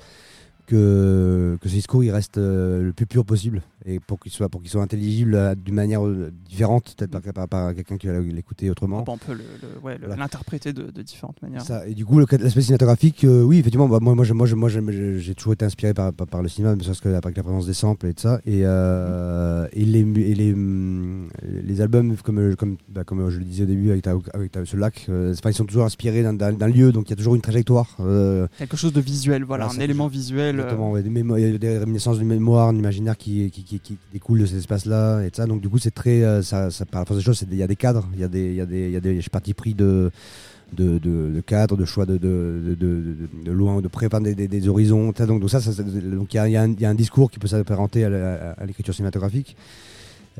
que, 0.65 1.57
ce 1.61 1.69
discours 1.69 2.03
il 2.03 2.11
reste 2.11 2.37
le 2.37 2.91
plus 2.95 3.05
pur 3.05 3.25
possible 3.25 3.61
et 3.85 3.99
pour 3.99 4.19
qu'il 4.19 4.31
soit 4.31 4.49
pour 4.49 4.61
qu'il 4.61 4.69
soit 4.69 4.81
intelligible 4.81 5.35
euh, 5.35 5.55
d'une 5.55 5.75
manière 5.75 6.05
euh, 6.05 6.31
différente 6.49 6.95
peut-être 6.97 7.11
par, 7.11 7.21
par, 7.33 7.47
par 7.47 7.75
quelqu'un 7.75 7.97
qui 7.97 8.07
va 8.07 8.19
l'écouter 8.19 8.69
autrement 8.69 9.03
on 9.07 9.17
peut 9.17 9.31
le- 9.33 9.37
le- 9.61 9.79
ouais, 9.81 9.97
le- 9.97 10.07
Voilà. 10.07 10.17
l'interpréter 10.23 10.73
de, 10.73 10.91
de 10.91 11.01
différentes 11.01 11.41
manières. 11.41 11.61
ça, 11.61 11.87
et 11.87 11.93
du 11.93 12.05
coup 12.05 12.19
l'aspect 12.19 12.61
cinématographique 12.61 13.23
euh, 13.23 13.43
oui 13.43 13.59
effectivement 13.59 13.87
bah, 13.87 13.99
moi 14.01 14.15
moi 14.15 14.25
j'ai- 14.25 14.33
moi 14.33 14.47
moi 14.55 14.69
toujours 15.37 15.53
été 15.53 15.65
inspiré 15.65 15.93
par, 15.93 16.11
par, 16.13 16.27
par 16.27 16.41
le 16.41 16.49
cinéma 16.49 16.75
mais 16.75 16.83
parce 16.83 16.99
que 17.01 17.09
avec 17.09 17.37
la 17.37 17.43
présence 17.43 17.65
des 17.67 17.73
samples 17.73 18.07
et 18.07 18.13
de 18.13 18.19
ça 18.19 18.41
et, 18.45 18.61
euh, 18.65 19.67
et 19.73 19.85
les 19.85 19.99
et 20.01 20.35
les 20.35 20.53
hum, 20.53 21.29
les 21.63 21.81
albums 21.81 22.15
comme 22.17 22.55
comme 22.55 22.77
bah, 22.89 23.03
comme 23.03 23.29
je 23.29 23.39
le 23.39 23.45
disais 23.45 23.63
au 23.63 23.67
début 23.67 23.91
avec, 23.91 24.03
ta- 24.03 24.15
avec 24.33 24.51
ta- 24.51 24.65
ce 24.65 24.75
lac 24.77 25.05
euh, 25.09 25.33
ils 25.45 25.53
sont 25.53 25.65
toujours 25.65 25.85
inspirés 25.85 26.23
d'un- 26.23 26.33
d'un 26.33 26.53
d'un 26.53 26.67
lieu 26.67 26.91
donc 26.91 27.07
il 27.07 27.11
y 27.11 27.13
a 27.13 27.17
toujours 27.17 27.35
une 27.35 27.41
trajectoire 27.41 27.97
Quelque 28.57 28.77
chose 28.77 28.93
de 28.93 29.01
visuel, 29.01 29.43
voilà, 29.43 29.65
Voilà, 29.65 29.79
un 29.79 29.83
élément 29.83 30.07
visuel. 30.07 30.55
Exactement, 30.55 30.91
ouais, 30.91 31.03
des, 31.03 31.09
mémo- 31.09 31.37
il 31.37 31.51
y 31.51 31.55
a 31.55 31.57
des 31.57 31.77
réminiscences 31.77 32.17
du 32.17 32.25
mémoire, 32.25 32.71
de 32.71 32.77
l'imaginaire 32.77 33.17
qui, 33.17 33.49
qui, 33.51 33.63
qui, 33.69 33.79
qui 33.79 33.97
découle 34.11 34.39
de 34.39 34.45
cet 34.47 34.57
espace-là 34.57 35.21
et 35.21 35.29
de 35.29 35.35
ça. 35.35 35.45
Donc 35.45 35.61
du 35.61 35.69
coup, 35.69 35.77
c'est 35.77 35.91
très, 35.93 36.23
euh, 36.23 36.41
ça, 36.41 36.71
ça, 36.71 36.85
par 36.85 37.01
la 37.01 37.05
force 37.05 37.19
des 37.19 37.23
choses, 37.23 37.43
il 37.49 37.57
y 37.57 37.63
a 37.63 37.67
des 37.67 37.75
cadres, 37.75 38.07
il 38.15 38.19
y 38.19 38.23
a 38.23 38.27
des, 38.27 38.47
il 38.49 38.55
y 38.55 38.61
a 38.61 38.65
des, 38.65 38.85
il 38.87 38.91
y 38.91 38.95
a 38.97 38.99
des 38.99 39.21
partis 39.31 39.53
pris 39.53 39.73
de, 39.75 40.11
de, 40.73 40.97
de, 40.97 41.31
de 41.35 41.41
cadres, 41.41 41.77
de 41.77 41.85
choix 41.85 42.05
de, 42.05 42.17
de, 42.17 42.75
de, 42.79 43.51
loin 43.51 43.75
ou 43.75 43.81
de 43.81 43.87
près, 43.87 44.07
enfin, 44.07 44.21
des, 44.21 44.33
des, 44.35 44.47
des 44.47 44.67
horizons. 44.67 45.11
Donc, 45.17 45.39
donc 45.41 45.49
ça, 45.49 45.61
ça, 45.61 45.83
donc 45.83 46.33
il 46.33 46.37
y 46.37 46.39
a, 46.39 46.47
y, 46.49 46.57
a 46.57 46.61
un- 46.63 46.71
il 46.71 46.81
y 46.81 46.85
a 46.85 46.89
un 46.89 46.95
discours 46.95 47.29
qui 47.31 47.37
peut 47.39 47.47
s'apparenter 47.47 48.05
à, 48.05 48.65
l'écriture 48.65 48.93
cinématographique. 48.93 49.55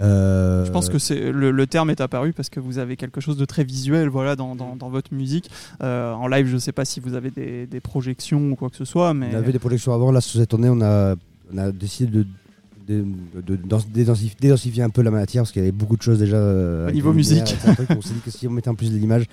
Euh, 0.01 0.65
Je 0.65 0.71
pense 0.71 0.87
que 0.87 0.97
c'est 0.97 1.31
le, 1.31 1.51
le 1.51 1.67
terme 1.67 1.89
est 1.89 1.99
apparu 1.99 2.31
parce 2.31 2.49
que 2.49 2.59
vous 2.61 2.77
avez 2.77 2.95
quelque 2.95 3.19
chose 3.19 3.35
de 3.37 3.43
très 3.45 3.65
visuel 3.65 4.07
voilà, 4.07 4.35
dans, 4.37 4.55
dans, 4.55 4.75
dans 4.77 4.89
votre 4.89 5.13
musique. 5.13 5.49
Euh, 5.83 6.13
en 6.13 6.27
live, 6.27 6.47
je 6.47 6.53
ne 6.55 6.59
sais 6.59 6.71
pas 6.71 6.85
si 6.85 6.99
vous 7.01 7.15
avez 7.15 7.31
des, 7.31 7.67
des 7.67 7.79
projections 7.81 8.51
ou 8.51 8.55
quoi 8.55 8.69
que 8.69 8.77
ce 8.77 8.85
soit, 8.85 9.13
mais 9.13 9.29
On 9.33 9.37
avait 9.37 9.51
des 9.51 9.59
projections 9.59 9.93
avant. 9.93 10.11
Là, 10.11 10.21
sur 10.21 10.39
cette 10.39 10.49
tournée, 10.49 10.69
on 10.69 10.79
a, 10.81 11.15
on 11.53 11.57
a 11.57 11.71
décidé 11.71 12.19
de, 12.19 12.27
de, 12.89 13.05
de- 13.41 13.55
de 13.55 13.77
dédensifier, 14.39 14.83
un 14.83 14.89
peu 14.89 15.01
la 15.01 15.11
matière 15.11 15.43
parce 15.43 15.51
qu'il 15.51 15.61
y 15.61 15.65
avait 15.65 15.71
beaucoup 15.71 15.95
de 15.97 16.01
choses 16.01 16.19
déjà. 16.19 16.37
euh, 16.37 16.83
avec 16.85 16.95
niveau 16.95 17.13
musique. 17.13 17.43
c'est 17.61 17.69
un 17.69 17.75
truc, 17.75 17.89
on 17.95 18.01
s'est 18.01 18.13
dit 18.13 18.19
que 18.25 18.31
si 18.31 18.47
on 18.47 18.51
mettait 18.51 18.69
en 18.69 18.75
plus 18.75 18.91
de 18.91 18.97
l'image, 18.97 19.25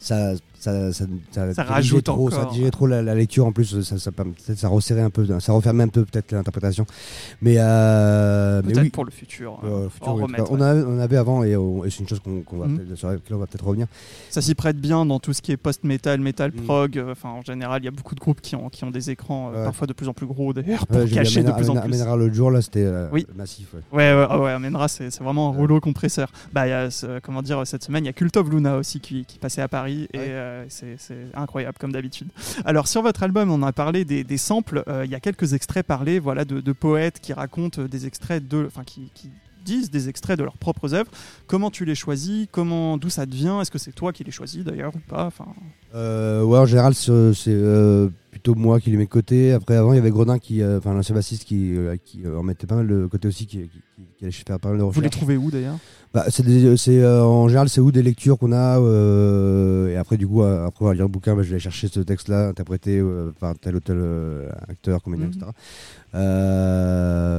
ça, 0.00 0.32
ça, 0.58 0.92
ça, 0.92 1.04
ça, 1.30 1.54
Ça 1.54 1.62
rajoute 1.62 2.04
trop, 2.04 2.30
ça 2.30 2.40
encore. 2.40 2.52
dirigeait 2.52 2.70
trop 2.70 2.86
la, 2.86 3.02
la 3.02 3.14
lecture 3.14 3.46
en 3.46 3.52
plus. 3.52 3.80
Ça, 3.82 3.98
ça, 3.98 4.10
ça 4.56 4.68
resserrait 4.68 5.02
un 5.02 5.10
peu, 5.10 5.26
ça 5.40 5.52
refermait 5.52 5.84
un 5.84 5.88
peu 5.88 6.04
peut-être 6.04 6.32
l'interprétation. 6.32 6.84
Mais, 7.42 7.54
euh, 7.58 8.62
peut-être 8.62 8.80
oui. 8.82 8.90
pour 8.90 9.04
le 9.04 9.10
futur. 9.10 9.60
Euh, 9.64 9.86
euh, 9.86 9.88
futur, 9.88 10.14
oui, 10.14 10.20
tout 10.20 10.26
remettre, 10.26 10.52
on, 10.52 10.56
ouais. 10.60 10.66
avait, 10.66 10.82
on 10.86 10.98
avait 10.98 11.16
avant 11.16 11.44
et, 11.44 11.56
on- 11.56 11.84
et 11.84 11.90
c'est 11.90 12.00
une 12.00 12.08
chose 12.08 12.20
qu'on, 12.20 12.56
va 12.58 12.66
peut-être- 12.66 12.94
sur 12.96 13.08
laquelle 13.08 13.36
on 13.36 13.38
va 13.38 13.46
peut-être 13.46 13.64
revenir. 13.66 13.86
Ça 14.30 14.40
s'y 14.42 14.54
prête 14.54 14.78
bien 14.78 15.06
dans 15.06 15.18
tout 15.20 15.32
ce 15.32 15.42
qui 15.42 15.52
est 15.52 15.56
post-metal, 15.56 16.20
metal 16.20 16.50
Mm. 16.54 16.60
prog. 16.64 16.98
euh, 16.98 17.12
Enfin, 17.12 17.30
en 17.30 17.42
général, 17.42 17.82
il 17.82 17.84
y 17.84 17.88
a 17.88 17.92
beaucoup 17.92 18.14
de 18.14 18.20
groupes 18.20 18.40
qui 18.40 18.54
ont, 18.56 18.68
qui 18.68 18.84
ont 18.84 18.90
des 18.90 19.10
écrans, 19.10 19.50
euh, 19.54 19.64
parfois 19.64 19.86
de 19.86 19.92
plus 19.92 20.08
en 20.08 20.12
plus 20.12 20.26
gros 20.26 20.52
d'ailleurs, 20.52 20.86
pour 20.86 20.98
Ouais, 20.98 21.08
cacher 21.08 21.42
de 21.42 21.50
plus 21.52 21.68
en 21.70 21.74
plus. 21.76 21.94
Amenra 22.00 22.16
l'autre 22.16 22.34
jour, 22.34 22.50
là, 22.50 22.60
c'était 22.62 22.84
euh, 22.84 23.08
Oui. 23.12 23.26
massif. 23.36 23.68
ouais. 23.74 23.80
Ouais, 23.92 24.26
ouais, 24.26 24.36
ouais, 24.38 24.50
Amenra, 24.52 24.88
c'est 24.88 25.16
vraiment 25.20 25.48
un 25.48 25.52
rouleau 25.56 25.80
compresseur. 25.80 26.30
Bah, 26.52 26.66
y 26.68 26.72
a, 26.72 26.88
comment 27.22 27.42
dire, 27.42 27.66
cette 27.66 27.82
semaine, 27.84 28.04
il 28.04 28.06
y 28.06 28.10
a 28.10 28.12
Cult 28.12 28.36
of 28.36 28.48
Luna 28.50 28.76
aussi 28.76 29.00
qui, 29.00 29.24
qui 29.24 29.38
passait 29.38 29.62
à 29.62 29.68
Paris 29.68 30.08
et. 30.12 30.18
Euh, 30.48 30.66
c'est 30.68 31.26
incroyable 31.34 31.78
comme 31.78 31.92
d'habitude. 31.92 32.28
Alors, 32.64 32.88
sur 32.88 33.02
votre 33.02 33.22
album, 33.22 33.50
on 33.50 33.62
a 33.62 33.72
parlé 33.72 34.04
des, 34.04 34.38
samples. 34.38 34.82
euh, 34.88 35.04
Il 35.04 35.10
y 35.10 35.14
a 35.14 35.20
quelques 35.20 35.52
extraits 35.52 35.86
parlés, 35.86 36.18
voilà, 36.18 36.44
de, 36.44 36.72
poètes 36.72 37.20
qui 37.20 37.32
racontent 37.32 37.82
des 37.82 38.06
extraits 38.06 38.46
de, 38.46 38.64
enfin, 38.66 38.84
qui 38.84 39.10
disent 39.64 39.90
des 39.90 40.08
extraits 40.08 40.38
de 40.38 40.44
leurs 40.44 40.56
propres 40.56 40.94
œuvres. 40.94 41.10
Comment 41.48 41.70
tu 41.70 41.84
les 41.84 41.94
choisis 41.96 42.46
Comment, 42.52 42.96
d'où 42.98 43.08
ça 43.10 43.26
te 43.26 43.34
vient 43.34 43.60
Est-ce 43.60 43.70
que 43.70 43.78
c'est 43.78 43.92
toi 43.92 44.12
qui 44.12 44.22
les 44.22 44.30
choisis 44.30 44.62
d'ailleurs 44.64 44.92
ou 44.94 45.00
pas 45.08 45.24
Enfin, 45.26 45.46
Euh, 45.94 46.42
ouais, 46.44 46.58
en 46.58 46.66
général, 46.66 46.94
c'est 46.94 47.08
euh, 47.48 48.08
plutôt 48.30 48.54
moi 48.54 48.78
qui 48.78 48.90
les 48.90 48.98
mets 48.98 49.06
de 49.06 49.10
côté. 49.10 49.52
Après, 49.52 49.74
avant, 49.76 49.92
il 49.94 49.96
y 49.96 49.98
avait 49.98 50.10
Gredin, 50.10 50.38
qui, 50.38 50.60
euh, 50.62 50.76
enfin 50.78 50.92
l'ancien 50.92 51.14
bassiste, 51.14 51.44
qui, 51.44 51.74
qui 52.04 52.20
en 52.28 52.42
mettait 52.42 52.66
pas 52.66 52.76
mal 52.76 52.86
de 52.86 53.06
côté 53.06 53.26
aussi, 53.28 53.46
qui, 53.46 53.68
qui, 54.18 54.24
allait 54.24 54.30
faire 54.30 54.60
pas 54.60 54.68
mal 54.68 54.78
de 54.78 54.82
vous 54.82 54.90
les 54.92 54.98
recherches. 55.06 55.16
trouvez 55.16 55.36
où 55.38 55.50
d'ailleurs? 55.50 55.78
Bah, 56.14 56.24
c'est 56.30 56.42
en 57.06 57.48
général, 57.48 57.68
c'est 57.68 57.80
où 57.82 57.92
des 57.92 58.02
lectures 58.02 58.38
qu'on 58.38 58.52
a. 58.52 58.78
et 59.90 59.96
après, 59.96 60.16
du 60.18 60.26
coup, 60.28 60.42
après 60.42 60.84
avoir 60.84 60.92
lire 60.94 61.04
le 61.04 61.08
bouquin, 61.08 61.34
bah, 61.34 61.42
je 61.42 61.48
vais 61.48 61.54
aller 61.54 61.62
chercher 61.62 61.88
ce 61.88 62.00
texte-là, 62.00 62.48
interprété 62.48 63.02
par 63.40 63.58
tel 63.58 63.76
ou 63.76 63.80
tel 63.80 63.98
acteur, 64.68 65.02
comédien, 65.02 65.26
Mhm. 65.26 65.32
etc. 65.32 65.50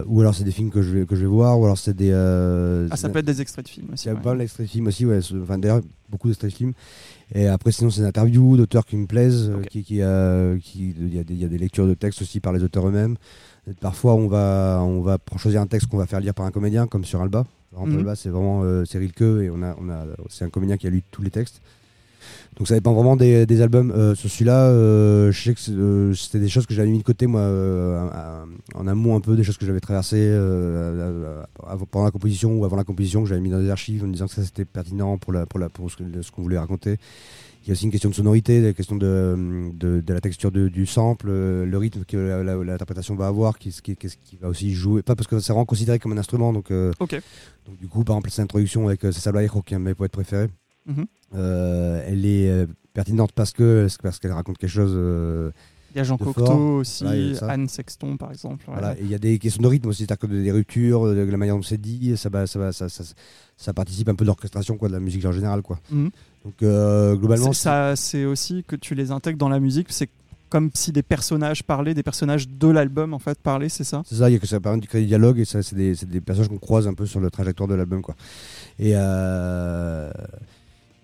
Ou 0.08 0.22
alors, 0.22 0.34
c'est 0.36 0.44
des 0.44 0.52
films 0.52 0.70
que 0.72 0.82
je 0.82 0.92
vais, 1.00 1.06
que 1.06 1.16
je 1.16 1.22
vais 1.22 1.28
voir, 1.28 1.60
ou 1.60 1.66
alors 1.66 1.78
c'est 1.78 1.96
des. 1.96 2.12
Ah, 2.92 2.96
ça 2.98 3.10
peut 3.10 3.20
être 3.20 3.26
des 3.26 3.42
extraits 3.42 3.66
de 3.66 3.70
films 3.70 3.90
aussi. 4.00 4.08
il 4.10 4.14
y 4.14 4.16
a 4.18 4.20
pas 4.20 4.30
mal 4.30 4.38
d'extraits 4.40 4.66
de 4.68 4.72
films 4.72 4.88
aussi, 4.88 5.06
ouais. 5.06 5.20
Enfin, 5.44 5.58
d'ailleurs, 5.58 5.82
beaucoup 6.10 6.28
d'extraits 6.28 6.52
de 6.52 6.56
films. 6.56 6.74
Et 7.36 7.48
après, 7.48 7.72
sinon, 7.72 7.90
c'est 7.90 8.02
des 8.02 8.08
interviews 8.08 8.58
d'auteurs 8.58 8.86
qui 8.86 8.98
me 8.98 9.06
plaisent. 9.06 9.50
euh. 9.50 9.62
Qui, 9.64 9.84
qui, 9.84 10.02
euh, 10.02 10.58
qui- 10.60 10.96
il 11.00 11.14
y, 11.14 11.20
a 11.20 11.24
des- 11.24 11.34
il 11.34 11.40
y 11.42 11.46
a 11.46 11.48
des 11.48 11.58
lectures 11.58 11.88
de 11.88 11.94
textes 11.94 12.22
aussi 12.22 12.40
par 12.40 12.54
les 12.54 12.64
auteurs 12.64 12.88
eux-mêmes. 12.88 13.16
Parfois, 13.82 14.16
on 14.16 14.28
va, 14.28 14.82
on 14.84 15.02
va 15.02 15.18
choisir 15.38 15.62
un 15.62 15.68
texte 15.68 15.88
qu'on 15.88 15.98
va 15.98 16.08
faire 16.08 16.20
lire 16.20 16.34
par 16.34 16.46
un 16.46 16.52
comédien, 16.52 16.88
comme 16.88 17.06
sur 17.06 17.22
Alba. 17.22 17.46
Par 17.72 17.82
exemple, 17.82 17.92
Mhm. 17.92 18.00
Alba, 18.00 18.16
c'est 18.16 18.30
vraiment 18.30 18.62
euh, 18.64 18.84
c'est 18.86 18.98
Rilke 18.98 19.22
et 19.22 19.50
on 19.52 19.62
a, 19.62 19.76
on 19.80 19.90
a, 19.90 20.06
c'est 20.30 20.44
un 20.46 20.50
comédien 20.50 20.78
qui 20.78 20.88
a 20.88 20.90
lu 20.90 21.04
tous 21.12 21.22
les 21.22 21.30
textes. 21.30 21.62
Donc 22.58 22.68
ça 22.68 22.74
dépend 22.76 22.94
vraiment 22.94 23.16
des, 23.16 23.46
des 23.46 23.62
albums. 23.62 23.92
Euh, 23.92 24.16
sur 24.16 24.30
celui-là, 24.30 24.66
euh, 24.68 25.32
je 25.32 25.42
sais 25.42 25.54
que 25.54 25.60
euh, 25.72 26.14
c'était 26.14 26.40
des 26.40 26.50
choses 26.50 26.66
que 26.66 26.74
j'avais 26.74 26.90
mis 26.90 27.00
de 27.00 27.04
côté 27.04 27.26
moi, 27.28 27.42
à- 27.42 28.42
à- 28.42 28.46
en 28.76 28.88
amont 28.88 29.16
un 29.16 29.22
peu, 29.22 29.36
des 29.36 29.44
choses 29.44 29.58
que 29.58 29.66
j'avais 29.66 29.80
traversées 29.80 30.30
à- 30.34 31.78
pendant 31.92 32.06
la 32.06 32.12
composition 32.12 32.56
ou 32.58 32.66
avant 32.66 32.76
la 32.76 32.84
composition 32.84 33.22
que 33.24 33.30
j'avais 33.30 33.42
mis 33.42 33.50
dans 33.50 33.60
des 33.60 33.70
archives 33.70 34.04
en 34.04 34.08
me 34.08 34.14
disant 34.14 34.28
que 34.28 34.34
ça 34.34 34.44
c'était 34.44 34.66
pertinent 34.66 35.18
pour, 35.18 35.34
la, 35.34 35.46
pour, 35.46 35.60
la, 35.60 35.70
pour 35.70 35.90
ce, 35.92 35.98
qu'on 36.32 36.42
voulait 36.42 36.58
raconter. 36.60 36.98
Il 37.64 37.68
y 37.68 37.72
a 37.72 37.74
aussi 37.74 37.86
une 37.86 37.92
question 37.92 38.10
de 38.10 38.16
sonorité, 38.16 38.62
la 38.62 38.74
question 38.74 38.96
de, 38.96 39.70
de, 39.74 40.00
de 40.00 40.14
la 40.14 40.22
texture 40.22 40.50
de- 40.52 40.70
du 40.70 40.86
sample, 40.86 41.28
le 41.30 41.78
rythme 41.78 42.04
que 42.08 42.18
l'interprétation 42.64 43.16
va 43.16 43.28
avoir, 43.28 43.60
qui, 43.60 43.70
qui, 43.84 43.96
qui, 43.96 44.38
va 44.42 44.48
aussi 44.48 44.74
jouer. 44.74 45.02
Pas 45.02 45.16
parce 45.16 45.28
que 45.28 45.40
c'est 45.40 45.52
vraiment 45.52 45.66
considéré 45.66 46.00
comme 46.00 46.14
un 46.14 46.18
instrument, 46.18 46.54
donc, 46.54 46.72
donc 47.68 47.78
du 47.78 47.88
coup, 47.88 48.04
par 48.06 48.16
exemple, 48.16 48.30
cette 48.32 48.44
introduction 48.46 48.88
avec 48.88 49.04
Vallejo, 49.04 49.62
qui 49.62 49.74
est 49.74 49.78
un 49.78 49.82
de 49.82 49.86
mes 49.86 49.94
poètes 49.94 50.12
préférés, 50.14 50.48
Mhm. 50.86 51.06
euh, 51.36 52.04
elle 52.08 52.26
est 52.26 52.50
euh, 52.50 52.66
pertinente 52.94 53.32
parce 53.34 53.52
que 53.52 53.88
parce 54.02 54.20
qu'elle 54.20 54.32
raconte 54.32 54.58
quelque 54.58 54.70
chose. 54.70 54.94
euh, 54.96 55.52
Il 55.94 55.98
y 55.98 56.02
a 56.02 56.04
Jean 56.04 56.18
Cocteau 56.18 56.78
aussi, 56.78 57.04
Voilà. 57.04 57.54
Anne 57.54 57.68
Sexton 57.68 58.18
par 58.18 58.32
exemple. 58.32 58.64
ouais. 58.70 58.74
Voilà, 58.78 58.94
et 58.98 59.02
il 59.02 59.10
y 59.10 59.16
a 59.16 59.20
des 59.20 59.40
questions 59.40 59.62
de 59.62 59.68
rythme 59.68 59.90
aussi, 59.90 60.06
c'est-à-dire 60.06 60.30
que 60.30 60.34
des 60.34 60.52
ruptures, 60.52 61.06
de 61.08 61.14
la 61.22 61.38
manière 61.38 61.56
dont 61.56 61.62
c'est 61.64 61.80
dit, 61.82 62.16
ça, 62.18 62.30
va, 62.30 62.46
ça, 62.48 62.60
va, 62.60 62.72
ça, 62.72 62.90
ça, 62.90 63.04
ça 63.58 63.74
participe 63.74 64.08
un 64.10 64.16
peu 64.16 64.24
de 64.24 64.28
l'orchestration 64.28 64.78
quoi, 64.78 64.88
de 64.88 64.94
la 64.94 65.00
musique 65.00 65.26
en 65.26 65.32
général. 65.32 65.62
Quoi. 65.64 65.80
Mhm. 65.92 66.10
Donc 66.46 66.54
euh, 66.64 67.16
globalement, 67.16 67.52
C'est- 67.54 68.26
aussi 68.26 68.64
que 68.68 68.76
tu 68.76 68.94
les 68.96 69.12
intègres 69.12 69.38
dans 69.40 69.50
la 69.50 69.60
musique. 69.60 69.88
C'est 69.90 70.10
comme 70.50 70.72
si 70.74 70.92
des 70.92 71.04
personnages 71.04 71.62
parlaient, 71.64 71.94
des 71.94 72.02
personnages 72.02 72.48
de 72.50 72.68
l'album 72.68 73.14
en 73.14 73.20
fait 73.20 73.38
parlaient, 73.40 73.70
c'est 73.70 73.84
ça? 73.84 74.02
C'est 74.06 74.16
ça, 74.16 74.30
il 74.30 74.34
y 74.34 74.36
a 74.36 74.40
que 74.40 74.48
ça 74.48 74.60
permet 74.60 74.80
de 74.80 74.86
créer 74.88 75.02
du 75.02 75.08
dialogue 75.08 75.38
et 75.40 75.46
ça, 75.46 75.62
c'est 75.62 75.76
des, 75.76 75.94
des 75.94 76.22
personnages 76.22 76.50
qu'on 76.50 76.58
croise 76.58 76.88
un 76.88 76.96
peu 76.96 77.06
sur 77.06 77.20
le 77.20 77.30
trajectoire 77.30 77.68
de 77.68 77.76
l'album. 77.76 78.02
quoi. 78.02 78.16
Et, 78.80 78.94
euh, 78.96 80.10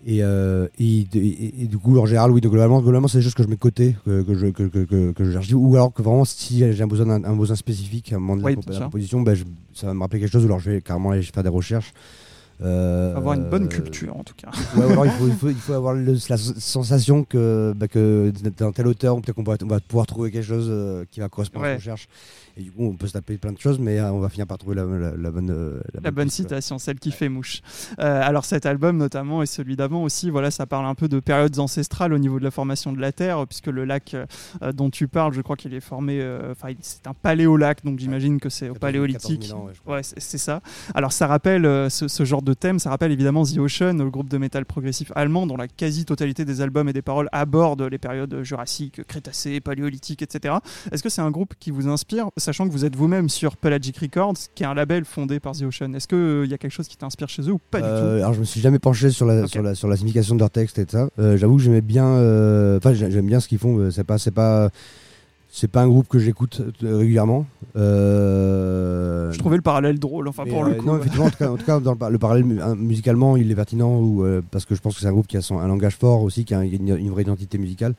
Et, 0.08 0.24
euh, 0.24 0.68
et, 0.78 1.08
et- 1.16 1.64
et 1.64 1.66
du 1.68 1.80
coup, 1.80 1.98
en 1.98 2.06
général, 2.06 2.30
oui, 2.32 2.40
globalement, 2.40 2.80
globalement 2.80 3.08
c'est 3.08 3.18
des 3.18 3.24
choses 3.24 3.34
que 3.34 3.42
je 3.42 3.48
mets 3.48 3.56
de 3.56 3.60
côté, 3.60 3.96
que, 4.06 4.22
que 4.22 4.36
je, 4.36 4.46
que, 4.48 4.64
que, 4.64 4.80
que, 4.86 5.12
que 5.14 5.24
je 5.24 5.32
cherche. 5.32 5.52
Ou 5.54 5.74
alors 5.76 5.92
que 5.94 6.04
vraiment, 6.04 6.26
si 6.26 6.60
j'ai 6.60 6.84
un 6.84 6.88
besoin, 6.88 7.08
d'un 7.08 7.24
un 7.28 7.36
besoin 7.36 7.56
spécifique 7.56 8.14
à 8.14 8.18
un 8.18 8.20
moment 8.20 8.36
de 8.38 8.42
la, 8.42 8.48
Oui, 8.50 8.56
la 8.68 8.74
sûr. 8.74 8.84
composition, 8.86 9.22
ben, 9.22 9.34
je- 9.34 9.46
ça 9.74 9.88
va 9.88 9.96
me 9.96 10.02
rappeler 10.02 10.20
quelque 10.20 10.32
chose, 10.32 10.44
ou 10.44 10.48
alors 10.48 10.60
je 10.60 10.70
vais 10.70 10.82
carrément 10.82 11.10
aller 11.12 11.24
faire 11.24 11.42
des 11.44 11.50
recherches. 11.50 11.92
Euh, 12.62 13.16
Avoir 13.18 13.34
une 13.34 13.50
bonne 13.50 13.68
culture 13.68 14.16
en 14.16 14.24
tout 14.24 14.34
cas. 14.38 14.50
Ouais, 14.78 14.86
ou 14.86 14.92
alors 14.92 15.06
il 15.08 15.12
faut, 15.12 15.28
il 15.28 15.34
faut, 15.34 15.50
il 15.50 15.56
faut 15.56 15.74
avoir 15.74 15.94
le- 15.94 16.16
la 16.30 16.38
sensation 16.38 17.24
que, 17.26 17.74
bah, 17.76 17.88
que 17.90 18.32
dans 18.60 18.72
tel 18.72 18.88
auteur, 18.88 19.20
peut-être 19.20 19.36
qu'on 19.36 19.44
va, 19.44 19.58
on 19.62 19.68
va 19.68 19.80
pouvoir 19.82 20.06
trouver 20.06 20.32
quelque 20.32 20.46
chose 20.48 20.68
euh, 20.70 21.04
qui 21.12 21.20
va 21.20 21.28
correspondre 21.30 21.66
à 21.66 21.70
Ouais. 21.70 21.74
ce 21.74 21.80
qu'on 21.80 21.84
cherche. 21.90 22.08
Et 22.58 22.64
du 22.64 22.72
coup, 22.72 22.84
on 22.84 22.96
peut 22.96 23.08
se 23.08 23.14
taper 23.14 23.38
plein 23.38 23.52
de 23.52 23.60
choses, 23.60 23.80
mais 23.80 24.00
euh, 24.00 24.12
on 24.12 24.20
va 24.20 24.30
finir 24.30 24.48
par 24.48 24.58
trouver 24.58 24.76
la, 24.76 24.86
la, 24.86 25.12
la 25.16 25.32
bonne, 25.32 25.50
euh, 25.50 25.82
La 26.02 26.12
bonne 26.12 26.30
citation, 26.30 26.78
celle 26.78 27.00
qui 27.00 27.12
fait 27.12 27.28
mouche. 27.30 27.62
Euh, 28.00 28.22
alors 28.24 28.46
cet 28.46 28.66
album 28.66 28.98
notamment 28.98 29.44
et 29.44 29.46
celui 29.46 29.76
d'avant 29.76 30.04
aussi, 30.04 30.30
voilà, 30.30 30.52
ça 30.52 30.66
parle 30.66 30.86
un 30.86 30.96
peu 30.96 31.08
de 31.08 31.20
périodes 31.20 31.60
ancestrales 31.60 32.14
au 32.14 32.18
niveau 32.18 32.40
de 32.40 32.44
la 32.44 32.52
formation 32.52 32.94
de 32.94 33.00
la 33.02 33.12
Terre, 33.12 33.46
puisque 33.48 33.68
le 33.68 33.84
lac 33.86 34.14
euh, 34.16 34.72
dont 34.72 34.90
tu 34.90 35.08
parles, 35.08 35.34
je 35.34 35.42
crois 35.42 35.56
qu'il 35.56 35.74
est 35.74 35.80
formé, 35.82 36.22
euh, 36.22 36.52
enfin 36.52 36.70
c'est 36.82 37.08
un 37.08 37.14
paléolac, 37.14 37.84
donc 37.84 38.00
j'imagine 38.00 38.40
que 38.40 38.50
c'est 38.50 38.70
au 38.70 38.74
14 38.74 38.80
paléolithique. 38.80 39.42
14 39.42 39.48
000 39.50 39.60
ans, 39.60 39.94
ouais, 39.94 40.02
c'est 40.04 40.38
ça. 40.38 40.62
Alors 40.94 41.12
ça 41.12 41.28
rappelle 41.28 41.66
euh, 41.66 41.90
ce, 41.90 42.08
ce 42.08 42.24
genre 42.24 42.42
de 42.42 42.54
thème, 42.54 42.80
ça 42.80 42.90
rappelle 42.90 43.12
évidemment 43.12 43.44
The 43.44 43.58
Ocean, 43.58 43.98
le 43.98 44.10
groupe 44.10 44.30
de 44.30 44.38
métal 44.38 44.66
progressif 44.66 45.12
allemand 45.16 45.46
dont 45.46 45.58
la 45.58 45.68
quasi-totalité 45.68 46.46
des 46.46 46.62
albums 46.62 46.88
et 46.90 46.94
des 46.94 47.02
paroles 47.02 47.28
abordent 47.32 47.84
les 47.84 47.98
périodes 47.98 48.44
jurassiques, 48.44 49.04
crétacées, 49.04 49.60
paléolithiques, 49.60 50.22
etc. 50.22 50.56
Est-ce 50.92 51.04
que 51.04 51.10
c'est 51.10 51.22
un 51.22 51.32
groupe 51.32 51.54
qui 51.60 51.72
vous 51.72 51.88
inspire, 51.88 52.30
sachant 52.46 52.68
que 52.68 52.72
vous 52.72 52.86
êtes 52.86 52.96
vous-même 52.96 53.28
sur 53.30 53.58
Pelagic 53.58 53.98
Records, 53.98 54.36
qui 54.56 54.64
est 54.64 54.66
un 54.66 54.74
label 54.74 55.04
fondé 55.06 55.40
par 55.40 55.54
The 55.54 55.64
Ocean 55.64 55.94
Est-ce 55.94 56.08
qu'il 56.08 56.50
y 56.50 56.54
a 56.54 56.58
quelque 56.58 56.72
chose 56.72 56.88
qui 56.88 56.96
t'inspire 56.98 57.28
chez 57.30 57.42
eux 57.44 57.52
ou 57.52 57.60
pas 57.72 57.80
Euh, 57.82 58.18
alors 58.20 58.34
je 58.34 58.40
me 58.40 58.46
suis 58.46 58.62
jamais 58.62 58.80
penché 58.80 59.10
sur 59.12 59.26
la, 59.26 59.48
sur 59.48 59.62
la, 59.62 59.76
sur 59.76 59.88
la 59.88 59.98
signification 59.98 60.36
de 60.36 60.40
leur 60.40 60.50
texte 60.50 60.80
et 60.80 60.86
tout 60.86 60.94
ça. 60.98 61.10
Euh, 61.20 61.36
J'avoue 61.38 61.58
que 61.58 61.62
j'aimais 61.64 61.82
bien, 61.82 62.06
euh, 62.06 62.78
enfin 62.78 62.94
j'ai- 62.94 63.12
j'aime 63.12 63.28
bien 63.28 63.40
ce 63.40 63.48
qu'ils 63.48 63.60
font. 63.60 63.78
euh, 63.80 63.92
C'est 63.92 64.04
pas, 64.04 64.18
c'est 64.18 64.32
pas, 64.32 64.70
c'est 65.50 65.68
pas 65.70 65.82
un 65.82 65.88
groupe 65.88 66.08
que 66.08 66.20
j'écoute 66.20 66.62
euh, 66.84 66.98
régulièrement. 66.98 67.46
Euh, 68.30 69.26
du 69.26 69.30
tout 69.32 69.34
Je 69.36 69.40
trouvais 69.40 69.56
le 69.58 69.62
parallèle 69.62 70.00
drôle, 70.00 70.28
enfin 70.28 70.44
mais, 70.46 70.52
pour 70.52 70.64
le 70.64 70.72
euh, 70.72 70.76
coup. 70.76 70.86
Non, 70.86 70.98
effectivement, 70.98 71.26
en 71.26 71.30
tout 71.30 71.38
cas, 71.38 71.50
en 71.52 71.58
tout 71.58 71.66
cas, 71.66 71.80
dans 71.80 71.92
le, 71.92 71.98
par- 71.98 72.10
le 72.10 72.18
parallèle 72.18 72.46
mu- 72.46 72.60
musicalement, 72.78 73.38
il 73.38 73.50
est 73.52 73.56
pertinent 73.56 73.98
ou, 74.00 74.24
euh, 74.24 74.42
parce 74.52 74.66
que 74.66 74.76
je 74.76 74.82
pense 74.82 74.96
que 74.96 75.02
c'est 75.02 75.08
un 75.08 75.12
groupe 75.12 75.28
qui 75.28 75.38
a 75.38 75.42
son, 75.42 75.60
un 75.60 75.68
langage 75.68 75.96
fort 75.96 76.22
aussi, 76.24 76.46
qui 76.46 76.54
a 76.54 76.64
une, 76.64 76.96
une 76.98 77.10
vraie 77.10 77.24
identité 77.24 77.58
musicale. 77.58 77.94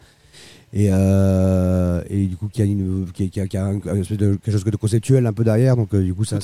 Et, 0.72 0.88
euh, 0.92 2.02
et 2.10 2.26
du 2.26 2.36
coup, 2.36 2.48
qui 2.48 2.60
a, 2.60 2.64
une, 2.64 3.06
qui 3.14 3.24
a, 3.24 3.28
qui 3.28 3.40
a- 3.40 3.46
qui 3.46 3.56
a 3.56 3.64
un- 3.66 3.80
un 3.86 3.96
espèce 3.96 4.18
de, 4.18 4.34
quelque 4.34 4.50
chose 4.52 4.64
de 4.64 4.76
conceptuel 4.76 5.26
un 5.26 5.32
peu 5.32 5.44
derrière. 5.44 5.76
Donc, 5.76 5.94
euh, 5.94 6.02
du 6.02 6.12
coup, 6.12 6.24
ça, 6.24 6.38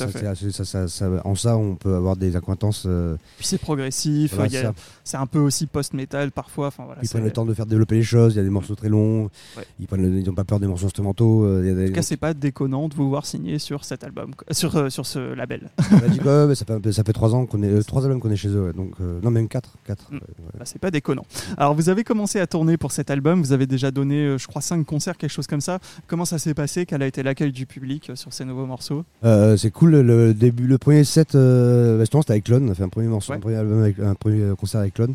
en 1.24 1.34
ça, 1.34 1.56
on 1.56 1.74
peut 1.74 1.94
avoir 1.94 2.16
des 2.16 2.36
acquaintances. 2.36 2.84
euh, 2.86 3.16
Puis 3.36 3.46
c'est 3.46 3.58
progressif, 3.58 4.34
voilà, 4.34 4.72
c'est 5.04 5.16
un 5.16 5.26
peu 5.26 5.38
aussi 5.38 5.66
post-metal 5.66 6.30
parfois. 6.30 6.68
Enfin, 6.68 6.84
voilà, 6.84 7.00
Ils 7.02 7.08
prennent 7.08 7.24
le 7.24 7.30
temps 7.30 7.44
de 7.44 7.54
faire 7.54 7.66
développer 7.66 7.96
les 7.96 8.02
choses. 8.02 8.34
Il 8.34 8.36
y 8.36 8.40
a 8.40 8.44
des 8.44 8.50
morceaux 8.50 8.74
très 8.74 8.88
longs. 8.88 9.24
Ouais. 9.56 9.64
Ils 9.80 9.86
prennent, 9.86 10.02
le- 10.02 10.18
ils 10.20 10.26
n'ont 10.26 10.34
pas 10.34 10.44
peur 10.44 10.60
des 10.60 10.66
morceaux 10.66 10.86
instrumentaux. 10.86 11.44
euh, 11.44 11.66
y 11.66 11.70
a 11.70 11.74
des- 11.74 11.84
En 11.84 11.86
tout 11.88 11.92
cas, 11.94 12.02
c'est 12.02 12.16
pas 12.16 12.34
déconnant 12.34 12.88
de 12.88 12.94
vous 12.94 13.08
voir 13.08 13.26
signer 13.26 13.58
sur 13.58 13.84
cet 13.84 14.04
album, 14.04 14.32
sur, 14.50 14.74
euh, 14.76 14.88
sur 14.88 15.04
ce 15.06 15.34
label. 15.34 15.70
ça 16.54 16.64
fait, 16.64 16.92
ça 16.92 17.04
fait 17.04 17.12
trois 17.12 17.34
ans 17.34 17.46
qu'on 17.46 17.62
est, 17.62 17.68
euh, 17.68 17.82
trois 17.82 18.04
albums 18.04 18.20
qu'on 18.20 18.30
est 18.30 18.36
chez 18.36 18.48
eux. 18.48 18.66
ouais. 18.66 18.72
donc, 18.72 18.92
euh, 19.00 19.20
non, 19.22 19.30
même 19.30 19.48
quatre, 19.48 19.74
quatre. 19.84 20.10
Mm. 20.10 20.14
ouais. 20.16 20.20
Bah, 20.58 20.64
c'est 20.64 20.78
pas 20.80 20.90
déconnant. 20.90 21.26
Alors, 21.56 21.74
vous 21.74 21.88
avez 21.88 22.04
commencé 22.04 22.40
à 22.40 22.46
tourner 22.46 22.76
pour 22.76 22.92
cet 22.92 23.10
album, 23.10 23.40
vous 23.42 23.52
avez 23.52 23.66
déjà 23.66 23.90
donné, 23.90 24.11
euh, 24.14 24.38
je 24.38 24.46
crois, 24.46 24.62
5 24.62 24.84
concerts, 24.84 25.16
quelque 25.16 25.30
chose 25.30 25.46
comme 25.46 25.60
ça. 25.60 25.78
Comment 26.06 26.24
ça 26.24 26.38
s'est 26.38 26.54
passé? 26.54 26.86
Quel 26.86 27.02
a 27.02 27.06
été 27.06 27.22
l'accueil 27.22 27.52
du 27.52 27.66
public 27.66 28.10
euh, 28.10 28.16
sur 28.16 28.32
ces 28.32 28.44
nouveaux 28.44 28.66
morceaux? 28.66 29.04
Euh, 29.24 29.56
c'est 29.56 29.70
cool 29.70 29.90
le 30.00 30.34
début, 30.34 30.66
le 30.66 30.78
premier 30.78 31.04
set, 31.04 31.34
euh, 31.34 31.96
bah, 31.98 32.02
justement, 32.04 32.22
c'était 32.22 32.32
avec 32.32 32.44
Clone. 32.44 32.68
On 32.68 32.72
a 32.72 32.74
fait 32.74 32.82
un 32.84 32.88
premier 32.88 33.08
morceau, 33.08 33.32
Ouais. 33.32 33.38
un 33.38 33.40
premier 33.40 33.56
album, 33.56 33.80
avec, 33.82 33.98
un 33.98 34.14
premier 34.14 34.54
concert 34.56 34.80
avec 34.80 34.94
Clone, 34.94 35.14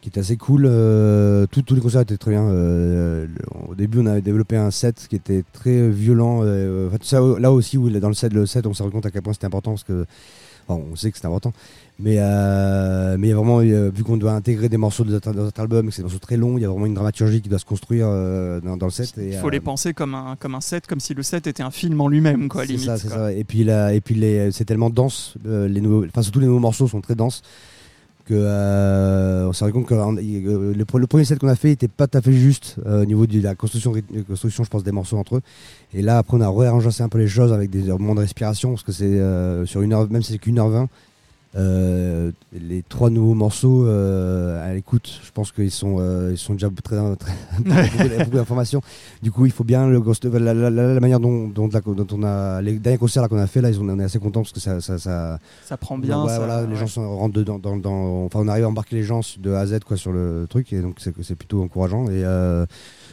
qui 0.00 0.08
était 0.10 0.20
assez 0.20 0.36
cool. 0.36 0.66
euh, 0.66 1.46
tout- 1.50 1.62
tous 1.62 1.74
les 1.74 1.80
concerts 1.80 2.02
étaient 2.02 2.16
très 2.18 2.32
bien. 2.32 2.44
euh, 2.44 3.26
au 3.68 3.74
début, 3.74 3.98
on 4.00 4.06
avait 4.06 4.20
développé 4.20 4.56
un 4.56 4.70
set 4.70 5.06
qui 5.08 5.16
était 5.16 5.44
très 5.52 5.88
violent. 5.88 6.40
euh, 6.42 6.90
ça, 7.02 7.20
là 7.38 7.50
aussi, 7.52 7.78
où, 7.78 7.88
dans 7.90 8.08
le 8.08 8.14
set, 8.14 8.32
le 8.32 8.44
set, 8.46 8.66
on 8.66 8.74
s'est 8.74 8.82
rendu 8.82 8.92
compte 8.94 9.06
à 9.06 9.10
quel 9.10 9.22
point 9.22 9.32
c'était 9.32 9.46
important 9.46 9.70
parce 9.72 9.84
que, 9.84 10.04
enfin, 10.66 10.80
on 10.90 10.96
sait 10.96 11.10
que 11.10 11.18
c'est 11.18 11.26
important. 11.26 11.52
Mais 12.00 12.16
euh, 12.18 13.16
mais 13.18 13.28
il 13.28 13.30
y 13.30 13.32
a 13.32 13.36
vraiment, 13.36 13.60
euh, 13.60 13.90
vu 13.94 14.02
qu'on 14.02 14.16
doit 14.16 14.32
intégrer 14.32 14.68
des 14.68 14.76
morceaux 14.76 15.04
de 15.04 15.12
notre, 15.12 15.30
de 15.32 15.38
notre 15.38 15.60
album, 15.60 15.86
que 15.86 15.92
c'est 15.92 15.98
des 16.02 16.04
morceaux 16.04 16.18
très 16.18 16.36
longs, 16.36 16.58
il 16.58 16.62
y 16.62 16.64
a 16.64 16.68
vraiment 16.68 16.86
une 16.86 16.94
dramaturgie 16.94 17.40
qui 17.40 17.48
doit 17.48 17.60
se 17.60 17.64
construire 17.64 18.06
euh, 18.08 18.60
dans, 18.60 18.76
dans 18.76 18.86
le 18.86 18.90
set. 18.92 19.12
Il 19.16 19.32
faut 19.34 19.46
euh, 19.46 19.50
les 19.50 19.60
penser 19.60 19.94
comme 19.94 20.14
un, 20.16 20.34
comme 20.36 20.56
un 20.56 20.60
set, 20.60 20.88
comme 20.88 20.98
si 20.98 21.14
le 21.14 21.22
set 21.22 21.46
était 21.46 21.62
un 21.62 21.70
film 21.70 22.00
en 22.00 22.08
lui-même, 22.08 22.48
quoi, 22.48 22.62
c'est 22.62 22.72
limite. 22.72 22.84
ça, 22.86 22.98
quoi. 22.98 23.10
ça. 23.10 23.32
Et 23.32 23.44
puis, 23.44 23.62
la- 23.62 23.94
et 23.94 24.00
puis 24.00 24.16
les- 24.16 24.50
c'est 24.50 24.64
tellement 24.64 24.90
dense, 24.90 25.34
euh, 25.46 25.68
les 25.68 25.80
nouveaux, 25.80 26.04
enfin 26.06 26.22
surtout 26.22 26.40
les 26.40 26.46
nouveaux 26.46 26.58
morceaux 26.58 26.88
sont 26.88 27.00
très 27.00 27.14
denses 27.14 27.42
que 28.24 28.34
euh, 28.34 29.48
on 29.48 29.52
s'est 29.52 29.64
rendu 29.64 29.74
compte 29.74 29.86
que 29.86 29.94
euh, 29.94 30.74
le, 30.74 30.84
pre- 30.84 30.98
le 30.98 31.06
premier 31.06 31.24
set 31.24 31.38
qu'on 31.38 31.48
a 31.48 31.56
fait 31.56 31.70
était 31.70 31.88
pas 31.88 32.06
tout 32.06 32.18
à 32.18 32.22
fait 32.22 32.32
juste 32.32 32.76
euh, 32.86 33.02
au 33.02 33.04
niveau 33.04 33.26
de 33.26 33.40
la 33.40 33.54
construction, 33.54 33.92
je 33.94 34.70
pense, 34.70 34.82
des 34.82 34.92
morceaux 34.92 35.18
entre 35.18 35.36
eux. 35.36 35.42
Et 35.92 36.02
là, 36.02 36.18
après, 36.18 36.36
on 36.36 36.40
a 36.40 36.50
réarrangé 36.50 36.88
un 37.00 37.08
peu 37.08 37.18
les 37.18 37.28
choses 37.28 37.52
avec 37.52 37.70
des 37.70 37.82
moments 37.92 38.14
de 38.14 38.20
respiration 38.20 38.70
parce 38.70 38.82
que 38.82 38.92
c'est 38.92 39.04
euh, 39.04 39.66
sur 39.66 39.82
une 39.82 39.92
heure, 39.92 40.10
même 40.10 40.22
c'est 40.22 40.38
qu'une 40.38 40.58
heure 40.58 40.70
vingt. 40.70 40.88
Euh, 41.56 42.32
les 42.52 42.82
trois 42.82 43.10
nouveaux 43.10 43.34
morceaux 43.34 43.86
à 43.86 44.72
l'écoute, 44.74 45.20
je 45.24 45.30
pense 45.30 45.52
qu'ils 45.52 45.70
sont, 45.70 45.96
euh, 46.00 46.30
ils 46.32 46.38
sont 46.38 46.54
déjà 46.54 46.68
très, 46.82 46.96
très 47.16 47.32
beaucoup, 48.18 48.30
d'informations. 48.36 48.80
Du 49.22 49.30
coup, 49.30 49.46
il 49.46 49.52
faut 49.52 49.64
bien 49.64 49.86
le 49.88 50.00
ghost- 50.00 50.24
la, 50.24 50.52
la- 50.54 50.70
la- 50.70 50.94
la 50.94 51.00
manière 51.00 51.20
dont, 51.20 51.48
dont, 51.48 51.68
la- 51.72 51.80
dont 51.80 52.06
on 52.12 52.22
a 52.24 52.60
les 52.60 52.72
derniers 52.78 52.98
concerts 52.98 53.22
là, 53.22 53.28
qu'on 53.28 53.38
a 53.38 53.46
fait 53.46 53.60
là, 53.60 53.70
ils 53.70 53.80
ont- 53.80 53.88
on 53.88 53.98
est 54.00 54.04
assez 54.04 54.18
contents 54.18 54.40
parce 54.42 54.52
que 54.52 54.60
ça, 54.60 54.80
ça, 54.80 54.98
ça 54.98 55.38
Ça 55.64 55.76
prend 55.76 55.96
bien. 55.98 56.22
Ouais, 56.22 56.28
ça- 56.28 56.38
voilà, 56.38 56.66
les 56.66 56.76
gens 56.76 56.86
sont, 56.86 57.16
rentrent 57.18 57.34
dedans, 57.34 57.58
dans, 57.58 57.76
dans- 57.76 58.24
enfin, 58.24 58.40
on 58.42 58.48
arrive 58.48 58.64
à 58.64 58.68
embarquer 58.68 58.96
les 58.96 59.02
gens 59.04 59.20
de 59.38 59.52
A 59.52 59.60
à 59.60 59.66
Z 59.66 59.80
quoi 59.86 59.96
sur 59.96 60.12
le 60.12 60.46
truc 60.48 60.72
et 60.72 60.80
donc 60.80 60.96
c'est 60.98 61.14
c'est 61.22 61.34
plutôt 61.36 61.62
encourageant 61.62 62.06
et 62.06 62.24
euh, 62.24 62.66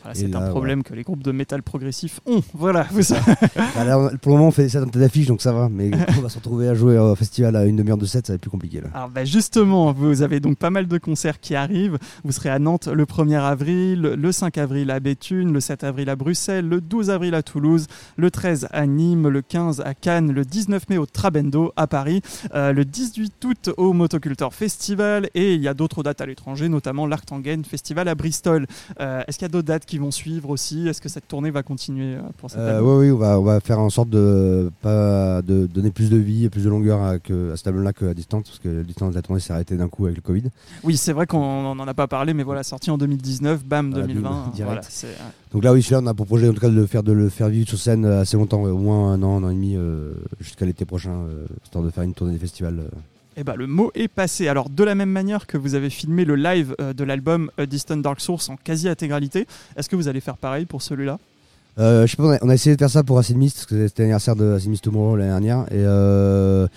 Voilà, 0.03 0.15
c'est 0.15 0.35
un 0.35 0.49
problème 0.49 0.83
que 0.83 0.93
les 0.93 1.03
groupes 1.03 1.23
de 1.23 1.31
métal 1.31 1.63
progressif 1.63 2.19
ont. 2.25 2.41
Voilà, 2.53 2.85
bah, 2.93 3.83
là, 3.85 4.11
pour 4.21 4.31
le 4.31 4.37
moment 4.37 4.49
on 4.49 4.51
fait 4.51 4.63
des 4.63 4.69
sets 4.69 4.79
en 4.79 4.85
tête 4.85 5.01
d'affiche 5.01 5.25
donc 5.25 5.41
ça 5.41 5.51
va 5.51 5.67
mais 5.69 5.89
on 6.17 6.21
va 6.21 6.29
se 6.29 6.37
retrouver 6.37 6.67
à 6.67 6.75
jouer 6.75 6.97
au 6.97 7.15
festival 7.15 7.55
à 7.55 7.65
une 7.65 7.75
demi-heure 7.75 7.97
de 7.97 8.05
set 8.05 8.27
ça 8.27 8.33
va 8.33 8.35
être 8.35 8.41
plus 8.41 8.51
compliqué 8.51 8.81
là. 8.81 8.87
Alors 8.93 9.09
bah, 9.09 9.25
justement, 9.25 9.91
vous 9.93 10.21
avez 10.21 10.39
donc 10.39 10.57
pas 10.57 10.69
mal 10.69 10.87
de 10.87 10.97
concerts 10.97 11.39
qui 11.39 11.55
arrivent. 11.55 11.97
Vous 12.23 12.31
serez 12.31 12.49
à 12.49 12.59
Nantes 12.59 12.87
le 12.87 13.05
1er 13.05 13.39
avril, 13.39 14.01
le 14.01 14.31
5 14.31 14.57
avril 14.57 14.91
à 14.91 14.99
Béthune, 14.99 15.53
le 15.53 15.59
7 15.59 15.83
avril 15.83 16.09
à 16.09 16.15
Bruxelles, 16.15 16.67
le 16.67 16.81
12 16.81 17.09
avril 17.09 17.33
à 17.35 17.43
Toulouse, 17.43 17.87
le 18.17 18.31
13 18.31 18.67
à 18.71 18.85
Nîmes, 18.85 19.27
le 19.27 19.41
15 19.41 19.81
à 19.81 19.93
Cannes, 19.93 20.31
le 20.31 20.45
19 20.45 20.89
mai 20.89 20.97
au 20.97 21.05
Trabendo 21.05 21.73
à 21.75 21.87
Paris, 21.87 22.21
euh, 22.53 22.73
le 22.73 22.85
18 22.85 23.43
août 23.45 23.69
au 23.77 23.93
Motocultor 23.93 24.53
Festival 24.53 25.29
et 25.33 25.55
il 25.55 25.61
y 25.61 25.67
a 25.67 25.73
d'autres 25.73 26.03
dates 26.03 26.21
à 26.21 26.25
l'étranger, 26.25 26.69
notamment 26.69 27.07
l'Arctangen 27.07 27.63
Festival 27.63 28.07
à 28.07 28.15
Bristol. 28.15 28.67
Euh, 28.99 29.23
Est-ce 29.27 29.37
qu'il 29.37 29.45
y 29.45 29.49
a 29.49 29.49
d'autres 29.49 29.67
dates 29.67 29.85
qui 29.91 29.97
vont 29.97 30.09
suivre 30.09 30.49
aussi 30.49 30.87
Est-ce 30.87 31.01
que 31.01 31.09
cette 31.09 31.27
tournée 31.27 31.51
va 31.51 31.63
continuer 31.63 32.15
euh, 32.15 32.21
pour 32.37 32.49
cette 32.49 32.59
Euh, 32.61 32.77
année 32.79 32.87
ouais, 32.87 32.95
oui, 33.07 33.11
on 33.11 33.17
va, 33.17 33.37
on 33.39 33.43
va 33.43 33.59
faire 33.59 33.77
en 33.79 33.89
sorte 33.89 34.09
de, 34.09 34.71
pas, 34.81 35.41
de 35.41 35.67
donner 35.67 35.91
plus 35.91 36.09
de 36.09 36.15
vie 36.15 36.45
et 36.45 36.49
plus 36.49 36.63
de 36.63 36.69
longueur 36.69 37.01
à, 37.01 37.19
que, 37.19 37.51
à 37.51 37.57
cet 37.57 37.67
album-là 37.67 37.91
qu'à 37.91 38.13
distance, 38.13 38.43
parce 38.47 38.59
que 38.59 38.69
la 38.69 38.83
distance 38.83 39.09
de 39.11 39.15
la 39.15 39.21
tournée 39.21 39.41
s'est 39.41 39.51
arrêtée 39.51 39.75
d'un 39.75 39.89
coup 39.89 40.05
avec 40.05 40.15
le 40.15 40.21
Covid. 40.21 40.43
Oui, 40.85 40.95
c'est 40.95 41.11
vrai 41.11 41.27
qu'on 41.27 41.75
n'en 41.75 41.87
a 41.87 41.93
pas 41.93 42.07
parlé, 42.07 42.33
mais 42.33 42.43
voilà, 42.43 42.63
sorti 42.63 42.89
en 42.89 42.97
2019, 42.97 43.65
bam, 43.65 43.91
Voilà, 43.91 44.07
2020. 44.07 44.29
bim, 44.29 44.51
direct. 44.55 44.63
voilà, 44.65 44.81
c'est- 44.87 45.07
Donc 45.51 45.65
là, 45.65 45.73
oui, 45.73 45.81
celui-là, 45.83 45.99
on 46.01 46.07
a 46.07 46.13
pour 46.13 46.25
projet 46.25 46.47
en 46.47 46.53
tout 46.53 46.61
cas 46.61 46.69
de 46.69 46.73
le 46.73 46.85
faire, 46.87 47.03
de 47.03 47.11
le 47.11 47.27
faire 47.27 47.49
vivre 47.49 47.67
sur 47.67 47.77
scène 47.77 48.05
euh, 48.05 48.21
assez 48.21 48.37
longtemps, 48.37 48.61
au 48.63 48.77
moins 48.77 49.11
un 49.11 49.21
an, 49.23 49.39
un 49.39 49.43
an 49.43 49.49
et 49.49 49.55
demi, 49.55 49.73
euh, 49.75 50.13
jusqu'à 50.39 50.65
l'été 50.65 50.85
prochain, 50.85 51.11
euh, 51.27 51.45
histoire 51.65 51.83
de 51.83 51.89
faire 51.89 52.03
une 52.03 52.13
tournée 52.13 52.31
des 52.31 52.39
festivals. 52.39 52.83
Euh. 53.41 53.43
Eh 53.43 53.43
ben, 53.43 53.55
le 53.55 53.67
mot 53.67 53.91
est 53.95 54.07
passé. 54.07 54.47
Alors, 54.47 54.69
de 54.69 54.83
la 54.83 54.95
même 54.95 55.09
manière 55.09 55.47
que 55.47 55.57
vous 55.57 55.75
avez 55.75 55.89
filmé 55.89 56.25
le 56.25 56.35
live 56.35 56.75
euh, 56.79 56.93
de 56.93 57.03
l'album 57.03 57.51
A 57.57 57.65
Distant 57.65 57.97
Dark 57.97 58.21
Source 58.21 58.49
en 58.49 58.55
quasi-intégralité, 58.55 59.47
est-ce 59.75 59.89
que 59.89 59.95
vous 59.95 60.07
allez 60.07 60.21
faire 60.21 60.37
pareil 60.37 60.65
pour 60.65 60.81
celui-là? 60.81 61.17
Euh, 61.79 62.05
je 62.05 62.11
sais 62.11 62.17
pas, 62.17 62.23
on 62.23 62.31
a, 62.31 62.37
on 62.41 62.49
a 62.49 62.53
essayé 62.53 62.75
de 62.75 62.79
faire 62.79 62.89
ça 62.89 63.01
pour 63.03 63.17
Acid 63.17 63.37
Mist, 63.37 63.55
parce 63.55 63.65
que 63.67 63.87
c'était 63.87 64.03
l'anniversaire 64.03 64.35
de 64.35 64.53
Acid 64.53 64.69
Mist 64.69 64.83
Tomorrow 64.83 65.15
l'année 65.15 65.29
dernière, 65.29 65.61
et 65.71 65.75
euh, 65.77 66.67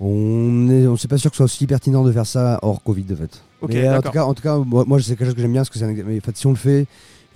on 0.00 0.68
est, 0.68 0.86
on 0.86 0.96
sait 0.96 1.06
pas 1.08 1.18
sûr 1.18 1.30
que 1.30 1.36
ce 1.36 1.38
soit 1.38 1.44
aussi 1.44 1.66
pertinent 1.66 2.02
de 2.02 2.10
faire 2.12 2.26
ça 2.26 2.58
hors 2.62 2.82
Covid, 2.82 3.04
de 3.04 3.14
fait. 3.14 3.42
Mais, 3.68 3.86
euh, 3.86 3.98
en 3.98 4.02
tout 4.02 4.10
cas, 4.10 4.24
en 4.24 4.34
tout 4.34 4.42
cas, 4.42 4.56
moi, 4.58 4.84
moi, 4.86 5.00
c'est 5.00 5.14
quelque 5.14 5.26
chose 5.26 5.34
que 5.34 5.40
j'aime 5.40 5.52
bien, 5.52 5.60
parce 5.60 5.70
que 5.70 5.78
c'est 5.78 5.84
un- 5.84 5.92
mais, 6.04 6.18
en 6.18 6.20
fait, 6.20 6.36
si 6.36 6.46
on 6.46 6.50
le 6.50 6.56
fait, 6.56 6.86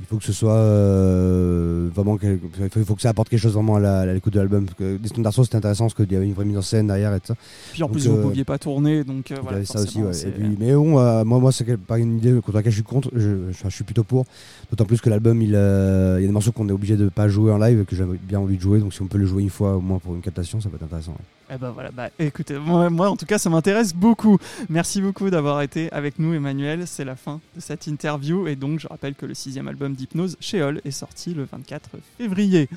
il 0.01 0.07
faut 0.07 0.17
que 0.19 0.25
ce 0.25 0.33
soit 0.33 0.53
euh, 0.53 1.89
vraiment, 1.95 2.19
il 2.23 2.39
faut, 2.85 2.95
que 2.95 3.03
ça 3.03 3.09
apporte 3.09 3.29
quelque 3.29 3.41
chose 3.41 3.55
vraiment 3.55 3.77
à 3.77 3.81
la- 3.81 4.01
à 4.01 4.07
l'écoute 4.07 4.33
de 4.35 4.39
l'album. 4.39 4.67
Parce 4.67 4.77
que 4.79 4.97
Distant 4.99 5.23
Dark 5.23 5.35
Souls, 5.35 5.45
c'était 5.45 5.57
intéressant, 5.57 5.85
parce 5.85 5.95
qu'il 5.95 6.13
y 6.13 6.17
avait 6.17 6.27
une 6.27 6.35
vraie 6.35 6.45
mise 6.45 6.59
en 6.59 6.63
scène 6.63 6.87
derrière 6.87 7.15
et 7.15 7.21
tout 7.21 7.29
ça. 7.29 7.35
Puis 7.73 7.83
en 7.83 7.87
Donc, 7.87 7.93
plus, 7.97 8.07
vous 8.09 8.15
euh, 8.15 8.19
ne 8.19 8.23
pouviez 8.23 8.45
pas 8.45 8.59
tourner, 8.59 9.05
donc 9.05 9.31
euh, 9.31 9.37
voilà. 9.43 9.65
ça 9.65 9.81
aussi, 9.81 10.03
ouais. 10.03 10.13
c'est- 10.13 10.29
Et 10.29 10.33
puis, 10.33 10.57
mais 10.59 10.75
bon, 10.75 10.99
euh, 10.99 11.25
moi, 11.25 11.39
moi 11.39 11.53
c'est 11.53 11.77
pas 11.77 11.99
une 11.99 12.19
idée 12.19 12.33
contre 12.35 12.53
laquelle 12.53 12.73
je 12.73 12.77
suis 12.77 12.85
contre. 12.85 13.11
Je, 13.15 13.51
je- 13.53 13.65
je 13.65 13.69
suis 13.75 13.85
plutôt 13.85 14.05
pour. 14.05 14.25
D'autant 14.71 14.85
plus 14.85 15.01
que 15.01 15.09
l'album, 15.11 15.41
il, 15.43 15.55
euh, 15.55 16.17
il 16.19 16.23
y 16.23 16.25
a 16.25 16.27
des 16.29 16.33
morceaux 16.33 16.53
qu'on 16.53 16.69
est 16.69 16.73
obligé 16.73 16.97
de 16.97 17.09
pas 17.09 17.29
jouer 17.29 17.53
en 17.53 17.59
live, 17.59 17.85
que 17.85 17.97
j'avais 17.97 18.17
bien 18.19 18.41
envie 18.41 18.57
de 18.57 18.63
jouer. 18.63 18.81
Donc 18.81 18.93
si 18.93 19.03
on 19.03 19.07
peut 19.07 19.19
le 19.19 19.27
jouer 19.27 19.43
une 19.43 19.51
fois 19.51 19.77
au 19.77 19.81
moins 19.81 19.99
pour 19.99 20.15
une 20.15 20.21
captation, 20.23 20.61
ça 20.61 20.69
peut 20.69 20.77
être 20.77 20.83
intéressant. 20.85 21.13
ouais. 21.13 21.25
Eh 21.49 21.59
ben 21.59 21.71
voilà, 21.71 21.91
bah, 21.93 22.09
écoutez, 22.19 22.59
moi, 22.59 22.91
moi, 22.91 23.09
en 23.09 23.17
tout 23.17 23.25
cas 23.27 23.39
ça 23.39 23.49
m'intéresse 23.51 23.95
beaucoup. 23.95 24.37
Merci 24.69 25.01
beaucoup 25.01 25.31
d'avoir 25.31 25.63
été 25.63 25.93
avec 25.93 26.19
nous 26.19 26.35
Emmanuel, 26.35 26.87
c'est 26.87 27.05
la 27.05 27.15
fin 27.15 27.41
de 27.55 27.61
cette 27.61 27.87
interview 27.87 28.49
et 28.49 28.57
donc 28.57 28.81
je 28.81 28.89
rappelle 28.89 29.15
que 29.15 29.27
le 29.27 29.35
sixième 29.35 29.69
album 29.69 29.95
d'hypnose 29.95 30.37
Sheol 30.41 30.81
est 30.85 30.91
sorti 30.91 31.35
le 31.35 31.45
24 31.51 31.91
février. 32.19 32.69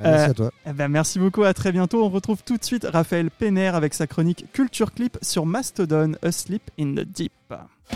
Merci 0.00 0.22
Euh, 0.26 0.30
à 0.30 0.34
toi. 0.34 0.50
Eh 0.66 0.72
ben, 0.74 0.88
merci 0.88 1.18
beaucoup, 1.18 1.42
à 1.44 1.54
très 1.54 1.72
bientôt. 1.72 2.04
On 2.04 2.10
retrouve 2.10 2.42
tout 2.44 2.58
de 2.58 2.64
suite 2.64 2.86
Raphaël 2.92 3.30
Penner 3.30 3.68
avec 3.68 3.94
sa 3.94 4.06
chronique 4.06 4.44
Culture 4.52 4.92
Clip 4.92 5.16
sur 5.22 5.46
Mastodon, 5.46 6.12
Asleep 6.22 6.62
in 6.78 6.94
the 6.94 7.06
Deep. 7.10 7.32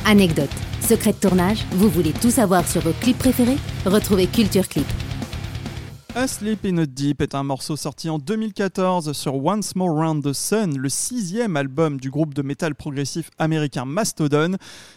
Anecdote, 0.06 0.48
secret 0.80 1.12
de 1.12 1.18
tournage, 1.18 1.66
vous 1.72 1.90
voulez 1.90 2.12
tout 2.12 2.30
savoir 2.30 2.66
sur 2.66 2.80
vos 2.80 2.94
clips 3.02 3.18
préférés? 3.18 3.58
Retrouvez 3.84 4.26
Culture 4.26 4.66
Clip. 4.66 4.86
Asleep 6.14 6.66
in 6.66 6.74
the 6.74 6.86
Deep 6.86 7.22
est 7.22 7.34
un 7.34 7.42
morceau 7.42 7.74
sorti 7.74 8.10
en 8.10 8.18
2014 8.18 9.12
sur 9.12 9.42
Once 9.42 9.74
More 9.74 9.94
Round 9.94 10.22
the 10.22 10.34
Sun, 10.34 10.76
le 10.76 10.90
sixième 10.90 11.56
album 11.56 11.98
du 11.98 12.10
groupe 12.10 12.34
de 12.34 12.42
métal 12.42 12.74
progressif 12.74 13.30
américain 13.38 13.86
Mastodon. 13.86 14.56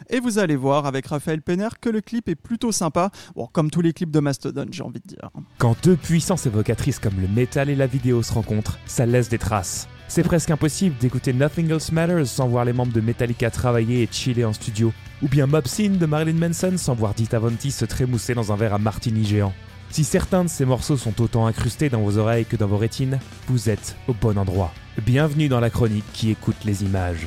Et 0.09 0.20
vous 0.20 0.39
allez 0.39 0.57
voir 0.57 0.86
avec 0.86 1.07
Raphaël 1.07 1.41
Penner 1.41 1.70
que 1.80 1.88
le 1.88 2.01
clip 2.01 2.28
est 2.28 2.36
plutôt 2.36 2.74
sympa, 2.74 3.11
bon, 3.34 3.47
comme 3.47 3.72
tous 3.72 3.80
les 3.80 3.93
clips 3.93 4.11
de 4.11 4.20
Mastodon, 4.20 4.66
j'ai 4.70 4.84
envie 4.84 4.99
de 4.99 5.07
dire. 5.07 5.30
Quand 5.57 5.78
deux 5.84 5.95
puissances 5.95 6.47
évocatrices 6.47 6.99
comme 6.99 7.22
le 7.22 7.30
métal 7.30 7.70
et 7.70 7.76
la 7.76 7.88
vidéo 7.88 8.22
se 8.22 8.34
rencontrent, 8.34 8.78
ça 8.86 9.05
laisse 9.05 9.30
des 9.30 9.39
traces. 9.39 9.88
C'est 10.09 10.24
presque 10.24 10.51
impossible 10.51 10.97
d'écouter 10.99 11.32
Nothing 11.32 11.72
Else 11.72 11.93
Matters 11.93 12.28
sans 12.28 12.49
voir 12.49 12.66
les 12.66 12.74
membres 12.74 12.93
de 12.93 13.01
Metallica 13.01 13.49
travailler 13.49 14.03
et 14.03 14.09
chiller 14.11 14.43
en 14.43 14.51
studio, 14.51 14.91
ou 15.24 15.30
bien 15.30 15.47
Mob 15.47 15.66
Scene 15.66 15.97
de 15.97 16.05
Marilyn 16.05 16.38
Manson 16.38 16.74
sans 16.78 16.93
voir 16.93 17.13
Dita 17.13 17.39
Von 17.39 17.55
Teese 17.55 17.76
se 17.76 17.86
trémousser 17.86 18.34
dans 18.34 18.51
un 18.51 18.57
verre 18.57 18.74
à 18.74 18.80
martini 18.80 19.24
géant. 19.24 19.53
Si 19.96 20.04
certains 20.04 20.43
de 20.43 20.50
ces 20.50 20.66
morceaux 20.66 20.98
sont 20.98 21.22
autant 21.22 21.48
incrustés 21.48 21.88
dans 21.88 22.02
vos 22.02 22.18
oreilles 22.18 22.43
que 22.43 22.58
dans 22.58 22.68
vos 22.68 22.76
rétines, 22.76 23.18
vous 23.48 23.70
êtes 23.70 23.96
au 24.10 24.14
bon 24.14 24.38
endroit. 24.38 24.74
Bienvenue 25.02 25.48
dans 25.48 25.62
la 25.62 25.70
chronique 25.70 26.04
qui 26.12 26.32
écoute 26.32 26.58
les 26.66 26.84
images. 26.84 27.26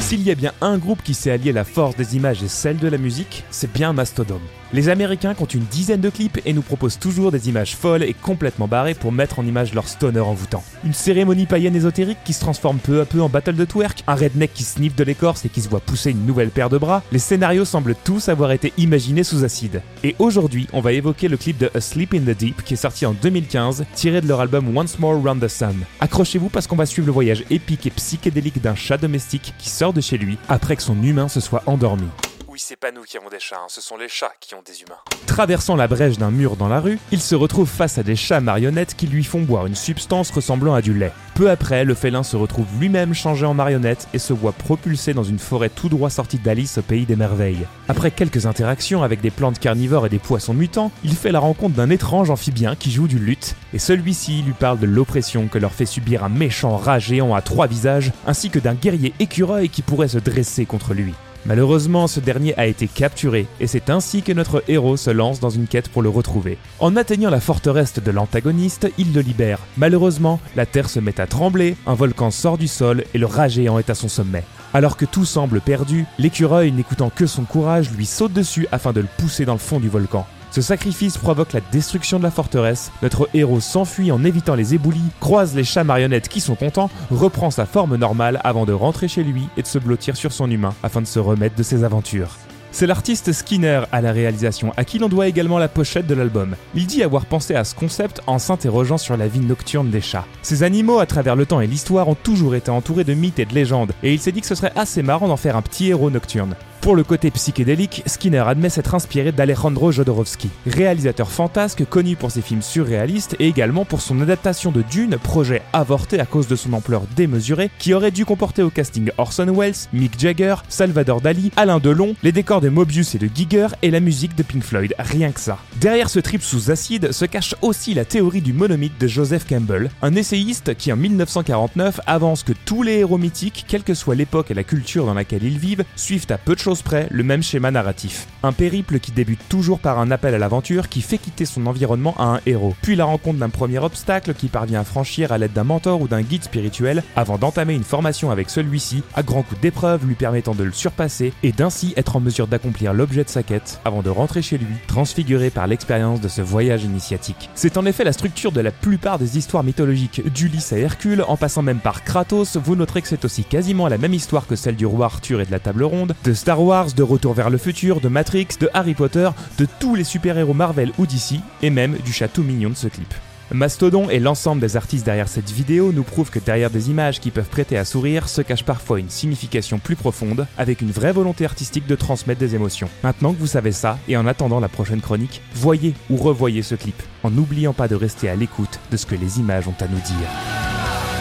S'il 0.00 0.20
y 0.20 0.30
a 0.30 0.34
bien 0.34 0.52
un 0.60 0.76
groupe 0.76 1.02
qui 1.02 1.14
sait 1.14 1.30
allier 1.30 1.52
la 1.52 1.64
force 1.64 1.96
des 1.96 2.16
images 2.16 2.42
et 2.42 2.48
celle 2.48 2.76
de 2.76 2.88
la 2.88 2.98
musique, 2.98 3.44
c'est 3.50 3.72
bien 3.72 3.94
Mastodon. 3.94 4.42
Les 4.74 4.88
Américains 4.88 5.34
comptent 5.34 5.52
une 5.52 5.66
dizaine 5.66 6.00
de 6.00 6.08
clips 6.08 6.40
et 6.46 6.54
nous 6.54 6.62
proposent 6.62 6.98
toujours 6.98 7.30
des 7.30 7.50
images 7.50 7.76
folles 7.76 8.04
et 8.04 8.14
complètement 8.14 8.68
barrées 8.68 8.94
pour 8.94 9.12
mettre 9.12 9.38
en 9.38 9.44
image 9.44 9.74
leur 9.74 9.86
stoner 9.86 10.20
envoûtant. 10.20 10.64
Une 10.82 10.94
cérémonie 10.94 11.44
païenne 11.44 11.76
ésotérique 11.76 12.24
qui 12.24 12.32
se 12.32 12.40
transforme 12.40 12.78
peu 12.78 13.02
à 13.02 13.04
peu 13.04 13.20
en 13.20 13.28
battle 13.28 13.54
de 13.54 13.66
twerk, 13.66 14.02
un 14.06 14.14
redneck 14.14 14.54
qui 14.54 14.62
sniffe 14.64 14.96
de 14.96 15.04
l'écorce 15.04 15.44
et 15.44 15.50
qui 15.50 15.60
se 15.60 15.68
voit 15.68 15.80
pousser 15.80 16.12
une 16.12 16.24
nouvelle 16.24 16.48
paire 16.48 16.70
de 16.70 16.78
bras, 16.78 17.02
les 17.12 17.18
scénarios 17.18 17.66
semblent 17.66 17.94
tous 18.02 18.30
avoir 18.30 18.50
été 18.52 18.72
imaginés 18.78 19.24
sous 19.24 19.44
acide. 19.44 19.82
Et 20.04 20.16
aujourd'hui, 20.18 20.66
on 20.72 20.80
va 20.80 20.94
évoquer 20.94 21.28
le 21.28 21.36
clip 21.36 21.58
de 21.58 21.70
Asleep 21.74 22.14
in 22.14 22.20
the 22.20 22.36
Deep 22.36 22.64
qui 22.64 22.72
est 22.72 22.78
sorti 22.78 23.04
en 23.04 23.12
2015, 23.12 23.84
tiré 23.94 24.22
de 24.22 24.28
leur 24.28 24.40
album 24.40 24.74
Once 24.74 24.98
More 24.98 25.22
Round 25.22 25.44
the 25.44 25.48
Sun. 25.48 25.76
Accrochez-vous 26.00 26.48
parce 26.48 26.66
qu'on 26.66 26.76
va 26.76 26.86
suivre 26.86 27.08
le 27.08 27.12
voyage 27.12 27.44
épique 27.50 27.86
et 27.86 27.90
psychédélique 27.90 28.62
d'un 28.62 28.74
chat 28.74 28.96
domestique 28.96 29.52
qui 29.58 29.68
sort 29.68 29.92
de 29.92 30.00
chez 30.00 30.16
lui 30.16 30.38
après 30.48 30.76
que 30.76 30.82
son 30.82 31.02
humain 31.02 31.28
se 31.28 31.40
soit 31.40 31.62
endormi. 31.66 32.08
Oui, 32.52 32.58
c'est 32.62 32.76
pas 32.76 32.92
nous 32.92 33.04
qui 33.04 33.16
avons 33.16 33.30
des 33.30 33.40
chats, 33.40 33.62
hein, 33.64 33.68
ce 33.68 33.80
sont 33.80 33.96
les 33.96 34.10
chats 34.10 34.34
qui 34.38 34.54
ont 34.54 34.60
des 34.60 34.82
humains. 34.82 34.98
Traversant 35.26 35.74
la 35.74 35.88
brèche 35.88 36.18
d'un 36.18 36.30
mur 36.30 36.56
dans 36.56 36.68
la 36.68 36.80
rue, 36.80 36.98
il 37.10 37.22
se 37.22 37.34
retrouve 37.34 37.66
face 37.66 37.96
à 37.96 38.02
des 38.02 38.14
chats 38.14 38.42
marionnettes 38.42 38.94
qui 38.94 39.06
lui 39.06 39.24
font 39.24 39.40
boire 39.40 39.64
une 39.64 39.74
substance 39.74 40.30
ressemblant 40.30 40.74
à 40.74 40.82
du 40.82 40.92
lait. 40.92 41.14
Peu 41.34 41.48
après, 41.48 41.86
le 41.86 41.94
félin 41.94 42.22
se 42.22 42.36
retrouve 42.36 42.66
lui-même 42.78 43.14
changé 43.14 43.46
en 43.46 43.54
marionnette 43.54 44.06
et 44.12 44.18
se 44.18 44.34
voit 44.34 44.52
propulsé 44.52 45.14
dans 45.14 45.24
une 45.24 45.38
forêt 45.38 45.70
tout 45.70 45.88
droit 45.88 46.10
sortie 46.10 46.36
d'Alice 46.36 46.76
au 46.76 46.82
pays 46.82 47.06
des 47.06 47.16
merveilles. 47.16 47.66
Après 47.88 48.10
quelques 48.10 48.44
interactions 48.44 49.02
avec 49.02 49.22
des 49.22 49.30
plantes 49.30 49.58
carnivores 49.58 50.04
et 50.04 50.10
des 50.10 50.18
poissons 50.18 50.52
mutants, 50.52 50.92
il 51.04 51.16
fait 51.16 51.32
la 51.32 51.40
rencontre 51.40 51.76
d'un 51.76 51.88
étrange 51.88 52.28
amphibien 52.28 52.76
qui 52.76 52.90
joue 52.90 53.08
du 53.08 53.18
luth, 53.18 53.56
et 53.72 53.78
celui-ci 53.78 54.42
lui 54.42 54.52
parle 54.52 54.78
de 54.78 54.84
l'oppression 54.84 55.48
que 55.48 55.56
leur 55.56 55.72
fait 55.72 55.86
subir 55.86 56.22
un 56.22 56.28
méchant 56.28 56.76
rat 56.76 56.98
géant 56.98 57.34
à 57.34 57.40
trois 57.40 57.66
visages, 57.66 58.12
ainsi 58.26 58.50
que 58.50 58.58
d'un 58.58 58.74
guerrier 58.74 59.14
écureuil 59.20 59.70
qui 59.70 59.80
pourrait 59.80 60.08
se 60.08 60.18
dresser 60.18 60.66
contre 60.66 60.92
lui. 60.92 61.14
Malheureusement, 61.44 62.06
ce 62.06 62.20
dernier 62.20 62.56
a 62.56 62.66
été 62.66 62.86
capturé, 62.86 63.46
et 63.58 63.66
c'est 63.66 63.90
ainsi 63.90 64.22
que 64.22 64.32
notre 64.32 64.62
héros 64.68 64.96
se 64.96 65.10
lance 65.10 65.40
dans 65.40 65.50
une 65.50 65.66
quête 65.66 65.88
pour 65.88 66.02
le 66.02 66.08
retrouver. 66.08 66.56
En 66.78 66.94
atteignant 66.94 67.30
la 67.30 67.40
forteresse 67.40 67.94
de 67.94 68.10
l'antagoniste, 68.12 68.88
il 68.96 69.12
le 69.12 69.22
libère. 69.22 69.58
Malheureusement, 69.76 70.38
la 70.54 70.66
terre 70.66 70.88
se 70.88 71.00
met 71.00 71.20
à 71.20 71.26
trembler, 71.26 71.76
un 71.86 71.94
volcan 71.94 72.30
sort 72.30 72.58
du 72.58 72.68
sol 72.68 73.04
et 73.12 73.18
le 73.18 73.26
rat 73.26 73.48
géant 73.48 73.78
est 73.80 73.90
à 73.90 73.94
son 73.96 74.08
sommet. 74.08 74.44
Alors 74.72 74.96
que 74.96 75.04
tout 75.04 75.24
semble 75.24 75.60
perdu, 75.60 76.06
l'écureuil, 76.18 76.70
n'écoutant 76.70 77.10
que 77.10 77.26
son 77.26 77.42
courage, 77.42 77.90
lui 77.90 78.06
saute 78.06 78.32
dessus 78.32 78.68
afin 78.70 78.92
de 78.92 79.00
le 79.00 79.08
pousser 79.18 79.44
dans 79.44 79.52
le 79.52 79.58
fond 79.58 79.80
du 79.80 79.88
volcan. 79.88 80.26
Ce 80.52 80.60
sacrifice 80.60 81.16
provoque 81.16 81.54
la 81.54 81.62
destruction 81.72 82.18
de 82.18 82.24
la 82.24 82.30
forteresse, 82.30 82.92
notre 83.00 83.26
héros 83.32 83.60
s'enfuit 83.60 84.12
en 84.12 84.22
évitant 84.22 84.54
les 84.54 84.74
éboulis, 84.74 85.00
croise 85.18 85.54
les 85.54 85.64
chats 85.64 85.82
marionnettes 85.82 86.28
qui 86.28 86.42
sont 86.42 86.56
contents, 86.56 86.90
reprend 87.10 87.50
sa 87.50 87.64
forme 87.64 87.96
normale 87.96 88.38
avant 88.44 88.66
de 88.66 88.74
rentrer 88.74 89.08
chez 89.08 89.24
lui 89.24 89.48
et 89.56 89.62
de 89.62 89.66
se 89.66 89.78
blottir 89.78 90.14
sur 90.14 90.30
son 90.30 90.50
humain 90.50 90.74
afin 90.82 91.00
de 91.00 91.06
se 91.06 91.18
remettre 91.18 91.56
de 91.56 91.62
ses 91.62 91.84
aventures. 91.84 92.36
C'est 92.70 92.86
l'artiste 92.86 93.32
Skinner 93.32 93.80
à 93.92 94.02
la 94.02 94.12
réalisation, 94.12 94.74
à 94.76 94.84
qui 94.84 94.98
l'on 94.98 95.08
doit 95.08 95.26
également 95.26 95.58
la 95.58 95.68
pochette 95.68 96.06
de 96.06 96.14
l'album. 96.14 96.54
Il 96.74 96.86
dit 96.86 97.02
avoir 97.02 97.24
pensé 97.24 97.54
à 97.54 97.64
ce 97.64 97.74
concept 97.74 98.20
en 98.26 98.38
s'interrogeant 98.38 98.98
sur 98.98 99.16
la 99.16 99.28
vie 99.28 99.40
nocturne 99.40 99.88
des 99.88 100.02
chats. 100.02 100.26
Ces 100.42 100.64
animaux, 100.64 100.98
à 100.98 101.06
travers 101.06 101.36
le 101.36 101.46
temps 101.46 101.62
et 101.62 101.66
l'histoire, 101.66 102.08
ont 102.08 102.14
toujours 102.14 102.54
été 102.54 102.70
entourés 102.70 103.04
de 103.04 103.14
mythes 103.14 103.38
et 103.38 103.46
de 103.46 103.54
légendes, 103.54 103.92
et 104.02 104.12
il 104.12 104.20
s'est 104.20 104.32
dit 104.32 104.42
que 104.42 104.46
ce 104.46 104.54
serait 104.54 104.72
assez 104.76 105.02
marrant 105.02 105.28
d'en 105.28 105.38
faire 105.38 105.56
un 105.56 105.62
petit 105.62 105.88
héros 105.88 106.10
nocturne. 106.10 106.56
Pour 106.82 106.96
le 106.96 107.04
côté 107.04 107.30
psychédélique, 107.30 108.02
Skinner 108.06 108.42
admet 108.44 108.68
s'être 108.68 108.96
inspiré 108.96 109.30
d'Alejandro 109.30 109.92
Jodorowsky, 109.92 110.50
réalisateur 110.66 111.30
fantasque 111.30 111.84
connu 111.88 112.16
pour 112.16 112.32
ses 112.32 112.42
films 112.42 112.60
surréalistes 112.60 113.36
et 113.38 113.46
également 113.46 113.84
pour 113.84 114.00
son 114.00 114.20
adaptation 114.20 114.72
de 114.72 114.82
Dune, 114.82 115.16
projet 115.16 115.62
avorté 115.72 116.18
à 116.18 116.26
cause 116.26 116.48
de 116.48 116.56
son 116.56 116.72
ampleur 116.72 117.02
démesurée, 117.14 117.70
qui 117.78 117.94
aurait 117.94 118.10
dû 118.10 118.24
comporter 118.24 118.64
au 118.64 118.70
casting 118.70 119.12
Orson 119.16 119.54
Welles, 119.56 119.76
Mick 119.92 120.18
Jagger, 120.18 120.56
Salvador 120.68 121.20
Dali, 121.20 121.52
Alain 121.54 121.78
Delon, 121.78 122.16
les 122.24 122.32
décors 122.32 122.60
de 122.60 122.68
Mobius 122.68 123.14
et 123.14 123.18
de 123.18 123.28
Giger 123.32 123.68
et 123.82 123.92
la 123.92 124.00
musique 124.00 124.34
de 124.34 124.42
Pink 124.42 124.64
Floyd, 124.64 124.92
rien 124.98 125.30
que 125.30 125.38
ça. 125.38 125.58
Derrière 125.76 126.10
ce 126.10 126.18
trip 126.18 126.42
sous 126.42 126.72
acide 126.72 127.12
se 127.12 127.26
cache 127.26 127.54
aussi 127.62 127.94
la 127.94 128.04
théorie 128.04 128.42
du 128.42 128.52
monomythe 128.52 129.00
de 129.00 129.06
Joseph 129.06 129.46
Campbell, 129.48 129.88
un 130.02 130.16
essayiste 130.16 130.74
qui 130.74 130.92
en 130.92 130.96
1949 130.96 132.00
avance 132.08 132.42
que 132.42 132.52
tous 132.64 132.82
les 132.82 132.98
héros 132.98 133.18
mythiques, 133.18 133.66
quelle 133.68 133.84
que 133.84 133.94
soit 133.94 134.16
l'époque 134.16 134.50
et 134.50 134.54
la 134.54 134.64
culture 134.64 135.06
dans 135.06 135.14
laquelle 135.14 135.44
ils 135.44 135.58
vivent, 135.60 135.84
suivent 135.94 136.26
à 136.30 136.38
peu 136.38 136.56
de 136.56 136.58
choses 136.58 136.71
près 136.80 137.08
le 137.10 137.22
même 137.22 137.42
schéma 137.42 137.70
narratif. 137.70 138.26
Un 138.42 138.52
périple 138.52 139.00
qui 139.00 139.12
débute 139.12 139.46
toujours 139.50 139.80
par 139.80 139.98
un 139.98 140.10
appel 140.10 140.34
à 140.34 140.38
l'aventure 140.38 140.88
qui 140.88 141.02
fait 141.02 141.18
quitter 141.18 141.44
son 141.44 141.66
environnement 141.66 142.14
à 142.18 142.24
un 142.24 142.40
héros, 142.46 142.74
puis 142.80 142.96
la 142.96 143.04
rencontre 143.04 143.38
d'un 143.38 143.50
premier 143.50 143.78
obstacle 143.78 144.32
qui 144.32 144.48
parvient 144.48 144.80
à 144.80 144.84
franchir 144.84 145.32
à 145.32 145.38
l'aide 145.38 145.52
d'un 145.52 145.64
mentor 145.64 146.00
ou 146.00 146.08
d'un 146.08 146.22
guide 146.22 146.44
spirituel 146.44 147.02
avant 147.16 147.36
d'entamer 147.36 147.74
une 147.74 147.84
formation 147.84 148.30
avec 148.30 148.48
celui-ci 148.48 149.02
à 149.14 149.22
grands 149.22 149.42
coups 149.42 149.60
d'épreuves 149.60 150.06
lui 150.06 150.14
permettant 150.14 150.54
de 150.54 150.64
le 150.64 150.72
surpasser 150.72 151.34
et 151.42 151.52
d'ainsi 151.52 151.92
être 151.96 152.16
en 152.16 152.20
mesure 152.20 152.46
d'accomplir 152.46 152.94
l'objet 152.94 153.24
de 153.24 153.28
sa 153.28 153.42
quête 153.42 153.80
avant 153.84 154.02
de 154.02 154.10
rentrer 154.10 154.40
chez 154.40 154.56
lui, 154.56 154.74
transfiguré 154.86 155.50
par 155.50 155.66
l'expérience 155.66 156.20
de 156.20 156.28
ce 156.28 156.40
voyage 156.40 156.84
initiatique. 156.84 157.50
C'est 157.54 157.76
en 157.76 157.84
effet 157.84 158.04
la 158.04 158.12
structure 158.12 158.52
de 158.52 158.60
la 158.60 158.70
plupart 158.70 159.18
des 159.18 159.36
histoires 159.36 159.64
mythologiques 159.64 160.22
d'Ulysse 160.32 160.72
à 160.72 160.78
Hercule, 160.78 161.24
en 161.26 161.36
passant 161.36 161.62
même 161.62 161.80
par 161.80 162.04
Kratos, 162.04 162.56
vous 162.56 162.76
noterez 162.76 163.02
que 163.02 163.08
c'est 163.08 163.24
aussi 163.24 163.44
quasiment 163.44 163.88
la 163.88 163.98
même 163.98 164.14
histoire 164.14 164.46
que 164.46 164.56
celle 164.56 164.76
du 164.76 164.86
roi 164.86 165.06
Arthur 165.06 165.40
et 165.40 165.46
de 165.46 165.50
la 165.50 165.58
table 165.58 165.82
ronde, 165.82 166.14
de 166.24 166.32
Star 166.32 166.60
De 166.62 167.02
Retour 167.02 167.34
vers 167.34 167.50
le 167.50 167.58
futur, 167.58 168.00
de 168.00 168.06
Matrix, 168.06 168.46
de 168.60 168.70
Harry 168.72 168.94
Potter, 168.94 169.28
de 169.58 169.66
tous 169.80 169.96
les 169.96 170.04
super-héros 170.04 170.54
Marvel 170.54 170.92
ou 170.96 171.06
DC, 171.06 171.40
et 171.60 171.70
même 171.70 171.96
du 172.04 172.12
chat 172.12 172.28
tout 172.28 172.44
mignon 172.44 172.70
de 172.70 172.76
ce 172.76 172.86
clip. 172.86 173.12
Mastodon 173.50 174.08
et 174.08 174.20
l'ensemble 174.20 174.60
des 174.60 174.76
artistes 174.76 175.04
derrière 175.04 175.26
cette 175.26 175.50
vidéo 175.50 175.90
nous 175.92 176.04
prouvent 176.04 176.30
que 176.30 176.38
derrière 176.38 176.70
des 176.70 176.88
images 176.88 177.18
qui 177.18 177.32
peuvent 177.32 177.48
prêter 177.48 177.76
à 177.76 177.84
sourire 177.84 178.28
se 178.28 178.42
cache 178.42 178.62
parfois 178.62 179.00
une 179.00 179.10
signification 179.10 179.80
plus 179.80 179.96
profonde, 179.96 180.46
avec 180.56 180.82
une 180.82 180.92
vraie 180.92 181.12
volonté 181.12 181.44
artistique 181.44 181.88
de 181.88 181.96
transmettre 181.96 182.38
des 182.38 182.54
émotions. 182.54 182.88
Maintenant 183.02 183.32
que 183.32 183.40
vous 183.40 183.48
savez 183.48 183.72
ça, 183.72 183.98
et 184.06 184.16
en 184.16 184.28
attendant 184.28 184.60
la 184.60 184.68
prochaine 184.68 185.00
chronique, 185.00 185.42
voyez 185.54 185.94
ou 186.10 186.16
revoyez 186.16 186.62
ce 186.62 186.76
clip, 186.76 187.02
en 187.24 187.30
n'oubliant 187.32 187.72
pas 187.72 187.88
de 187.88 187.96
rester 187.96 188.28
à 188.28 188.36
l'écoute 188.36 188.78
de 188.92 188.96
ce 188.96 189.06
que 189.06 189.16
les 189.16 189.40
images 189.40 189.66
ont 189.66 189.74
à 189.80 189.88
nous 189.88 189.96
dire. 189.96 191.11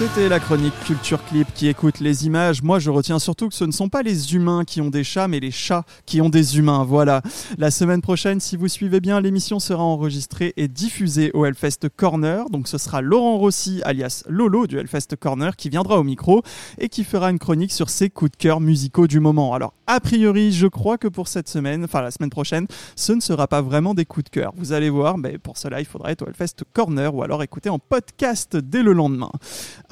C'était 0.00 0.30
la 0.30 0.40
chronique 0.40 0.72
Culture 0.86 1.22
Clip 1.26 1.46
qui 1.54 1.68
écoute 1.68 2.00
les 2.00 2.24
images. 2.24 2.62
Moi, 2.62 2.78
je 2.78 2.88
retiens 2.88 3.18
surtout 3.18 3.50
que 3.50 3.54
ce 3.54 3.64
ne 3.64 3.70
sont 3.70 3.90
pas 3.90 4.00
les 4.00 4.34
humains 4.34 4.64
qui 4.64 4.80
ont 4.80 4.88
des 4.88 5.04
chats, 5.04 5.28
mais 5.28 5.40
les 5.40 5.50
chats 5.50 5.84
qui 6.06 6.22
ont 6.22 6.30
des 6.30 6.56
humains. 6.56 6.84
Voilà. 6.84 7.20
La 7.58 7.70
semaine 7.70 8.00
prochaine, 8.00 8.40
si 8.40 8.56
vous 8.56 8.68
suivez 8.68 9.00
bien, 9.00 9.20
l'émission 9.20 9.60
sera 9.60 9.82
enregistrée 9.82 10.54
et 10.56 10.68
diffusée 10.68 11.30
au 11.34 11.44
Hellfest 11.44 11.90
Corner. 11.94 12.48
Donc, 12.48 12.66
ce 12.66 12.78
sera 12.78 13.02
Laurent 13.02 13.36
Rossi, 13.36 13.82
alias 13.84 14.24
Lolo 14.26 14.66
du 14.66 14.78
Hellfest 14.78 15.16
Corner, 15.20 15.54
qui 15.54 15.68
viendra 15.68 15.98
au 15.98 16.02
micro 16.02 16.42
et 16.78 16.88
qui 16.88 17.04
fera 17.04 17.30
une 17.30 17.38
chronique 17.38 17.72
sur 17.72 17.90
ses 17.90 18.08
coups 18.08 18.30
de 18.30 18.36
cœur 18.38 18.60
musicaux 18.60 19.06
du 19.06 19.20
moment. 19.20 19.52
Alors, 19.52 19.74
a 19.86 20.00
priori, 20.00 20.52
je 20.52 20.66
crois 20.66 20.96
que 20.96 21.08
pour 21.08 21.28
cette 21.28 21.48
semaine, 21.48 21.84
enfin 21.84 22.00
la 22.00 22.10
semaine 22.10 22.30
prochaine, 22.30 22.66
ce 22.96 23.12
ne 23.12 23.20
sera 23.20 23.48
pas 23.48 23.60
vraiment 23.60 23.92
des 23.92 24.06
coups 24.06 24.24
de 24.24 24.30
cœur. 24.30 24.54
Vous 24.56 24.72
allez 24.72 24.88
voir, 24.88 25.18
mais 25.18 25.36
pour 25.36 25.58
cela, 25.58 25.78
il 25.80 25.84
faudra 25.84 26.10
être 26.10 26.22
au 26.22 26.26
Hellfest 26.26 26.64
Corner 26.72 27.14
ou 27.14 27.22
alors 27.22 27.42
écouter 27.42 27.68
en 27.68 27.78
podcast 27.78 28.56
dès 28.56 28.82
le 28.82 28.94
lendemain. 28.94 29.32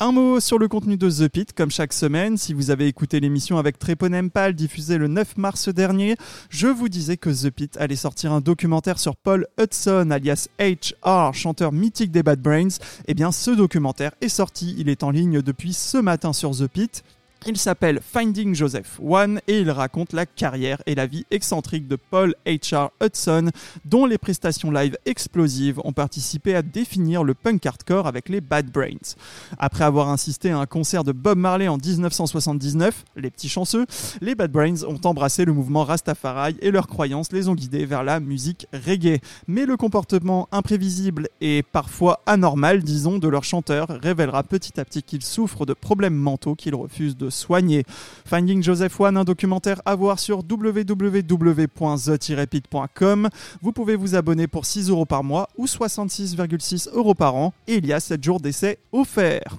Un 0.00 0.12
mot 0.12 0.38
sur 0.38 0.60
le 0.60 0.68
contenu 0.68 0.96
de 0.96 1.10
The 1.10 1.28
Pit, 1.28 1.52
comme 1.52 1.72
chaque 1.72 1.92
semaine. 1.92 2.36
Si 2.36 2.54
vous 2.54 2.70
avez 2.70 2.86
écouté 2.86 3.18
l'émission 3.18 3.58
avec 3.58 3.80
Tréponempal 3.80 4.54
diffusée 4.54 4.96
le 4.96 5.08
9 5.08 5.36
mars 5.36 5.70
dernier, 5.70 6.14
je 6.50 6.68
vous 6.68 6.88
disais 6.88 7.16
que 7.16 7.30
The 7.30 7.50
Pit 7.50 7.76
allait 7.78 7.96
sortir 7.96 8.32
un 8.32 8.40
documentaire 8.40 9.00
sur 9.00 9.16
Paul 9.16 9.48
Hudson, 9.60 10.12
alias 10.12 10.46
HR, 10.60 11.34
chanteur 11.34 11.72
mythique 11.72 12.12
des 12.12 12.22
Bad 12.22 12.40
Brains. 12.40 12.78
Eh 13.08 13.14
bien, 13.14 13.32
ce 13.32 13.50
documentaire 13.50 14.12
est 14.20 14.28
sorti. 14.28 14.76
Il 14.78 14.88
est 14.88 15.02
en 15.02 15.10
ligne 15.10 15.42
depuis 15.42 15.72
ce 15.72 15.98
matin 15.98 16.32
sur 16.32 16.52
The 16.52 16.68
Pit. 16.68 17.02
Il 17.46 17.56
s'appelle 17.56 18.00
Finding 18.02 18.54
Joseph 18.54 18.98
One 19.00 19.40
et 19.46 19.60
il 19.60 19.70
raconte 19.70 20.12
la 20.12 20.26
carrière 20.26 20.82
et 20.86 20.94
la 20.94 21.06
vie 21.06 21.24
excentrique 21.30 21.86
de 21.86 21.96
Paul 21.96 22.34
H.R. 22.44 22.90
Hudson, 23.00 23.50
dont 23.84 24.06
les 24.06 24.18
prestations 24.18 24.70
live 24.70 24.98
explosives 25.06 25.80
ont 25.84 25.92
participé 25.92 26.54
à 26.56 26.62
définir 26.62 27.22
le 27.22 27.34
punk 27.34 27.64
hardcore 27.64 28.06
avec 28.06 28.28
les 28.28 28.40
Bad 28.40 28.70
Brains. 28.70 29.14
Après 29.58 29.84
avoir 29.84 30.08
insisté 30.08 30.50
à 30.50 30.58
un 30.58 30.66
concert 30.66 31.04
de 31.04 31.12
Bob 31.12 31.38
Marley 31.38 31.68
en 31.68 31.78
1979, 31.78 33.04
les 33.16 33.30
petits 33.30 33.48
chanceux, 33.48 33.86
les 34.20 34.34
Bad 34.34 34.50
Brains 34.50 34.82
ont 34.86 35.00
embrassé 35.04 35.44
le 35.44 35.52
mouvement 35.52 35.84
Rastafari 35.84 36.56
et 36.60 36.72
leurs 36.72 36.88
croyances 36.88 37.32
les 37.32 37.48
ont 37.48 37.54
guidés 37.54 37.86
vers 37.86 38.02
la 38.02 38.18
musique 38.20 38.66
reggae. 38.72 39.20
Mais 39.46 39.64
le 39.64 39.76
comportement 39.76 40.48
imprévisible 40.50 41.28
et 41.40 41.62
parfois 41.62 42.20
anormal, 42.26 42.82
disons, 42.82 43.18
de 43.18 43.28
leur 43.28 43.44
chanteur 43.44 43.86
révélera 44.02 44.42
petit 44.42 44.78
à 44.80 44.84
petit 44.84 45.02
qu'ils 45.02 45.24
souffrent 45.24 45.64
de 45.64 45.72
problèmes 45.72 46.16
mentaux 46.16 46.56
qu'ils 46.56 46.74
refusent 46.74 47.16
de 47.16 47.27
soigner. 47.30 47.84
Finding 48.24 48.62
Joseph 48.62 48.98
One, 49.00 49.16
un 49.16 49.24
documentaire 49.24 49.80
à 49.84 49.94
voir 49.94 50.18
sur 50.18 50.38
www.the-pit.com. 50.38 53.28
Vous 53.62 53.72
pouvez 53.72 53.96
vous 53.96 54.14
abonner 54.14 54.46
pour 54.46 54.66
6 54.66 54.90
euros 54.90 55.06
par 55.06 55.24
mois 55.24 55.48
ou 55.56 55.66
66,6 55.66 56.90
euros 56.92 57.14
par 57.14 57.34
an 57.34 57.54
et 57.66 57.76
il 57.76 57.86
y 57.86 57.92
a 57.92 58.00
7 58.00 58.22
jours 58.22 58.40
d'essai 58.40 58.78
offerts. 58.92 59.56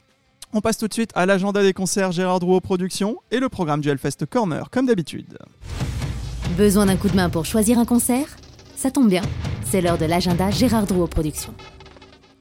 On 0.52 0.62
passe 0.62 0.80
tout 0.80 0.88
de 0.88 0.94
suite 0.94 1.12
à 1.14 1.28
l'agenda 1.28 1.62
des 1.62 1.74
concerts 1.74 2.12
Gérard 2.12 2.40
Drouot 2.40 2.60
Productions 2.60 3.18
et 3.30 3.40
le 3.40 3.50
programme 3.50 3.82
du 3.82 3.90
Hellfest 3.90 4.26
Corner, 4.28 4.72
comme 4.72 4.88
d'habitude. 4.88 5.38
Besoin 6.58 6.88
d'un 6.88 6.96
coup 6.96 7.08
de 7.08 7.16
main 7.16 7.30
pour 7.30 7.46
choisir 7.46 7.78
un 7.78 7.86
concert? 7.86 8.36
Ça 8.76 8.90
tombe 8.90 9.10
bien, 9.10 9.22
c'est 9.64 9.82
l'heure 9.82 10.00
de 10.00 10.06
l'agenda 10.06 10.50
Gérard 10.50 10.88
Drouot 10.88 11.08
Productions. 11.08 11.54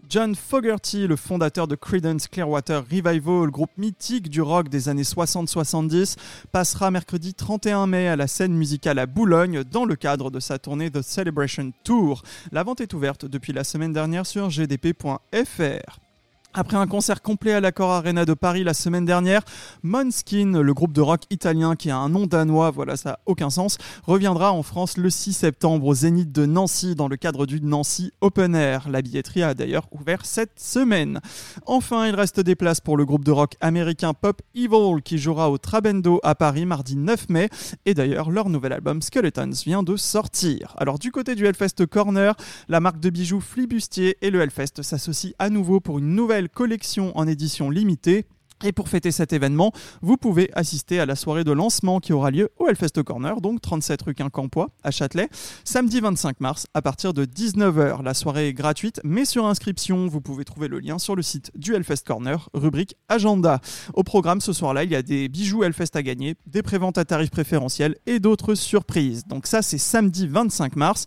John 0.08 0.34
Fogerty, 0.34 1.06
le 1.06 1.16
fondateur 1.16 1.68
de 1.68 1.74
Creedence 1.74 2.28
Clearwater 2.28 2.82
Revival, 2.90 3.50
groupe 3.50 3.76
mythique 3.76 4.30
du 4.30 4.40
rock 4.40 4.70
des 4.70 4.88
années 4.88 5.02
60-70, 5.02 6.16
passera 6.50 6.90
mercredi 6.90 7.34
31 7.34 7.86
mai 7.86 8.08
à 8.08 8.16
la 8.16 8.26
scène 8.26 8.54
musicale 8.54 8.98
à 8.98 9.04
Boulogne 9.04 9.64
dans 9.64 9.84
le 9.84 9.96
cadre 9.96 10.30
de 10.30 10.40
sa 10.40 10.58
tournée 10.58 10.90
The 10.90 11.02
Celebration 11.02 11.72
Tour. 11.84 12.22
La 12.52 12.62
vente 12.62 12.80
est 12.80 12.94
ouverte 12.94 13.26
depuis 13.26 13.52
la 13.52 13.64
semaine 13.64 13.92
dernière 13.92 14.24
sur 14.24 14.48
gdp.fr. 14.48 16.07
Après 16.54 16.78
un 16.78 16.86
concert 16.86 17.20
complet 17.20 17.52
à 17.52 17.60
l'Accor 17.60 17.90
Arena 17.90 18.24
de 18.24 18.32
Paris 18.32 18.64
la 18.64 18.72
semaine 18.72 19.04
dernière, 19.04 19.42
Måneskin, 19.82 20.62
le 20.62 20.72
groupe 20.72 20.94
de 20.94 21.02
rock 21.02 21.20
italien 21.28 21.76
qui 21.76 21.90
a 21.90 21.98
un 21.98 22.08
nom 22.08 22.26
danois, 22.26 22.70
voilà 22.70 22.96
ça 22.96 23.10
n'a 23.10 23.18
aucun 23.26 23.50
sens, 23.50 23.76
reviendra 24.06 24.50
en 24.52 24.62
France 24.62 24.96
le 24.96 25.10
6 25.10 25.34
septembre 25.34 25.86
au 25.86 25.94
Zénith 25.94 26.32
de 26.32 26.46
Nancy 26.46 26.94
dans 26.94 27.06
le 27.06 27.18
cadre 27.18 27.44
du 27.44 27.60
Nancy 27.60 28.12
Open 28.22 28.54
Air. 28.54 28.88
La 28.88 29.02
billetterie 29.02 29.42
a 29.42 29.52
d'ailleurs 29.52 29.88
ouvert 29.92 30.24
cette 30.24 30.58
semaine. 30.58 31.20
Enfin, 31.66 32.08
il 32.08 32.14
reste 32.14 32.40
des 32.40 32.54
places 32.54 32.80
pour 32.80 32.96
le 32.96 33.04
groupe 33.04 33.24
de 33.24 33.30
rock 33.30 33.52
américain 33.60 34.14
Pop 34.14 34.40
Evil 34.54 35.02
qui 35.04 35.18
jouera 35.18 35.50
au 35.50 35.58
Trabendo 35.58 36.18
à 36.22 36.34
Paris 36.34 36.64
mardi 36.64 36.96
9 36.96 37.28
mai. 37.28 37.50
Et 37.84 37.92
d'ailleurs, 37.92 38.30
leur 38.30 38.48
nouvel 38.48 38.72
album 38.72 39.02
Skeletons 39.02 39.50
vient 39.66 39.82
de 39.82 39.96
sortir. 39.96 40.74
Alors 40.78 40.98
du 40.98 41.12
côté 41.12 41.34
du 41.34 41.46
Hellfest 41.46 41.86
Corner, 41.90 42.34
la 42.68 42.80
marque 42.80 43.00
de 43.00 43.10
bijoux 43.10 43.42
Flibustier 43.42 44.16
et 44.22 44.30
le 44.30 44.40
Hellfest 44.40 44.82
s'associent 44.82 45.34
à 45.38 45.50
nouveau 45.50 45.80
pour 45.80 45.98
une 45.98 46.14
nouvelle 46.14 46.37
collection 46.46 47.16
en 47.18 47.26
édition 47.26 47.70
limitée. 47.70 48.26
Et 48.64 48.72
pour 48.72 48.88
fêter 48.88 49.12
cet 49.12 49.32
événement, 49.32 49.72
vous 50.02 50.16
pouvez 50.16 50.50
assister 50.52 50.98
à 50.98 51.06
la 51.06 51.14
soirée 51.14 51.44
de 51.44 51.52
lancement 51.52 52.00
qui 52.00 52.12
aura 52.12 52.32
lieu 52.32 52.50
au 52.58 52.66
Hellfest 52.66 53.02
Corner, 53.04 53.40
donc 53.40 53.60
37 53.60 54.02
rue 54.02 54.14
Quincampoix 54.14 54.70
à 54.82 54.90
Châtelet, 54.90 55.28
samedi 55.62 56.00
25 56.00 56.40
mars 56.40 56.66
à 56.74 56.82
partir 56.82 57.14
de 57.14 57.24
19h. 57.24 58.02
La 58.02 58.14
soirée 58.14 58.48
est 58.48 58.52
gratuite, 58.52 59.00
mais 59.04 59.24
sur 59.24 59.46
inscription, 59.46 60.08
vous 60.08 60.20
pouvez 60.20 60.44
trouver 60.44 60.66
le 60.66 60.80
lien 60.80 60.98
sur 60.98 61.14
le 61.14 61.22
site 61.22 61.52
du 61.54 61.74
Hellfest 61.74 62.02
Corner, 62.04 62.48
rubrique 62.52 62.96
Agenda. 63.08 63.60
Au 63.94 64.02
programme 64.02 64.40
ce 64.40 64.52
soir-là, 64.52 64.82
il 64.82 64.90
y 64.90 64.96
a 64.96 65.02
des 65.02 65.28
bijoux 65.28 65.62
Hellfest 65.62 65.94
à 65.94 66.02
gagner, 66.02 66.34
des 66.46 66.62
préventes 66.62 66.98
à 66.98 67.04
tarifs 67.04 67.30
préférentiels 67.30 67.94
et 68.06 68.18
d'autres 68.18 68.56
surprises. 68.56 69.24
Donc 69.26 69.46
ça, 69.46 69.62
c'est 69.62 69.78
samedi 69.78 70.26
25 70.26 70.74
mars. 70.74 71.06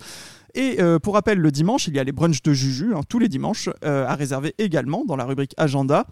Et 0.54 0.82
euh, 0.82 1.00
pour 1.00 1.14
rappel, 1.14 1.40
le 1.40 1.52
dimanche, 1.52 1.88
il 1.88 1.96
y 1.96 2.00
a 2.00 2.04
les 2.04 2.12
brunchs 2.12 2.42
de 2.42 2.54
Juju, 2.54 2.94
hein, 2.96 3.02
tous 3.08 3.20
les 3.20 3.30
dimanches, 3.30 3.70
euh, 3.84 4.06
à 4.08 4.16
réserver 4.16 4.54
également 4.58 5.06
dans 5.06 5.16
la 5.16 5.26
rubrique 5.26 5.54
Agenda. 5.58 6.06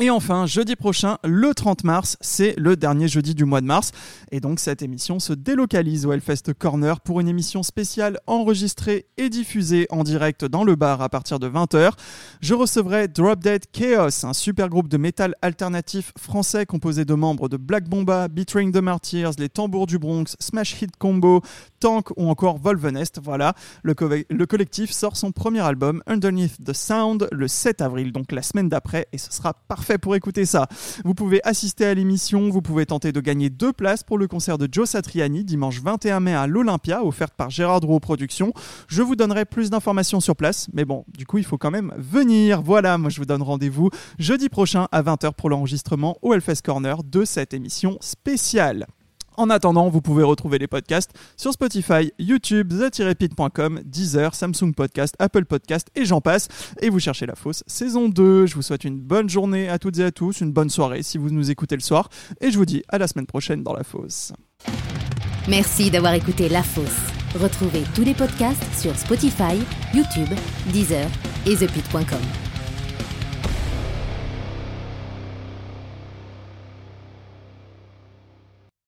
Et 0.00 0.10
enfin, 0.10 0.46
jeudi 0.46 0.76
prochain, 0.76 1.18
le 1.24 1.52
30 1.52 1.82
mars, 1.82 2.16
c'est 2.20 2.54
le 2.56 2.76
dernier 2.76 3.08
jeudi 3.08 3.34
du 3.34 3.44
mois 3.44 3.60
de 3.60 3.66
mars. 3.66 3.90
Et 4.30 4.38
donc 4.38 4.60
cette 4.60 4.80
émission 4.80 5.18
se 5.18 5.32
délocalise 5.32 6.06
au 6.06 6.12
Hellfest 6.12 6.54
Corner 6.56 7.00
pour 7.00 7.18
une 7.18 7.26
émission 7.26 7.64
spéciale 7.64 8.20
enregistrée 8.28 9.06
et 9.16 9.28
diffusée 9.28 9.88
en 9.90 10.04
direct 10.04 10.44
dans 10.44 10.62
le 10.62 10.76
bar 10.76 11.02
à 11.02 11.08
partir 11.08 11.40
de 11.40 11.48
20h. 11.48 11.90
Je 12.40 12.54
recevrai 12.54 13.08
Drop 13.08 13.40
Dead 13.40 13.64
Chaos, 13.72 14.24
un 14.24 14.34
super 14.34 14.68
groupe 14.68 14.86
de 14.86 14.98
métal 14.98 15.34
alternatif 15.42 16.12
français 16.16 16.64
composé 16.64 17.04
de 17.04 17.14
membres 17.14 17.48
de 17.48 17.56
Black 17.56 17.88
Bomba, 17.88 18.28
Betraying 18.28 18.70
the 18.70 18.76
Martyrs, 18.76 19.32
les 19.36 19.48
Tambours 19.48 19.88
du 19.88 19.98
Bronx, 19.98 20.36
Smash 20.38 20.80
Hit 20.80 20.96
Combo, 20.96 21.40
Tank 21.80 22.10
ou 22.16 22.28
encore 22.28 22.58
Volvenest. 22.58 23.20
Voilà, 23.22 23.54
le, 23.82 23.94
co- 23.94 24.08
le 24.08 24.46
collectif 24.46 24.90
sort 24.92 25.16
son 25.16 25.32
premier 25.32 25.60
album 25.60 26.02
Underneath 26.06 26.62
the 26.64 26.72
Sound 26.72 27.28
le 27.32 27.48
7 27.48 27.80
avril, 27.80 28.12
donc 28.12 28.32
la 28.32 28.42
semaine 28.42 28.68
d'après, 28.68 29.06
et 29.12 29.18
ce 29.18 29.32
sera 29.32 29.54
parfait 29.54 29.98
pour 29.98 30.14
écouter 30.16 30.46
ça. 30.46 30.66
Vous 31.04 31.14
pouvez 31.14 31.40
assister 31.44 31.84
à 31.86 31.94
l'émission, 31.94 32.48
vous 32.50 32.62
pouvez 32.62 32.86
tenter 32.86 33.12
de 33.12 33.20
gagner 33.20 33.50
deux 33.50 33.72
places 33.72 34.02
pour 34.02 34.18
le 34.18 34.26
concert 34.28 34.58
de 34.58 34.68
Joe 34.70 34.88
Satriani 34.88 35.44
dimanche 35.44 35.80
21 35.80 36.20
mai 36.20 36.34
à 36.34 36.46
l'Olympia, 36.46 37.04
offerte 37.04 37.34
par 37.34 37.50
Gérard 37.50 37.80
Drouot 37.80 38.00
Productions. 38.00 38.52
Je 38.88 39.02
vous 39.02 39.16
donnerai 39.16 39.44
plus 39.44 39.70
d'informations 39.70 40.20
sur 40.20 40.36
place, 40.36 40.68
mais 40.72 40.84
bon, 40.84 41.04
du 41.16 41.26
coup, 41.26 41.38
il 41.38 41.44
faut 41.44 41.58
quand 41.58 41.70
même 41.70 41.92
venir. 41.96 42.62
Voilà, 42.62 42.98
moi 42.98 43.10
je 43.10 43.18
vous 43.18 43.26
donne 43.26 43.42
rendez-vous 43.42 43.90
jeudi 44.18 44.48
prochain 44.48 44.88
à 44.92 45.02
20h 45.02 45.32
pour 45.34 45.50
l'enregistrement 45.50 46.16
au 46.22 46.34
Hellfest 46.34 46.62
Corner 46.64 47.02
de 47.04 47.24
cette 47.24 47.54
émission 47.54 47.98
spéciale. 48.00 48.86
En 49.38 49.50
attendant, 49.50 49.88
vous 49.88 50.00
pouvez 50.02 50.24
retrouver 50.24 50.58
les 50.58 50.66
podcasts 50.66 51.12
sur 51.36 51.52
Spotify, 51.52 52.12
YouTube, 52.18 52.72
the-pit.com, 52.72 53.80
Deezer, 53.84 54.34
Samsung 54.34 54.72
Podcast, 54.76 55.14
Apple 55.20 55.44
Podcast 55.44 55.86
et 55.94 56.04
j'en 56.04 56.20
passe. 56.20 56.48
Et 56.82 56.90
vous 56.90 56.98
cherchez 56.98 57.24
la 57.24 57.36
fosse 57.36 57.62
saison 57.68 58.08
2. 58.08 58.46
Je 58.46 58.56
vous 58.56 58.62
souhaite 58.62 58.82
une 58.82 58.98
bonne 58.98 59.28
journée 59.28 59.68
à 59.68 59.78
toutes 59.78 60.00
et 60.00 60.04
à 60.04 60.10
tous, 60.10 60.40
une 60.40 60.50
bonne 60.52 60.70
soirée 60.70 61.04
si 61.04 61.18
vous 61.18 61.30
nous 61.30 61.52
écoutez 61.52 61.76
le 61.76 61.82
soir. 61.82 62.08
Et 62.40 62.50
je 62.50 62.58
vous 62.58 62.64
dis 62.64 62.82
à 62.88 62.98
la 62.98 63.06
semaine 63.06 63.26
prochaine 63.26 63.62
dans 63.62 63.74
la 63.74 63.84
fosse. 63.84 64.32
Merci 65.48 65.92
d'avoir 65.92 66.14
écouté 66.14 66.48
La 66.48 66.64
Fosse. 66.64 66.84
Retrouvez 67.40 67.84
tous 67.94 68.02
les 68.02 68.14
podcasts 68.14 68.64
sur 68.76 68.96
Spotify, 68.96 69.56
YouTube, 69.94 70.36
Deezer 70.72 71.08
et 71.46 71.54
thepit.com. 71.54 72.47